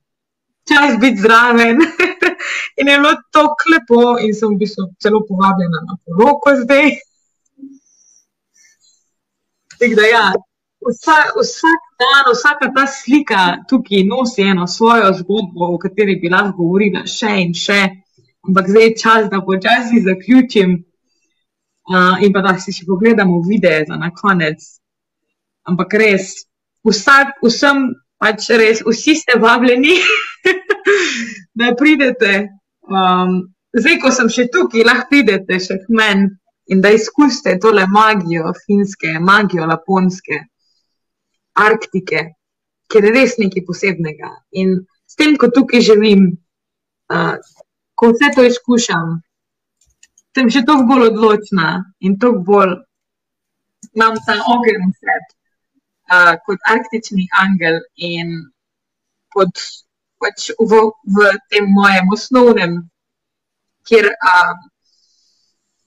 čas 0.68 0.98
biti 1.00 1.20
zraven. 1.20 1.76
in 2.78 2.88
je 2.88 2.98
bilo 2.98 3.12
tako 3.32 3.70
lepo, 3.72 4.00
in 4.20 4.34
sem 4.34 4.54
v 4.54 4.60
bistvu 4.62 4.88
celo 5.02 5.20
povabljena 5.28 5.80
na 5.88 5.96
poroko 6.04 6.54
zdaj. 6.62 6.90
Da, 9.96 10.04
ja, 10.06 10.26
vsa, 10.88 11.16
vsak 11.36 11.82
dan, 12.00 12.30
vsaka 12.32 12.70
ta 12.76 12.86
slika 12.86 13.42
tukaj 13.68 14.04
nosi 14.08 14.42
eno 14.42 14.66
svojo 14.66 15.12
zgodbo, 15.18 15.74
o 15.74 15.78
kateri 15.78 16.16
bi 16.22 16.30
lahko 16.32 16.56
govorila 16.62 17.04
še 17.16 17.34
in 17.42 17.52
še, 17.64 17.80
ampak 18.48 18.70
zdaj 18.70 18.88
je 18.88 18.94
čas, 19.02 19.28
da 19.32 19.42
počasi 19.44 20.04
zaključim 20.06 20.78
uh, 20.78 22.22
in 22.24 22.32
pa 22.32 22.40
da 22.46 22.56
si 22.58 22.72
še 22.72 22.88
pogledamo 22.88 23.42
videe 23.48 23.84
za 23.88 24.00
na 24.00 24.10
konec 24.14 24.64
ampak 25.64 25.96
res, 25.96 26.44
vsak, 26.84 27.40
vsem, 27.42 27.92
pač 28.22 28.48
res, 28.58 28.82
vsi 28.86 29.16
ste 29.18 29.38
vabljeni, 29.40 29.96
da 31.58 31.74
pridete. 31.78 32.34
Um, 32.84 33.36
zdaj, 33.76 33.98
ko 34.02 34.12
sem 34.14 34.30
še 34.32 34.48
tukaj, 34.54 34.84
lahko 34.86 35.10
pridete 35.12 35.58
še 35.60 35.80
k 35.82 35.98
meni 36.00 36.30
in 36.72 36.80
da 36.80 36.94
izkusite 36.96 37.58
tole 37.60 37.84
magijo 37.92 38.54
finske, 38.64 39.18
magijo 39.20 39.66
laponske, 39.68 40.38
arktike, 41.60 42.22
ker 42.88 43.04
je 43.04 43.12
res 43.12 43.36
nekaj 43.40 43.66
posebnega. 43.68 44.30
In 44.60 44.78
s 45.04 45.18
tem, 45.20 45.36
ko 45.40 45.50
tukaj 45.52 45.84
živim, 45.84 46.30
uh, 47.12 47.36
ko 47.94 48.10
vse 48.14 48.32
to 48.36 48.46
izkušam, 48.48 49.18
sem 50.34 50.50
še 50.50 50.64
toliko 50.66 50.88
bolj 50.94 51.10
odločna 51.12 51.68
in 52.00 52.16
toliko 52.18 52.44
bolj 52.48 52.74
imam 53.94 54.16
ta 54.26 54.40
ogenj 54.50 54.80
v 54.88 54.92
sebi 54.98 55.43
kot 56.46 56.58
arktični 56.68 57.28
angel 57.40 57.80
in 57.96 58.34
pod, 59.34 59.50
pač 60.20 60.50
v, 60.58 60.80
v 61.16 61.30
tem 61.50 61.68
mojem 61.68 62.10
osnovnem, 62.12 62.74
kjer 63.88 64.10
uh, 64.12 64.54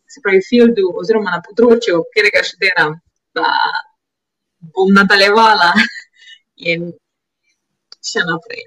se 0.07 0.22
pravi, 0.24 0.41
fieldu 0.49 0.89
oziroma 0.99 1.38
na 1.38 1.43
področju, 1.45 2.03
kjer 2.13 2.32
ga 2.34 2.43
še 2.45 2.57
delam, 2.63 2.97
da 3.38 3.47
bom 4.74 4.91
nadaljevala 4.93 5.74
in 6.72 6.91
še 8.01 8.26
naprej. 8.26 8.65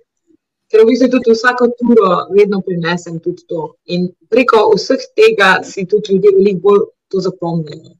ker 0.70 0.84
v 0.84 0.86
bistvu 0.86 1.08
tudi 1.10 1.34
vsako 1.34 1.66
turo 1.78 2.10
vedno 2.30 2.60
prinesem 2.66 3.18
tudi 3.18 3.42
to. 3.50 3.62
In 3.94 4.06
preko 4.30 4.68
vseh 4.70 5.02
tega 5.18 5.50
si 5.66 5.82
tudi 5.90 6.14
ljudje 6.14 6.30
veliko 6.36 6.60
bolj 6.66 6.84
to 7.10 7.22
zapomnijo. 7.26 7.96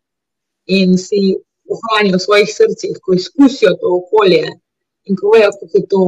In 0.78 0.94
si 1.06 1.22
ohranijo 1.74 2.16
v 2.18 2.24
svojih 2.26 2.50
srcih, 2.58 2.98
ko 3.02 3.14
izkusijo 3.14 3.72
to 3.80 3.86
okolje 3.98 4.44
in 5.08 5.16
ko 5.16 5.30
vejo, 5.34 5.50
kako 5.60 5.74
je 5.78 5.86
to 5.92 6.02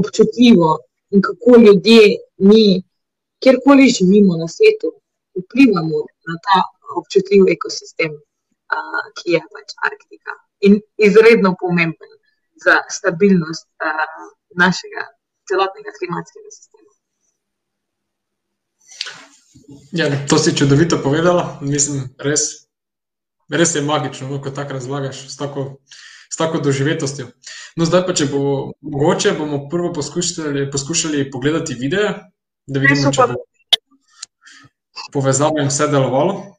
občutljivo 0.00 0.70
in 1.10 1.22
kako 1.22 1.50
ljudje 1.64 2.02
mi, 2.48 2.82
kjerkoli 3.42 3.88
živimo 3.96 4.36
na 4.42 4.48
svetu, 4.48 4.88
vplivamo 5.40 5.98
na 6.28 6.34
ta 6.46 6.58
občutljiv 7.00 7.42
ekosistem, 7.56 8.12
uh, 8.76 9.02
ki 9.16 9.26
je 9.34 9.40
pač 9.54 9.68
Arktika. 9.88 10.32
In 10.66 10.80
izredno 10.96 11.54
pomemben 11.60 12.12
za 12.64 12.74
stabilnost 12.96 13.66
uh, 13.66 14.06
našega 14.62 15.02
celotnega 15.48 15.90
klimatskega 15.98 16.50
sistema. 16.58 16.90
Ja, 19.92 20.06
to 20.28 20.38
si 20.38 20.56
čudovito 20.56 20.98
povedala. 21.02 21.58
Mislim, 21.60 22.08
res, 22.18 22.68
res 23.52 23.74
je 23.74 23.82
magično, 23.84 24.28
no, 24.28 24.40
ko 24.42 24.50
tako 24.50 24.78
razlagaš, 24.78 25.28
s 25.28 25.36
tako, 25.36 25.76
s 26.32 26.36
tako 26.36 26.60
doživetostjo. 26.64 27.28
No, 27.76 27.84
zdaj 27.88 28.06
pa, 28.06 28.14
če 28.16 28.26
bo 28.32 28.72
mogoče, 28.80 29.34
bomo 29.38 29.66
prvo 29.72 29.92
poskušali, 29.92 30.70
poskušali 30.72 31.30
pogledati 31.30 31.76
videe, 31.78 32.14
da 32.66 32.80
vidimo, 32.80 33.12
če 33.12 33.28
bo 33.32 33.44
povezava 35.12 35.62
in 35.62 35.68
vse 35.68 35.88
delovalo. 35.92 36.56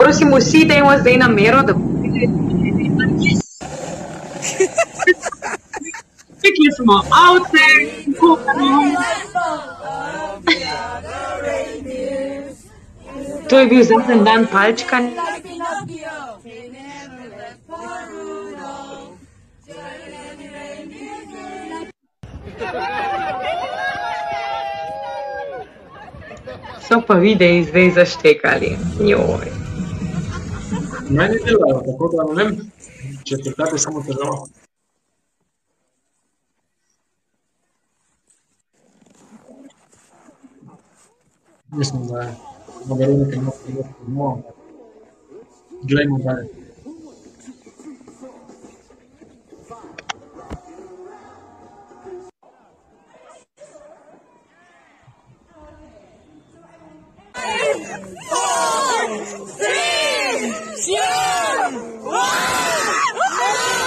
Prosim, 0.00 0.32
vsi 0.36 0.64
dajmo 0.68 0.96
zdaj 1.00 1.16
na 1.20 1.28
mero, 1.28 1.62
da 1.64 1.76
bomo 1.76 2.02
videli, 2.02 2.90
da 2.96 3.04
je 3.04 3.36
vse. 3.36 4.68
Rekli 6.40 6.70
smo 6.76 6.94
avte, 7.12 7.66
kuhamo. 8.20 8.70
To 13.50 13.58
je 13.58 13.66
bil 13.66 13.84
zadnji 13.84 14.24
dan 14.24 14.46
palčka. 14.46 14.98
So 26.88 27.00
pa 27.06 27.14
videi 27.14 27.64
zdaj 27.64 27.90
zaštekali. 27.90 28.78
Joj. 29.00 29.50
Meni 31.10 31.38
delajo, 31.44 31.82
tako 31.86 32.10
da 32.14 32.26
ne 32.34 32.44
vem, 32.44 32.70
če 33.26 33.34
je 33.34 33.40
pri 33.42 33.54
tebi 33.58 33.78
samo 33.78 34.04
težava. 34.06 34.46
Mislim, 41.72 42.06
da 42.06 42.22
je 42.22 42.49
na 42.88 42.94
Veronike 42.94 43.36
ima 43.36 43.50
priložnost 43.64 44.00
doma, 44.06 44.32
ampak 44.32 44.54
glejmo 45.82 46.18
dalje. 46.18 46.48
Happy 63.32 63.79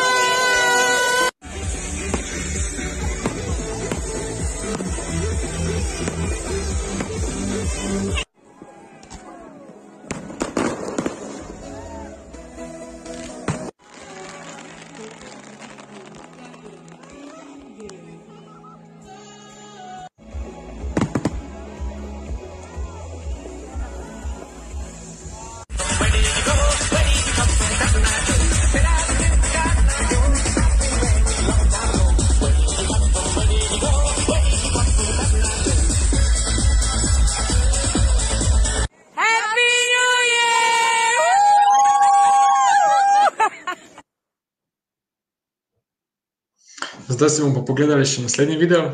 Zdaj 47.24 47.36
si 47.36 47.42
bomo 47.42 47.62
pogledali 47.64 48.04
še 48.04 48.20
naslednji 48.26 48.58
video. 48.60 48.88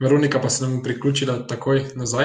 Veronika 0.00 0.40
pa 0.40 0.48
se 0.48 0.64
nam 0.64 0.78
je 0.78 0.82
priključila 0.86 1.34
takoj 1.44 1.82
nazaj. 2.00 2.24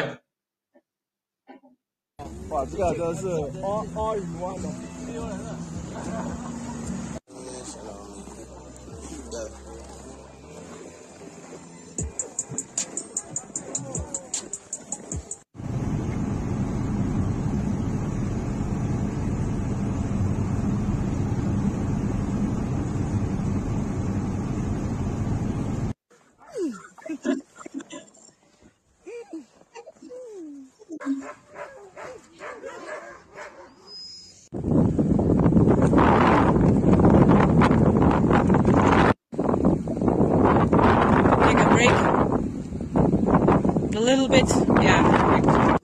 Pa, 2.47 2.63
tega, 2.71 2.93
da 2.95 3.09
se, 3.19 3.35
o, 3.67 3.73
oj, 4.07 4.23
vada. 4.39 4.71
Little 44.27 44.67
bit. 44.75 44.83
Yeah. 44.83 45.77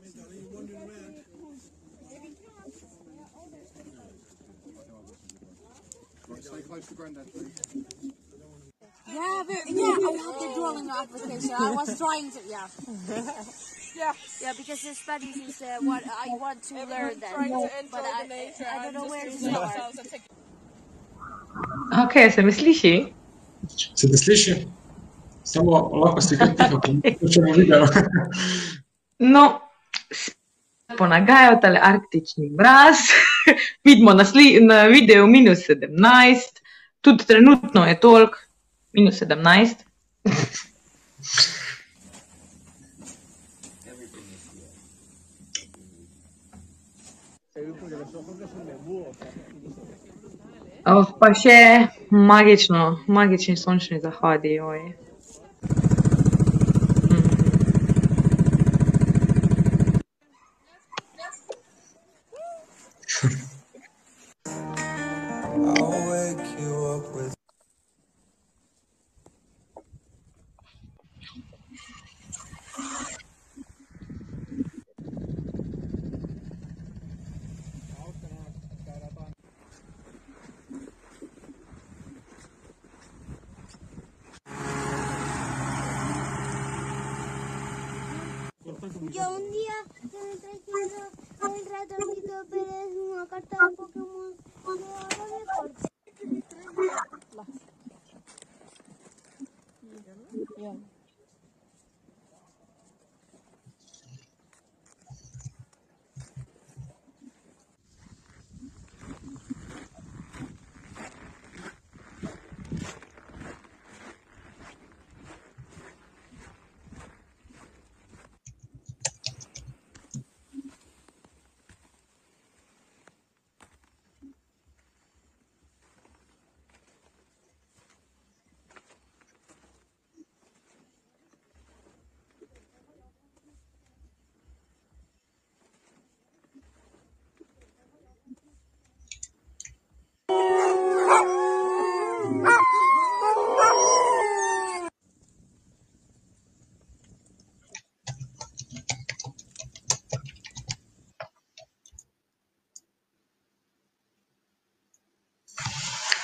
Yeah, 9.05 9.43
but, 9.45 9.57
yeah, 9.67 9.83
I 9.83 10.11
have 10.25 10.39
the 10.39 10.51
drawing 10.55 10.89
application. 10.89 11.51
I 11.57 11.71
was 11.71 11.97
trying 11.97 12.31
to, 12.31 12.39
yeah. 12.49 12.67
Yeah, 13.95 14.11
Yeah, 14.41 14.53
because 14.57 14.81
the 14.81 14.95
studies 14.95 15.37
is 15.37 15.61
uh, 15.61 15.77
what 15.81 16.01
I 16.03 16.27
want 16.39 16.63
to 16.63 16.73
learn 16.73 17.19
then. 17.19 17.31
trying 17.31 17.51
to 17.51 17.69
enjoy 17.79 17.91
But 17.91 18.01
I, 18.05 18.25
nature 18.27 18.65
I 18.65 18.83
don't 18.85 18.93
know 18.95 19.05
where 19.05 19.25
to 19.25 19.31
start. 19.31 19.55
ourselves 19.55 19.99
and 19.99 20.09
take 20.09 20.21
Ok, 21.91 22.31
se 22.31 22.41
me 22.41 22.51
sliši? 22.51 23.13
Samo 25.43 25.71
lahko 25.95 26.21
si 26.21 26.37
kar 26.37 26.53
tiho, 26.55 26.79
ko 26.79 27.27
čemo 27.27 27.53
video. 27.53 27.85
No, 29.25 29.43
s- 30.11 30.33
ponagajajo 30.97 31.59
tale 31.61 31.79
arktični 31.81 32.49
mraz. 32.51 33.03
Vidimo 33.85 34.13
na, 34.13 34.25
sli, 34.25 34.57
na 34.61 34.83
videu 34.85 35.27
minus 35.27 35.67
17, 35.69 36.59
tudi 37.01 37.25
trenutno 37.25 37.85
je 37.85 37.99
tolk, 37.99 38.35
minus 38.91 39.21
17. 39.21 39.85
Oh, 50.85 51.05
pa 51.19 51.31
še 51.37 51.57
magično, 52.11 52.83
magični 53.07 53.55
sončni 53.57 53.99
zahodi. 54.03 54.57
Oj. 54.61 54.81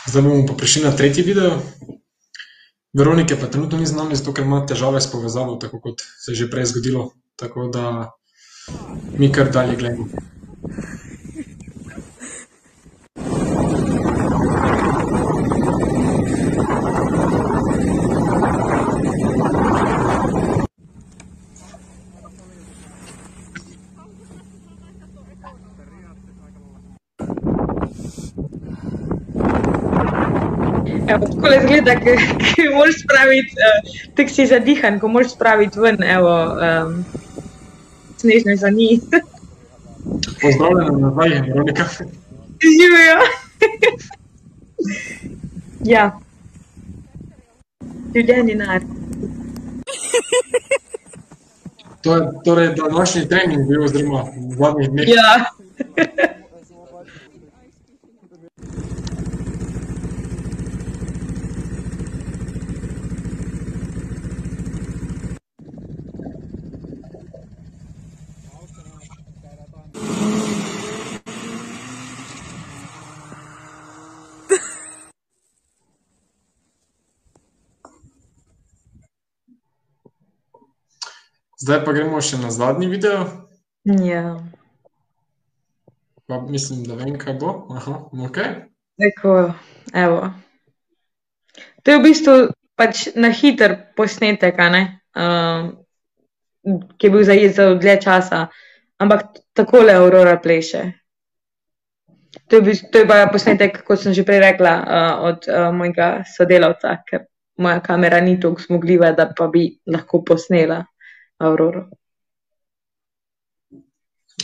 Zdaj 0.10 0.22
bomo 0.26 0.46
pa 0.48 0.54
prišli 0.58 0.84
na 0.84 0.92
tretji 0.98 1.22
video. 1.22 1.62
Veronike 2.98 3.36
pa 3.38 3.46
trenutno 3.46 3.78
ni 3.78 3.86
z 3.86 3.94
nami, 3.94 4.16
zato 4.18 4.34
ker 4.34 4.42
ima 4.42 4.64
težave 4.66 4.98
s 4.98 5.12
povezavo, 5.12 5.60
tako 5.62 5.78
kot 5.84 6.02
se 6.02 6.32
je 6.32 6.36
že 6.36 6.48
prej 6.50 6.66
zgodilo. 6.66 7.12
Tako 7.38 7.68
da 7.70 8.10
mi 9.18 9.30
kar 9.30 9.52
dalje 9.54 9.78
gledamo. 9.78 10.10
Evo, 31.10 31.26
tako 31.26 31.48
izgleda, 31.58 31.96
ki, 32.00 32.12
ki 32.44 32.68
moraš 32.76 33.02
spraviti, 33.04 33.56
uh, 33.66 33.92
tako 34.16 34.30
si 34.30 34.46
zadihan, 34.46 35.00
ko 35.00 35.08
moraš 35.08 35.34
spraviti 35.34 35.80
ven, 35.80 36.04
evo, 36.04 36.34
um, 36.54 37.06
snežne 38.18 38.56
za 38.56 38.70
njih. 38.70 39.02
Pozdravljena 40.42 40.98
nazaj, 40.98 41.42
Veronika. 41.48 41.86
Živijo. 42.62 43.20
ja. 45.94 46.20
Življenje 48.16 48.56
nar. 48.56 48.82
To 52.02 52.16
je 52.16 52.28
torej 52.46 52.76
današnji 52.76 53.28
trening 53.30 53.68
bil, 53.68 53.84
oziroma 53.84 54.24
v 54.24 54.58
zadnjih 54.58 54.90
dneh. 54.90 55.08
Ja. 55.08 55.32
Zdaj 81.70 81.84
pa 81.86 81.94
gremo 81.94 82.18
še 82.18 82.40
na 82.42 82.50
zadnji 82.50 82.88
video. 82.90 83.28
ja. 83.86 84.42
Pa 86.26 86.40
mislim, 86.42 86.80
da 86.88 86.98
vem, 86.98 87.14
kaj 87.22 87.36
bo. 87.38 87.52
Aha, 87.78 87.94
ok. 88.26 88.40
Tako, 88.98 89.36
evo. 89.94 90.24
To 91.84 91.94
je 91.94 92.00
v 92.00 92.04
bistvu 92.08 92.36
pač 92.74 93.04
na 93.14 93.30
hiter 93.30 93.78
posnetek? 93.94 94.58
Um, 95.14 95.70
ki 96.98 97.06
je 97.06 97.14
bil 97.14 97.30
zajet 97.30 97.54
za 97.54 97.70
dlje 97.78 97.98
časa, 98.02 98.44
ampak 98.98 99.38
takole 99.54 99.94
Aurora 99.94 100.42
pleše. 100.42 100.88
To 102.50 102.58
je, 102.58 102.66
bil, 102.66 102.82
to 102.90 103.06
je 103.06 103.06
pa 103.06 103.28
posnetek, 103.30 103.84
kot 103.86 104.02
sem 104.02 104.18
že 104.18 104.26
prej 104.26 104.42
rekla, 104.42 104.74
uh, 104.74 105.16
od 105.30 105.46
uh, 105.46 105.70
mojega 105.70 106.26
sodelavca, 106.34 106.98
ker 107.06 107.30
moja 107.62 107.78
kamera 107.78 108.26
ni 108.26 108.40
tako 108.42 108.58
zmogljiva, 108.58 109.14
da 109.14 109.30
pa 109.30 109.54
bi 109.54 109.70
lahko 109.86 110.26
posnela 110.26 110.88
Auroro. 111.40 111.90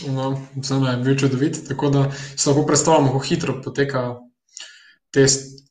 No, 0.08 0.36
Vseeno 0.60 0.90
je 0.90 0.96
bil 0.96 1.18
čudovit, 1.18 1.58
tako 1.68 1.90
da 1.90 2.10
si 2.12 2.48
lahko 2.48 2.66
predstavljamo, 2.66 3.12
kako 3.12 3.24
hitro 3.24 3.54
poteka 3.64 4.02
te, 5.10 5.26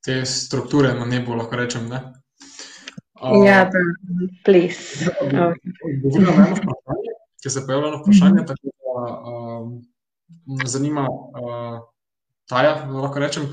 te 0.06 0.26
strukture 0.26 0.94
na 0.94 1.06
nebu, 1.06 1.34
lahko 1.34 1.56
rečem. 1.56 1.90
Ne? 1.90 2.02
A, 3.14 3.32
Ja, 3.46 3.66
ta 3.72 3.82
ples. 4.46 4.78
Uh, 5.02 5.54
Odgovorila 5.88 6.38
na 6.38 6.46
eno 6.46 6.56
vprašanje, 6.56 7.14
ki 7.44 7.50
se 7.50 7.60
je 7.60 7.66
pojavilo 7.66 7.88
eno 7.90 8.02
vprašanje, 8.02 8.46
tako 8.46 8.68
da 8.70 9.06
um, 9.32 9.82
zanima 10.66 11.08
uh, 11.10 11.80
Taja, 12.50 12.86
lahko 12.86 13.20
rečem, 13.20 13.50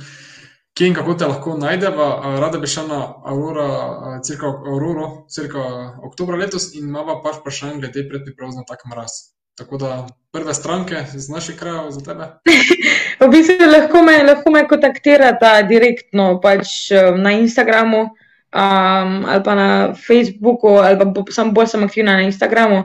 kje 0.83 0.89
in 0.89 0.95
kako 0.95 1.15
te 1.15 1.27
lahko 1.31 1.53
najdeva. 1.59 2.07
Rada 2.43 2.59
bi 2.59 2.67
šla 2.67 2.83
na 2.89 3.01
Aurora, 3.25 4.19
cirka, 4.27 4.47
Auroro, 4.47 5.27
cirka 5.31 5.63
oktobra 6.03 6.37
letos 6.37 6.73
in 6.75 6.89
imava 6.89 7.21
par 7.23 7.37
vprašanj 7.39 7.79
glede 7.85 8.03
predpriprav 8.09 8.51
na 8.57 8.65
tak 8.67 8.83
mraz. 8.91 9.15
Tako 9.55 9.79
da 9.79 9.91
prve 10.33 10.55
stranke 10.55 11.05
z 11.15 11.29
naših 11.31 11.59
krajev 11.61 11.93
za 11.95 12.03
tebe. 12.03 12.27
V 13.23 13.31
bistvu 13.31 13.71
lahko 13.71 14.03
me, 14.03 14.17
lahko 14.27 14.51
me 14.51 14.65
kontaktirata 14.67 15.55
direktno 15.71 16.41
pač 16.43 16.91
um, 16.91 17.23
na 17.23 17.37
Instagramu 17.39 18.03
um, 18.03 19.23
ali 19.23 19.43
pa 19.45 19.55
na 19.55 19.71
Facebooku, 19.95 20.81
ali 20.83 20.99
pa 20.99 21.05
bo- 21.05 21.31
sam 21.31 21.55
bolj 21.55 21.77
sem 21.77 21.87
aktivna 21.87 22.19
na 22.19 22.27
Instagramu. 22.27 22.83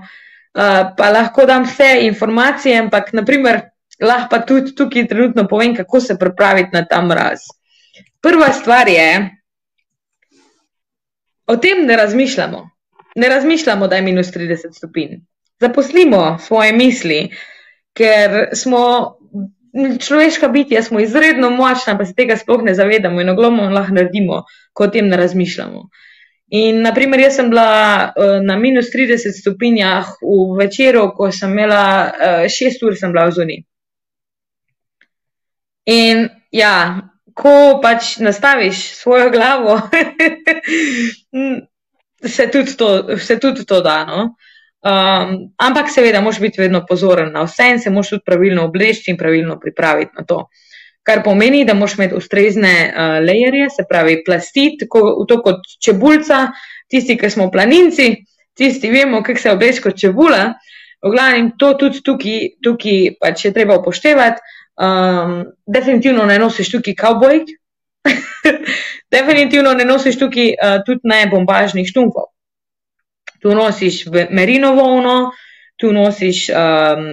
Uh, 0.53 0.93
pa 0.97 1.09
lahko 1.09 1.49
dam 1.49 1.65
vse 1.65 2.05
informacije, 2.05 2.77
ampak 2.77 3.09
naprimer, 3.17 3.63
lahko 4.01 4.29
pa 4.29 4.45
tudi 4.45 4.75
tukaj 4.77 5.07
trenutno 5.07 5.47
povem, 5.49 5.73
kako 5.73 5.99
se 5.99 6.19
pripraviti 6.19 6.77
na 6.77 6.85
ta 6.85 7.01
mraz. 7.01 7.56
Prva 8.21 8.51
stvar 8.53 8.89
je, 8.89 9.09
o 11.47 11.57
tem 11.57 11.85
ne 11.85 11.97
razmišljamo. 11.97 12.69
Ne 13.15 13.29
razmišljamo, 13.29 13.87
da 13.87 13.95
je 13.95 14.01
minus 14.01 14.27
30 14.33 14.77
stopinj. 14.77 15.19
Zaposlimo 15.59 16.37
svoje 16.39 16.73
misli, 16.73 17.29
ker 17.93 18.49
smo 18.53 19.17
človeška 19.99 20.47
bitja, 20.47 20.83
smo 20.83 20.99
izredno 20.99 21.49
močna, 21.49 21.97
pa 21.97 22.05
se 22.05 22.13
tega 22.15 22.37
sploh 22.37 22.63
ne 22.63 22.73
zavedamo 22.75 23.21
in 23.21 23.29
ogromno 23.29 23.69
lahko 23.69 23.93
naredimo, 23.93 24.43
ko 24.73 24.83
o 24.83 24.87
tem 24.87 25.07
ne 25.07 25.17
razmišljamo. 25.17 25.89
In, 26.47 26.81
naprimer, 26.81 27.19
jaz 27.19 27.35
sem 27.35 27.49
bila 27.51 28.13
uh, 28.15 28.37
na 28.45 28.55
minus 28.55 28.93
30 28.93 29.35
stopinjah 29.41 30.13
v 30.21 30.57
večeru, 30.61 31.09
ko 31.15 31.31
sem 31.31 31.51
imela 31.51 31.83
uh, 32.07 32.45
6 32.47 32.85
ur, 32.87 32.95
sem 32.95 33.11
bila 33.11 33.25
v 33.27 33.35
zuni. 33.35 33.57
In 35.91 36.29
ja, 36.51 36.73
ko 37.37 37.79
pač 37.81 38.17
nastaviš 38.23 38.81
svojo 38.97 39.29
glavo, 39.29 39.77
se 42.35 42.47
tudi 42.51 42.77
to, 42.77 43.17
se 43.17 43.39
tudi 43.39 43.65
to 43.65 43.81
da. 43.81 44.05
No? 44.05 44.23
Um, 44.87 45.51
ampak 45.57 45.89
seveda, 45.91 46.21
moraš 46.21 46.39
biti 46.39 46.61
vedno 46.61 46.83
pozoren 46.85 47.31
na 47.33 47.43
vse 47.45 47.69
in 47.73 47.79
se 47.81 47.89
moraš 47.89 48.15
tudi 48.15 48.25
pravilno 48.25 48.65
obleči 48.65 49.11
in 49.11 49.17
pravilno 49.17 49.59
pripraviti 49.59 50.11
na 50.17 50.25
to. 50.25 50.47
Kar 51.03 51.23
pomeni, 51.23 51.65
da 51.65 51.73
moraš 51.73 51.97
imeti 51.97 52.15
ustrezne 52.15 52.73
uh, 52.87 53.17
lejerje, 53.25 53.69
se 53.69 53.85
pravi 53.89 54.21
plasti, 54.25 54.69
kot 54.89 55.69
čebulca, 55.83 56.47
tisti, 56.89 57.17
ki 57.17 57.29
smo 57.29 57.51
planinci, 57.51 58.15
tisti 58.57 58.91
vemo, 58.91 59.21
kako 59.23 59.39
se 59.39 59.51
obleči 59.51 59.81
kot 59.81 59.99
čebula. 59.99 60.53
V 61.05 61.11
glavnem, 61.13 61.51
to 61.59 61.73
tudi 61.77 62.01
tukaj, 62.01 62.39
tukaj 62.63 63.01
pač 63.21 63.45
je 63.45 63.53
treba 63.53 63.77
upoštevati. 63.77 64.56
Um, 64.77 65.45
definitivno 65.65 66.25
ne 66.25 66.37
nosiš 66.39 66.69
tukaj 66.71 66.93
kavbojk, 66.95 67.47
definitivno 69.15 69.73
ne 69.73 69.85
nosiš 69.85 70.19
tukaj 70.19 70.51
uh, 70.53 70.75
tudi 70.85 71.01
ne 71.03 71.23
bombažnih 71.31 71.87
štunkov. 71.89 72.29
Tu 73.41 73.55
nosiš 73.55 74.03
merino 74.29 74.73
volno, 74.77 75.31
tu 75.77 75.91
nosiš 75.93 76.49
um, 76.49 77.09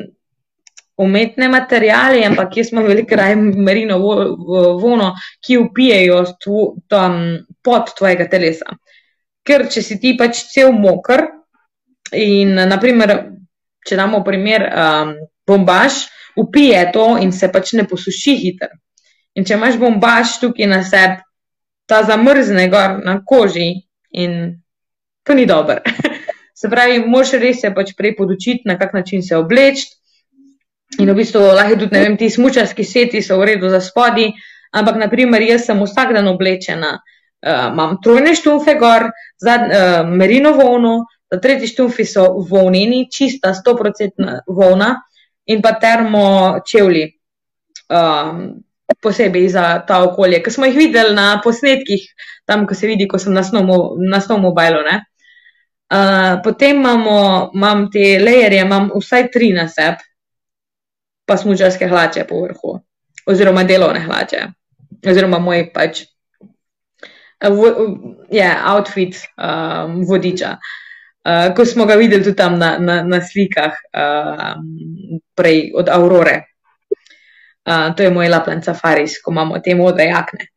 umetne 0.96 1.48
materijale, 1.48 2.22
ampak 2.26 2.56
jaz 2.56 2.72
imam 2.72 2.84
veliko 2.86 3.16
raje 3.16 3.36
merino 3.36 3.98
vo- 3.98 4.36
vo- 4.38 4.76
vono, 4.78 5.14
ki 5.40 5.58
upijejo 5.58 6.24
tvo, 6.44 6.74
tam 6.88 7.38
pod 7.64 7.94
tvojega 7.98 8.28
telesa. 8.30 8.76
Ker 9.44 9.66
če 9.68 9.82
si 9.82 9.98
ti 10.00 10.14
pač 10.16 10.44
cel 10.52 10.72
moker 10.72 11.26
in 12.16 12.54
naprimer, 12.54 13.16
če 13.84 13.96
damo 13.98 14.22
primer 14.24 14.68
um, 14.70 15.14
bombaž, 15.46 16.04
upije 16.36 16.90
to 16.92 17.18
in 17.20 17.32
se 17.32 17.52
pač 17.52 17.72
ne 17.72 17.86
posuši 17.88 18.36
hitro. 18.36 18.68
In 19.34 19.44
če 19.44 19.56
imaš 19.58 19.78
bombaž 19.78 20.38
tukaj 20.40 20.68
na 20.70 20.82
sebi, 20.86 21.22
ta 21.90 22.02
zamrzne 22.06 22.68
gor 22.72 23.00
na 23.04 23.18
koži 23.26 23.84
in 24.10 24.62
to 25.24 25.34
ni 25.34 25.46
dobro. 25.46 25.80
Se 26.54 26.70
pravi, 26.70 27.00
moraš 27.02 27.32
res 27.42 27.58
se 27.60 27.68
pač 27.74 27.90
prej 27.98 28.12
podučiti, 28.16 28.62
na 28.64 28.76
kak 28.78 28.92
način 28.94 29.24
se 29.26 29.34
obleči. 29.36 29.88
In 31.02 31.10
v 31.10 31.16
bistvu 31.18 31.40
lahko 31.42 31.80
tudi, 31.80 31.96
ne 31.96 32.02
vem, 32.04 32.14
ti 32.16 32.28
smučarski 32.30 32.84
seti 32.86 33.22
so 33.26 33.40
v 33.40 33.48
redu 33.50 33.68
za 33.68 33.80
spodi, 33.82 34.28
ampak 34.72 35.00
naprimer 35.02 35.42
jaz 35.42 35.66
sem 35.66 35.82
vsak 35.82 36.12
dan 36.14 36.30
oblečena, 36.30 36.92
uh, 36.94 37.66
imam 37.72 37.98
trojne 38.04 38.36
štumfe 38.38 38.76
gor, 38.78 39.08
zad, 39.42 39.66
uh, 39.66 40.06
merino 40.06 40.54
volno, 40.54 40.94
ta 41.28 41.40
tretji 41.42 41.72
štumfi 41.74 42.06
so 42.06 42.28
volneni, 42.48 43.08
čista, 43.10 43.50
100% 43.58 44.46
volna 44.46 44.94
in 45.46 45.62
pa 45.62 45.74
termo 45.80 46.60
čevlji. 46.66 47.10
Um, 47.88 48.64
posebej 49.00 49.48
za 49.48 49.84
ta 49.86 50.02
okolje, 50.04 50.42
ki 50.42 50.50
smo 50.50 50.66
jih 50.68 50.76
videli 50.76 51.14
na 51.14 51.40
posnetkih, 51.44 52.04
tam, 52.44 52.66
ko 52.66 52.74
se 52.74 52.86
vidi, 52.86 53.08
ko 53.08 53.18
sem 53.18 53.34
na 53.34 54.20
snowmobilu. 54.20 54.82
ne. 54.84 55.04
Uh, 55.94 56.40
potem 56.44 56.76
imamo, 56.76 57.50
imam 57.54 57.90
te 57.92 58.18
lejerje, 58.18 58.60
imam 58.60 58.90
vsaj 58.94 59.28
tri 59.30 59.52
na 59.52 59.68
sebi, 59.68 60.04
pa 61.26 61.36
smučarske 61.36 61.88
hlače 61.88 62.24
po 62.28 62.40
vrhu, 62.42 62.78
oziroma 63.26 63.64
delovne 63.64 64.00
hlače, 64.00 64.46
oziroma 65.06 65.38
moj 65.38 65.68
pač 65.74 66.04
je 68.30 68.48
outfit 68.64 69.20
um, 69.36 70.00
vodiča. 70.08 70.50
Uh, 70.56 70.83
ko 71.56 71.64
smo 71.64 71.86
ga 71.88 71.96
videli 71.96 72.24
tudi 72.24 72.36
tam 72.36 72.58
na, 72.58 72.78
na, 72.78 73.02
na 73.02 73.20
slikah, 73.24 73.72
uh, 73.96 74.60
prej 75.34 75.72
od 75.74 75.88
Aurore. 75.88 76.42
Uh, 77.64 77.94
to 77.96 78.04
je 78.04 78.10
moj 78.12 78.28
Lapland 78.28 78.64
safaris, 78.64 79.16
ko 79.24 79.32
imamo 79.32 79.58
te 79.64 79.74
modre 79.74 80.10
jakne. 80.10 80.50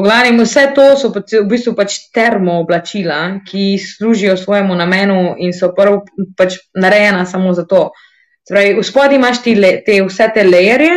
V 0.00 0.02
glavnem, 0.02 0.38
vse 0.40 0.70
to 0.72 0.84
so 0.96 1.10
v 1.12 1.44
bistvu 1.44 1.74
pač 1.76 1.98
termo 2.14 2.54
oblačila, 2.62 3.42
ki 3.44 3.76
služijo 3.76 4.36
svojemu 4.40 4.74
namenu 4.74 5.34
in 5.36 5.52
so 5.52 5.74
prv, 5.76 6.00
pač 6.38 6.56
narejena 6.72 7.26
samo 7.28 7.52
za 7.52 7.66
to. 7.68 7.90
Se 8.46 8.54
pravi, 8.54 8.78
v 8.78 8.84
spodnji 8.86 9.18
imaš 9.20 9.42
ti 9.44 9.54
le, 9.58 9.74
te, 9.84 9.98
vse 10.06 10.30
te 10.32 10.46
lejerje 10.46 10.94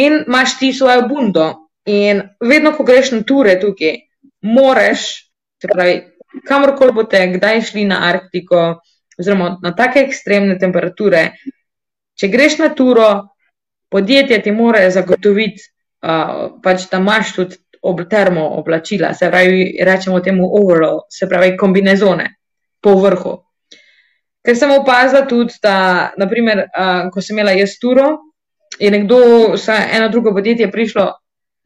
in 0.00 0.22
imaš 0.24 0.56
ti 0.58 0.72
svojo 0.72 1.04
bundo. 1.10 1.50
In 1.84 2.22
vedno, 2.40 2.72
ko 2.72 2.86
greš 2.88 3.12
na 3.12 3.20
ture 3.28 3.58
tukaj, 3.60 3.98
moraš, 4.48 5.28
se 5.60 5.68
pravi, 5.68 5.98
kamorkoli 6.48 6.92
boste 6.92 7.20
kdaj 7.34 7.62
šli 7.68 7.84
na 7.84 8.00
Arktiko, 8.08 8.80
oziroma 9.18 9.58
na 9.62 9.74
take 9.76 10.02
ekstremne 10.06 10.58
temperature, 10.58 11.24
če 12.18 12.28
greš 12.32 12.58
na 12.62 12.70
turo, 12.76 13.08
podjetje 13.92 14.40
ti 14.42 14.52
mora 14.52 14.82
zagotoviti, 14.90 15.68
uh, 16.06 16.58
pač, 16.64 16.88
da 16.90 17.00
imaš 17.02 17.34
tudi 17.36 17.60
ob, 17.82 18.00
termo 18.10 18.46
oblačila, 18.58 19.12
se 19.14 19.28
pravi, 19.30 19.64
rečemo 19.84 20.20
temu 20.20 20.48
overall, 20.56 21.02
se 21.10 21.28
pravi, 21.28 21.56
kombinezone 21.58 22.28
po 22.82 22.94
vrhu. 23.02 23.36
Ker 24.42 24.56
sem 24.58 24.72
opazila 24.74 25.26
tudi, 25.28 25.58
da, 25.62 26.12
naprimer, 26.18 26.66
uh, 26.70 27.08
ko 27.12 27.22
sem 27.22 27.36
imela 27.36 27.54
jaz 27.58 27.76
turo, 27.82 28.16
je 28.80 28.90
nekdo, 28.90 29.18
eno 29.92 30.08
drugo 30.08 30.32
podjetje 30.34 30.70
prišlo 30.72 31.10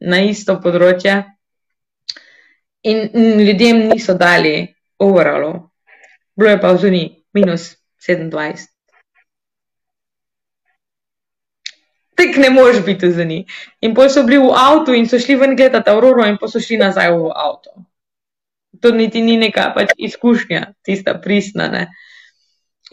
na 0.05 0.19
isto 0.21 0.57
področje 0.61 1.23
in 2.83 3.09
mm, 3.13 3.39
ljudem 3.39 3.87
niso 3.89 4.13
dali 4.13 4.67
overallov. 4.99 5.69
Bilo 6.35 6.49
je 6.49 6.61
pa 6.61 6.71
v 6.71 6.77
zuni 6.77 7.03
minus 7.33 7.75
27. 8.07 8.67
Tek 12.17 12.37
ne 12.37 12.49
moreš 12.49 12.81
biti 12.85 13.07
v 13.07 13.13
zuni. 13.13 13.39
In 13.81 13.93
potem 13.93 14.09
so 14.09 14.23
bili 14.25 14.41
v 14.41 14.53
avtu 14.53 14.93
in 14.93 15.05
so 15.09 15.19
šli 15.21 15.35
ven 15.37 15.55
gledati 15.55 15.89
Auroro 15.89 16.25
in 16.25 16.37
potem 16.37 16.57
so 16.57 16.61
šli 16.61 16.77
nazaj 16.81 17.13
v 17.13 17.29
avto. 17.33 17.85
To 18.81 18.91
niti 18.93 19.21
ni 19.21 19.37
neka 19.37 19.73
pač 19.73 19.93
izkušnja, 19.97 20.73
tista 20.85 21.17
pristna. 21.21 21.69
Ne? 21.69 21.87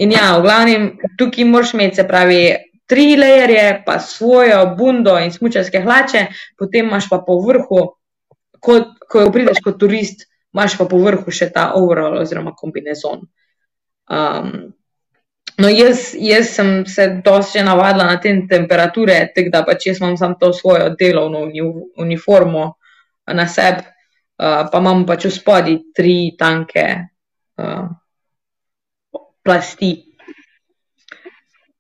In 0.01 0.12
ja, 0.12 0.37
v 0.39 0.45
glavnem, 0.45 0.85
tukaj 1.18 1.45
moraš 1.45 1.74
imeti, 1.76 2.01
se 2.01 2.05
pravi, 2.09 2.41
tri 2.87 3.16
lejerje, 3.16 3.82
pa 3.87 3.99
svojo 3.99 4.74
bundo 4.76 5.16
in 5.20 5.32
smučarske 5.32 5.80
hlače, 5.80 6.26
potem 6.59 6.89
imaš 6.89 7.09
pa 7.09 7.20
po 7.24 7.39
vrhu, 7.41 7.95
ko, 8.64 8.78
ko 9.10 9.26
prideš 9.32 9.60
kot 9.64 9.78
turist, 9.80 10.26
imaš 10.54 10.78
pa 10.78 10.86
po 10.90 11.00
vrhu 11.02 11.34
še 11.34 11.50
ta 11.52 11.72
overall 11.78 12.20
oziroma 12.22 12.54
kombinezon. 12.56 13.26
Um, 14.04 14.50
no, 15.58 15.70
jaz, 15.72 16.12
jaz 16.18 16.52
sem 16.56 16.84
se 16.86 17.08
dosti 17.24 17.64
navadila 17.64 18.06
na 18.10 18.20
te 18.22 18.32
temperature, 18.50 19.18
tako 19.34 19.52
da 19.52 19.64
pač 19.66 19.88
jaz 19.90 20.00
imam 20.02 20.16
samo 20.20 20.38
to 20.40 20.52
svojo 20.52 20.92
delovno 20.98 21.44
uni- 21.48 21.90
uniformo 22.00 22.74
na 23.26 23.48
sebi, 23.48 23.84
uh, 23.84 24.64
pa 24.70 24.80
imam 24.82 25.04
pač 25.08 25.28
v 25.28 25.34
spodnji 25.34 25.76
tri 25.96 26.16
tanke 26.38 26.86
uh, 27.58 27.86
plasti. 29.44 29.92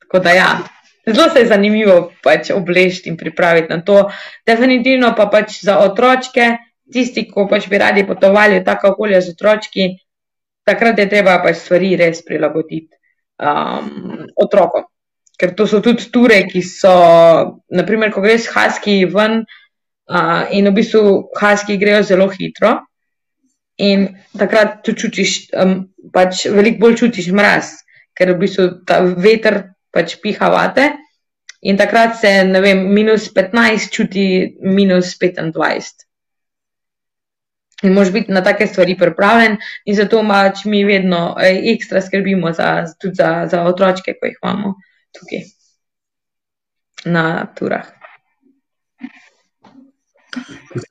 Tako 0.04 0.22
da 0.24 0.30
ja, 0.30 0.50
zelo 1.06 1.30
se 1.30 1.44
je 1.44 1.46
zanimivo 1.50 2.12
pač 2.22 2.50
obleči 2.54 3.08
in 3.10 3.16
pripraviti 3.16 3.72
na 3.72 3.82
to. 3.82 4.10
Definitivno 4.46 5.14
pa 5.16 5.26
pač 5.26 5.60
za 5.64 5.78
otročke, 5.82 6.52
tisti, 6.92 7.26
ko 7.30 7.46
pač 7.48 7.68
bi 7.70 7.80
radi 7.80 8.04
potovali 8.06 8.60
v 8.60 8.64
tako 8.66 8.94
okolje 8.94 9.20
z 9.22 9.34
otročki, 9.36 9.86
takrat 10.66 10.98
je 10.98 11.08
treba 11.08 11.38
pač 11.44 11.62
stvari 11.62 11.94
res 12.00 12.22
prilagoditi 12.24 12.92
um, 13.40 14.24
otrokom. 14.36 14.88
Ker 15.38 15.54
to 15.58 15.66
so 15.66 15.80
tudi 15.82 16.06
ture, 16.14 16.44
ki 16.46 16.62
so, 16.62 16.94
naprimer, 17.74 18.12
ko 18.14 18.22
greš 18.22 18.48
haski 18.54 19.02
ven 19.10 19.42
uh, 19.42 20.44
in 20.54 20.70
v 20.70 20.74
bistvu 20.76 21.30
haski 21.40 21.78
grejo 21.80 22.04
zelo 22.06 22.28
hitro. 22.30 22.78
In 23.82 24.06
takrat 24.38 24.84
tu 24.86 24.94
čutiš, 24.94 25.50
um, 25.58 25.88
pač 26.14 26.46
veliko 26.46 26.86
bolj 26.86 27.00
čutiš 27.02 27.32
mraz, 27.34 27.72
ker 28.14 28.30
v 28.30 28.44
bistvu 28.44 28.68
ta 28.86 29.00
veter 29.02 29.74
pač 29.90 30.20
piha 30.22 30.52
vate. 30.52 30.92
In 31.64 31.80
takrat 31.80 32.20
se, 32.20 32.30
ne 32.44 32.60
vem, 32.60 32.84
minus 32.92 33.30
15 33.32 33.90
čuti 33.90 34.26
minus 34.60 35.16
25. 35.18 36.03
In 37.82 37.92
moraš 37.92 38.12
biti 38.12 38.32
na 38.32 38.42
take 38.42 38.66
stvari 38.66 38.96
pripravljen, 38.98 39.56
in 39.84 39.96
zato 39.96 40.22
pač 40.28 40.64
mi 40.64 40.84
vedno 40.84 41.34
ekstra 41.40 42.00
skrbimo 42.00 42.52
za, 42.52 42.84
tudi 43.00 43.14
za, 43.14 43.46
za 43.50 43.64
otročke, 43.66 44.14
ko 44.20 44.26
jih 44.26 44.38
imamo 44.42 44.74
tukaj 45.12 45.44
na 47.04 47.46
turah. 47.58 47.84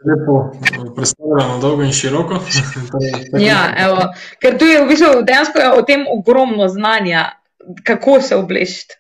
Lepo 0.06 0.52
predstavlja 0.96 1.48
na 1.48 1.58
dolgo 1.60 1.84
in 1.84 1.92
široko. 1.92 2.40
Ja, 3.40 3.74
evo, 3.78 4.08
ker 4.40 4.58
tu 4.60 4.66
je 4.66 4.82
v 4.84 4.88
bistvu 4.88 5.24
dejansko 5.28 5.60
je 5.60 5.72
o 5.74 5.82
tem 5.88 6.06
ogromno 6.08 6.68
znanja, 6.68 7.26
kako 7.84 8.22
se 8.22 8.36
oblečiti 8.36 8.96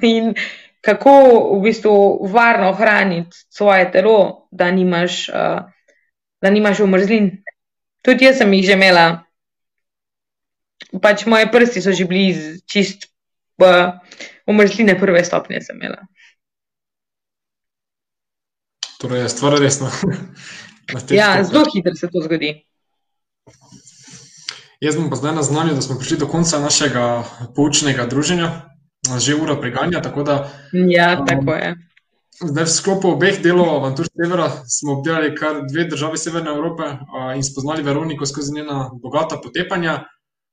in 0.00 0.34
kako 0.80 1.12
v 1.58 1.62
bistvu 1.62 1.94
varno 2.32 2.72
hraniti 2.72 3.36
svoje 3.50 3.90
telo, 3.92 4.48
da 4.50 4.70
nimaš, 4.70 5.28
uh, 5.28 5.66
da 6.42 6.50
nimaš 6.50 6.80
omrzlin. 6.80 7.30
Tudi 8.02 8.24
jaz 8.24 8.38
sem 8.38 8.52
jih 8.52 8.66
že 8.66 8.76
imela. 8.78 9.06
Pač 11.02 11.26
moje 11.26 11.48
prsti 11.52 11.82
so 11.82 11.92
že 11.92 12.04
bili 12.04 12.60
čist 12.68 13.08
uh, 13.62 13.96
omrzline 14.46 14.98
prve 14.98 15.24
stopnje 15.24 15.60
sem 15.60 15.76
imela. 15.76 16.06
Torej, 18.96 19.26
je 19.26 19.28
stvar 19.28 19.58
resna. 19.60 19.90
Ja, 21.10 21.42
zelo 21.42 21.64
hitro 21.74 21.94
se 21.98 22.06
to 22.06 22.20
zgodi. 22.22 22.62
Jaz 24.80 24.94
bom 24.94 25.10
pa 25.10 25.16
zdaj 25.16 25.34
na 25.34 25.42
znanju, 25.42 25.74
da 25.74 25.82
smo 25.82 25.98
prišli 25.98 26.18
do 26.22 26.28
konca 26.30 26.60
našega 26.62 27.24
poučnega 27.56 28.06
druženja, 28.06 28.70
že 29.18 29.34
ura 29.34 29.56
preganja, 29.60 29.98
tako 30.02 30.22
da 30.22 30.36
Ja, 30.72 31.16
Um, 31.18 31.26
tako 31.26 31.54
je. 31.54 31.74
Zdaj 32.40 32.64
v 32.64 32.70
sklopu 32.70 33.08
obeh 33.14 33.40
delov 33.42 33.80
Avantur 33.80 34.06
Severa 34.10 34.50
smo 34.68 34.98
obdelali 34.98 35.34
kar 35.36 35.64
dve 35.64 35.84
države 35.88 36.18
Severne 36.18 36.50
Evrope 36.50 36.84
a, 36.84 37.34
in 37.36 37.44
spoznali 37.44 37.82
Veroniko 37.82 38.26
skozi 38.26 38.52
njena 38.54 38.90
bogata 39.02 39.40
potepanja, 39.42 40.04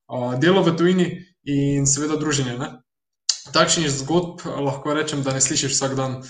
a, 0.08 0.36
delo 0.36 0.62
v 0.62 0.76
tujini 0.76 1.06
in 1.44 1.86
seveda 1.86 2.16
druženje. 2.16 2.56
Ne? 2.58 2.68
Takšnih 3.52 3.90
zgodb 3.90 4.46
lahko 4.46 4.94
rečem, 4.94 5.22
da 5.22 5.32
ne 5.32 5.40
slišiš 5.40 5.72
vsak 5.76 5.94
dan. 5.94 6.22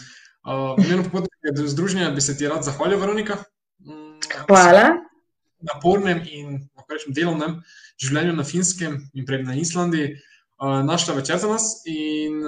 V 0.44 0.84
imenu 0.84 1.06
popotnega 1.06 1.66
združenja 1.70 2.10
bi 2.10 2.20
se 2.20 2.36
ti 2.36 2.48
rad 2.48 2.64
zahvalil, 2.66 2.98
Veronika. 3.00 3.38
Mm, 3.80 4.20
Hvala. 4.48 4.98
napornem 5.64 6.20
in 6.28 6.68
lahko 6.76 6.92
rečem, 6.92 7.14
delovnem 7.16 7.62
življenju 8.02 8.34
na 8.36 8.44
Finskem 8.44 8.98
in 9.14 9.24
prej 9.26 9.44
na 9.44 9.54
Islandiji. 9.54 10.16
našla 10.64 11.14
večer 11.14 11.38
za 11.38 11.48
nas 11.48 11.82
in, 11.86 12.42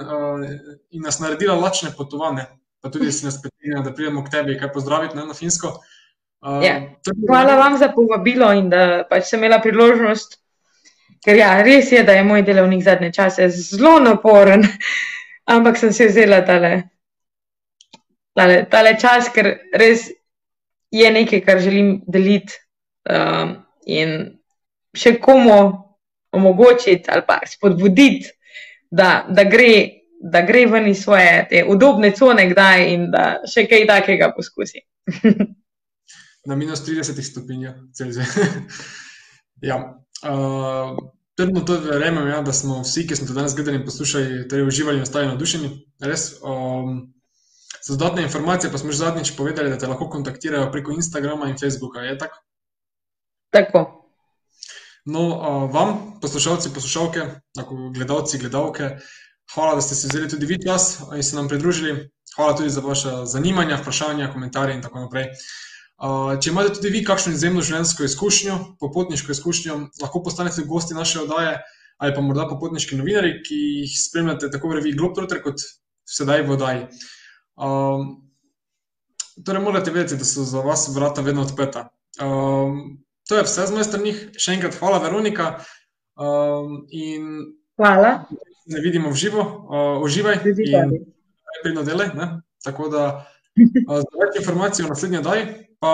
in 0.90 1.02
nas 1.02 1.18
naredila 1.18 1.54
lačne 1.54 1.90
potovanje. 1.96 2.46
Pa 2.80 2.90
tudi 2.90 3.12
si 3.12 3.24
nas 3.24 3.38
pripričala, 3.42 3.82
da 3.82 3.92
pridemo 3.94 4.24
k 4.24 4.30
tebi, 4.30 4.58
kaj 4.58 4.72
pozdraviti 4.72 5.16
ne, 5.16 5.26
na 5.26 5.34
Finsko. 5.34 5.68
Uh, 6.40 6.62
Ja. 6.62 6.80
bilo- 7.06 7.26
Hvala 7.28 7.56
vam 7.56 7.78
za 7.78 7.88
povabilo 7.88 8.52
in 8.52 8.68
da 8.70 9.04
pač 9.10 9.24
sem 9.24 9.40
imela 9.40 9.58
priložnost. 9.58 10.36
Ker 11.24 11.36
ja, 11.36 11.62
res 11.62 11.92
je, 11.92 12.02
da 12.04 12.12
je 12.12 12.22
moj 12.22 12.42
delovnik 12.42 12.84
zadnje 12.84 13.12
čase 13.12 13.48
zelo 13.50 13.98
naporen, 13.98 14.62
ampak 15.46 15.76
sem 15.76 15.92
si 15.92 16.06
vzela 16.06 16.44
tale, 16.44 16.82
tale, 18.34 18.66
tale 18.70 18.94
čas, 19.00 19.28
ker 19.28 19.48
res 19.74 20.10
je 20.92 21.10
nekaj, 21.10 21.40
kar 21.40 21.58
želim 21.58 22.02
deliti 22.06 22.54
um, 23.10 23.56
in 23.86 24.38
še 24.94 25.16
komu 25.18 25.56
omogočiti 26.32 27.10
ali 27.10 27.22
pa 27.26 27.40
spodbuditi, 27.46 28.30
da, 28.90 29.26
da, 29.28 29.44
gre, 29.44 29.95
da 30.32 30.42
gre 30.46 30.66
ven 30.70 30.88
iz 30.88 31.02
svoje 31.02 31.46
te 31.50 31.64
udobne 31.68 32.12
cone 32.16 32.48
kdaj 32.50 32.86
in 32.94 33.10
da 33.10 33.26
še 33.48 33.66
kaj 33.70 33.86
takega 33.86 34.32
poskusi. 34.36 34.82
na 36.46 36.56
minus 36.56 36.82
30 36.86 37.22
stopinjah 37.22 37.74
Celzija. 37.94 38.26
ja. 39.70 39.76
uh, 40.22 40.96
trdno 41.36 41.60
to 41.60 41.78
verjamem, 41.80 42.28
ja, 42.28 42.40
da 42.42 42.52
smo 42.52 42.80
vsi, 42.82 43.06
ki 43.06 43.16
smo 43.16 43.26
to 43.26 43.34
danes 43.34 43.54
gledali 43.54 43.80
in 43.80 43.84
poslušali, 43.84 44.46
torej 44.48 44.66
uživali 44.66 45.02
in 45.02 45.02
ostali 45.02 45.26
navdušeni. 45.26 45.70
Res. 46.00 46.30
Um, 46.42 47.12
za 47.82 47.96
dodatne 47.96 48.22
informacije 48.22 48.72
pa 48.72 48.78
smo 48.78 48.92
že 48.92 48.98
zadnjič 48.98 49.36
povedali, 49.36 49.70
da 49.70 49.78
te 49.78 49.86
lahko 49.86 50.08
kontaktirajo 50.10 50.72
preko 50.72 50.92
Instagrama 50.92 51.50
in 51.50 51.58
Facebooka. 51.58 52.00
Je 52.00 52.18
tako? 52.18 52.42
Tako. 53.50 53.84
No, 55.06 55.22
uh, 55.28 55.74
vam, 55.74 56.18
poslušalci, 56.20 56.72
poslušalke, 56.74 57.20
gledalci, 57.94 58.38
gledalke, 58.38 58.96
hvala, 59.54 59.74
da 59.74 59.80
ste 59.80 59.94
si 59.94 60.08
vzeli 60.08 60.28
tudi 60.28 60.46
vi 60.46 60.58
čas 60.62 61.00
in 61.16 61.22
se 61.22 61.36
nam 61.36 61.48
pridružili. 61.48 62.10
Hvala 62.36 62.56
tudi 62.56 62.70
za 62.70 62.80
vaše 62.80 63.10
zanimanja, 63.24 63.78
vprašanja, 63.80 64.32
komentarje 64.32 64.74
in 64.76 64.82
tako 64.82 65.00
naprej. 65.00 65.30
Uh, 65.96 66.34
če 66.40 66.50
imate 66.50 66.74
tudi 66.76 66.90
vi 66.92 67.00
kakšno 67.04 67.32
izjemno 67.32 67.62
življenjsko 67.64 68.04
izkušnjo, 68.04 68.56
popotniško 68.80 69.32
izkušnjo, 69.32 69.78
lahko 70.02 70.20
postanete 70.22 70.66
gosti 70.68 70.94
naše 70.94 71.22
oddaje 71.22 71.56
ali 71.96 72.12
pa 72.14 72.20
morda 72.20 72.44
popotniški 72.50 72.98
novinari, 72.98 73.38
ki 73.40 73.56
jih 73.56 73.92
spremljate 73.96 74.50
tako 74.52 74.68
v 74.68 74.78
reviji 74.78 74.98
Globetrotter 74.98 75.40
kot 75.40 75.62
sedaj 76.04 76.42
v 76.44 76.52
oddaji. 76.52 76.82
Um, 77.56 78.10
torej, 79.46 79.62
morate 79.64 79.94
vedeti, 79.94 80.18
da 80.20 80.28
so 80.28 80.44
za 80.44 80.60
vas 80.60 80.90
vrata 80.92 81.24
vedno 81.24 81.46
odprta. 81.46 81.86
Um, 82.20 82.98
to 83.28 83.40
je 83.40 83.46
vse 83.48 83.64
z 83.66 83.72
moje 83.72 83.88
strani. 83.88 84.12
Še 84.36 84.58
enkrat 84.58 84.76
hvala, 84.76 85.00
Veronika. 85.06 85.54
Um, 86.20 86.82
in 86.92 87.56
Hvala. 87.80 88.26
Ne 88.66 88.80
vidimo 88.80 89.10
v 89.10 89.14
živo, 89.14 89.40
uh, 89.42 90.02
uživaj 90.02 90.42
Tudi 90.42 90.66
in 90.66 90.90
tebi. 90.90 91.04
pridno 91.62 91.82
delaj. 91.82 92.08
Ne? 92.14 92.28
Tako 92.64 92.88
da 92.88 93.04
uh, 93.16 93.98
za 94.02 94.20
več 94.22 94.40
informacij 94.40 94.84
o 94.84 94.88
naslednji 94.88 95.18
oddaji 95.18 95.46
pa 95.80 95.92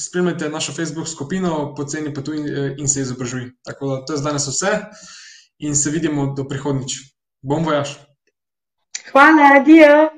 spremljajte 0.00 0.48
našo 0.48 0.72
Facebook 0.72 1.08
skupino 1.08 1.74
Poceni 1.76 2.14
potuj 2.14 2.36
in, 2.36 2.48
in 2.78 2.88
se 2.88 3.00
izobražuj. 3.00 3.50
Tako 3.64 3.88
da 3.88 4.04
to 4.04 4.12
je 4.12 4.16
za 4.16 4.28
danes 4.28 4.48
vse 4.48 4.72
in 5.58 5.76
se 5.76 5.90
vidimo 5.90 6.34
do 6.36 6.44
prihodnjič. 6.48 6.98
Bom 7.42 7.64
vojaš. 7.64 7.96
Hvala, 9.12 9.56
adijo. 9.60 10.08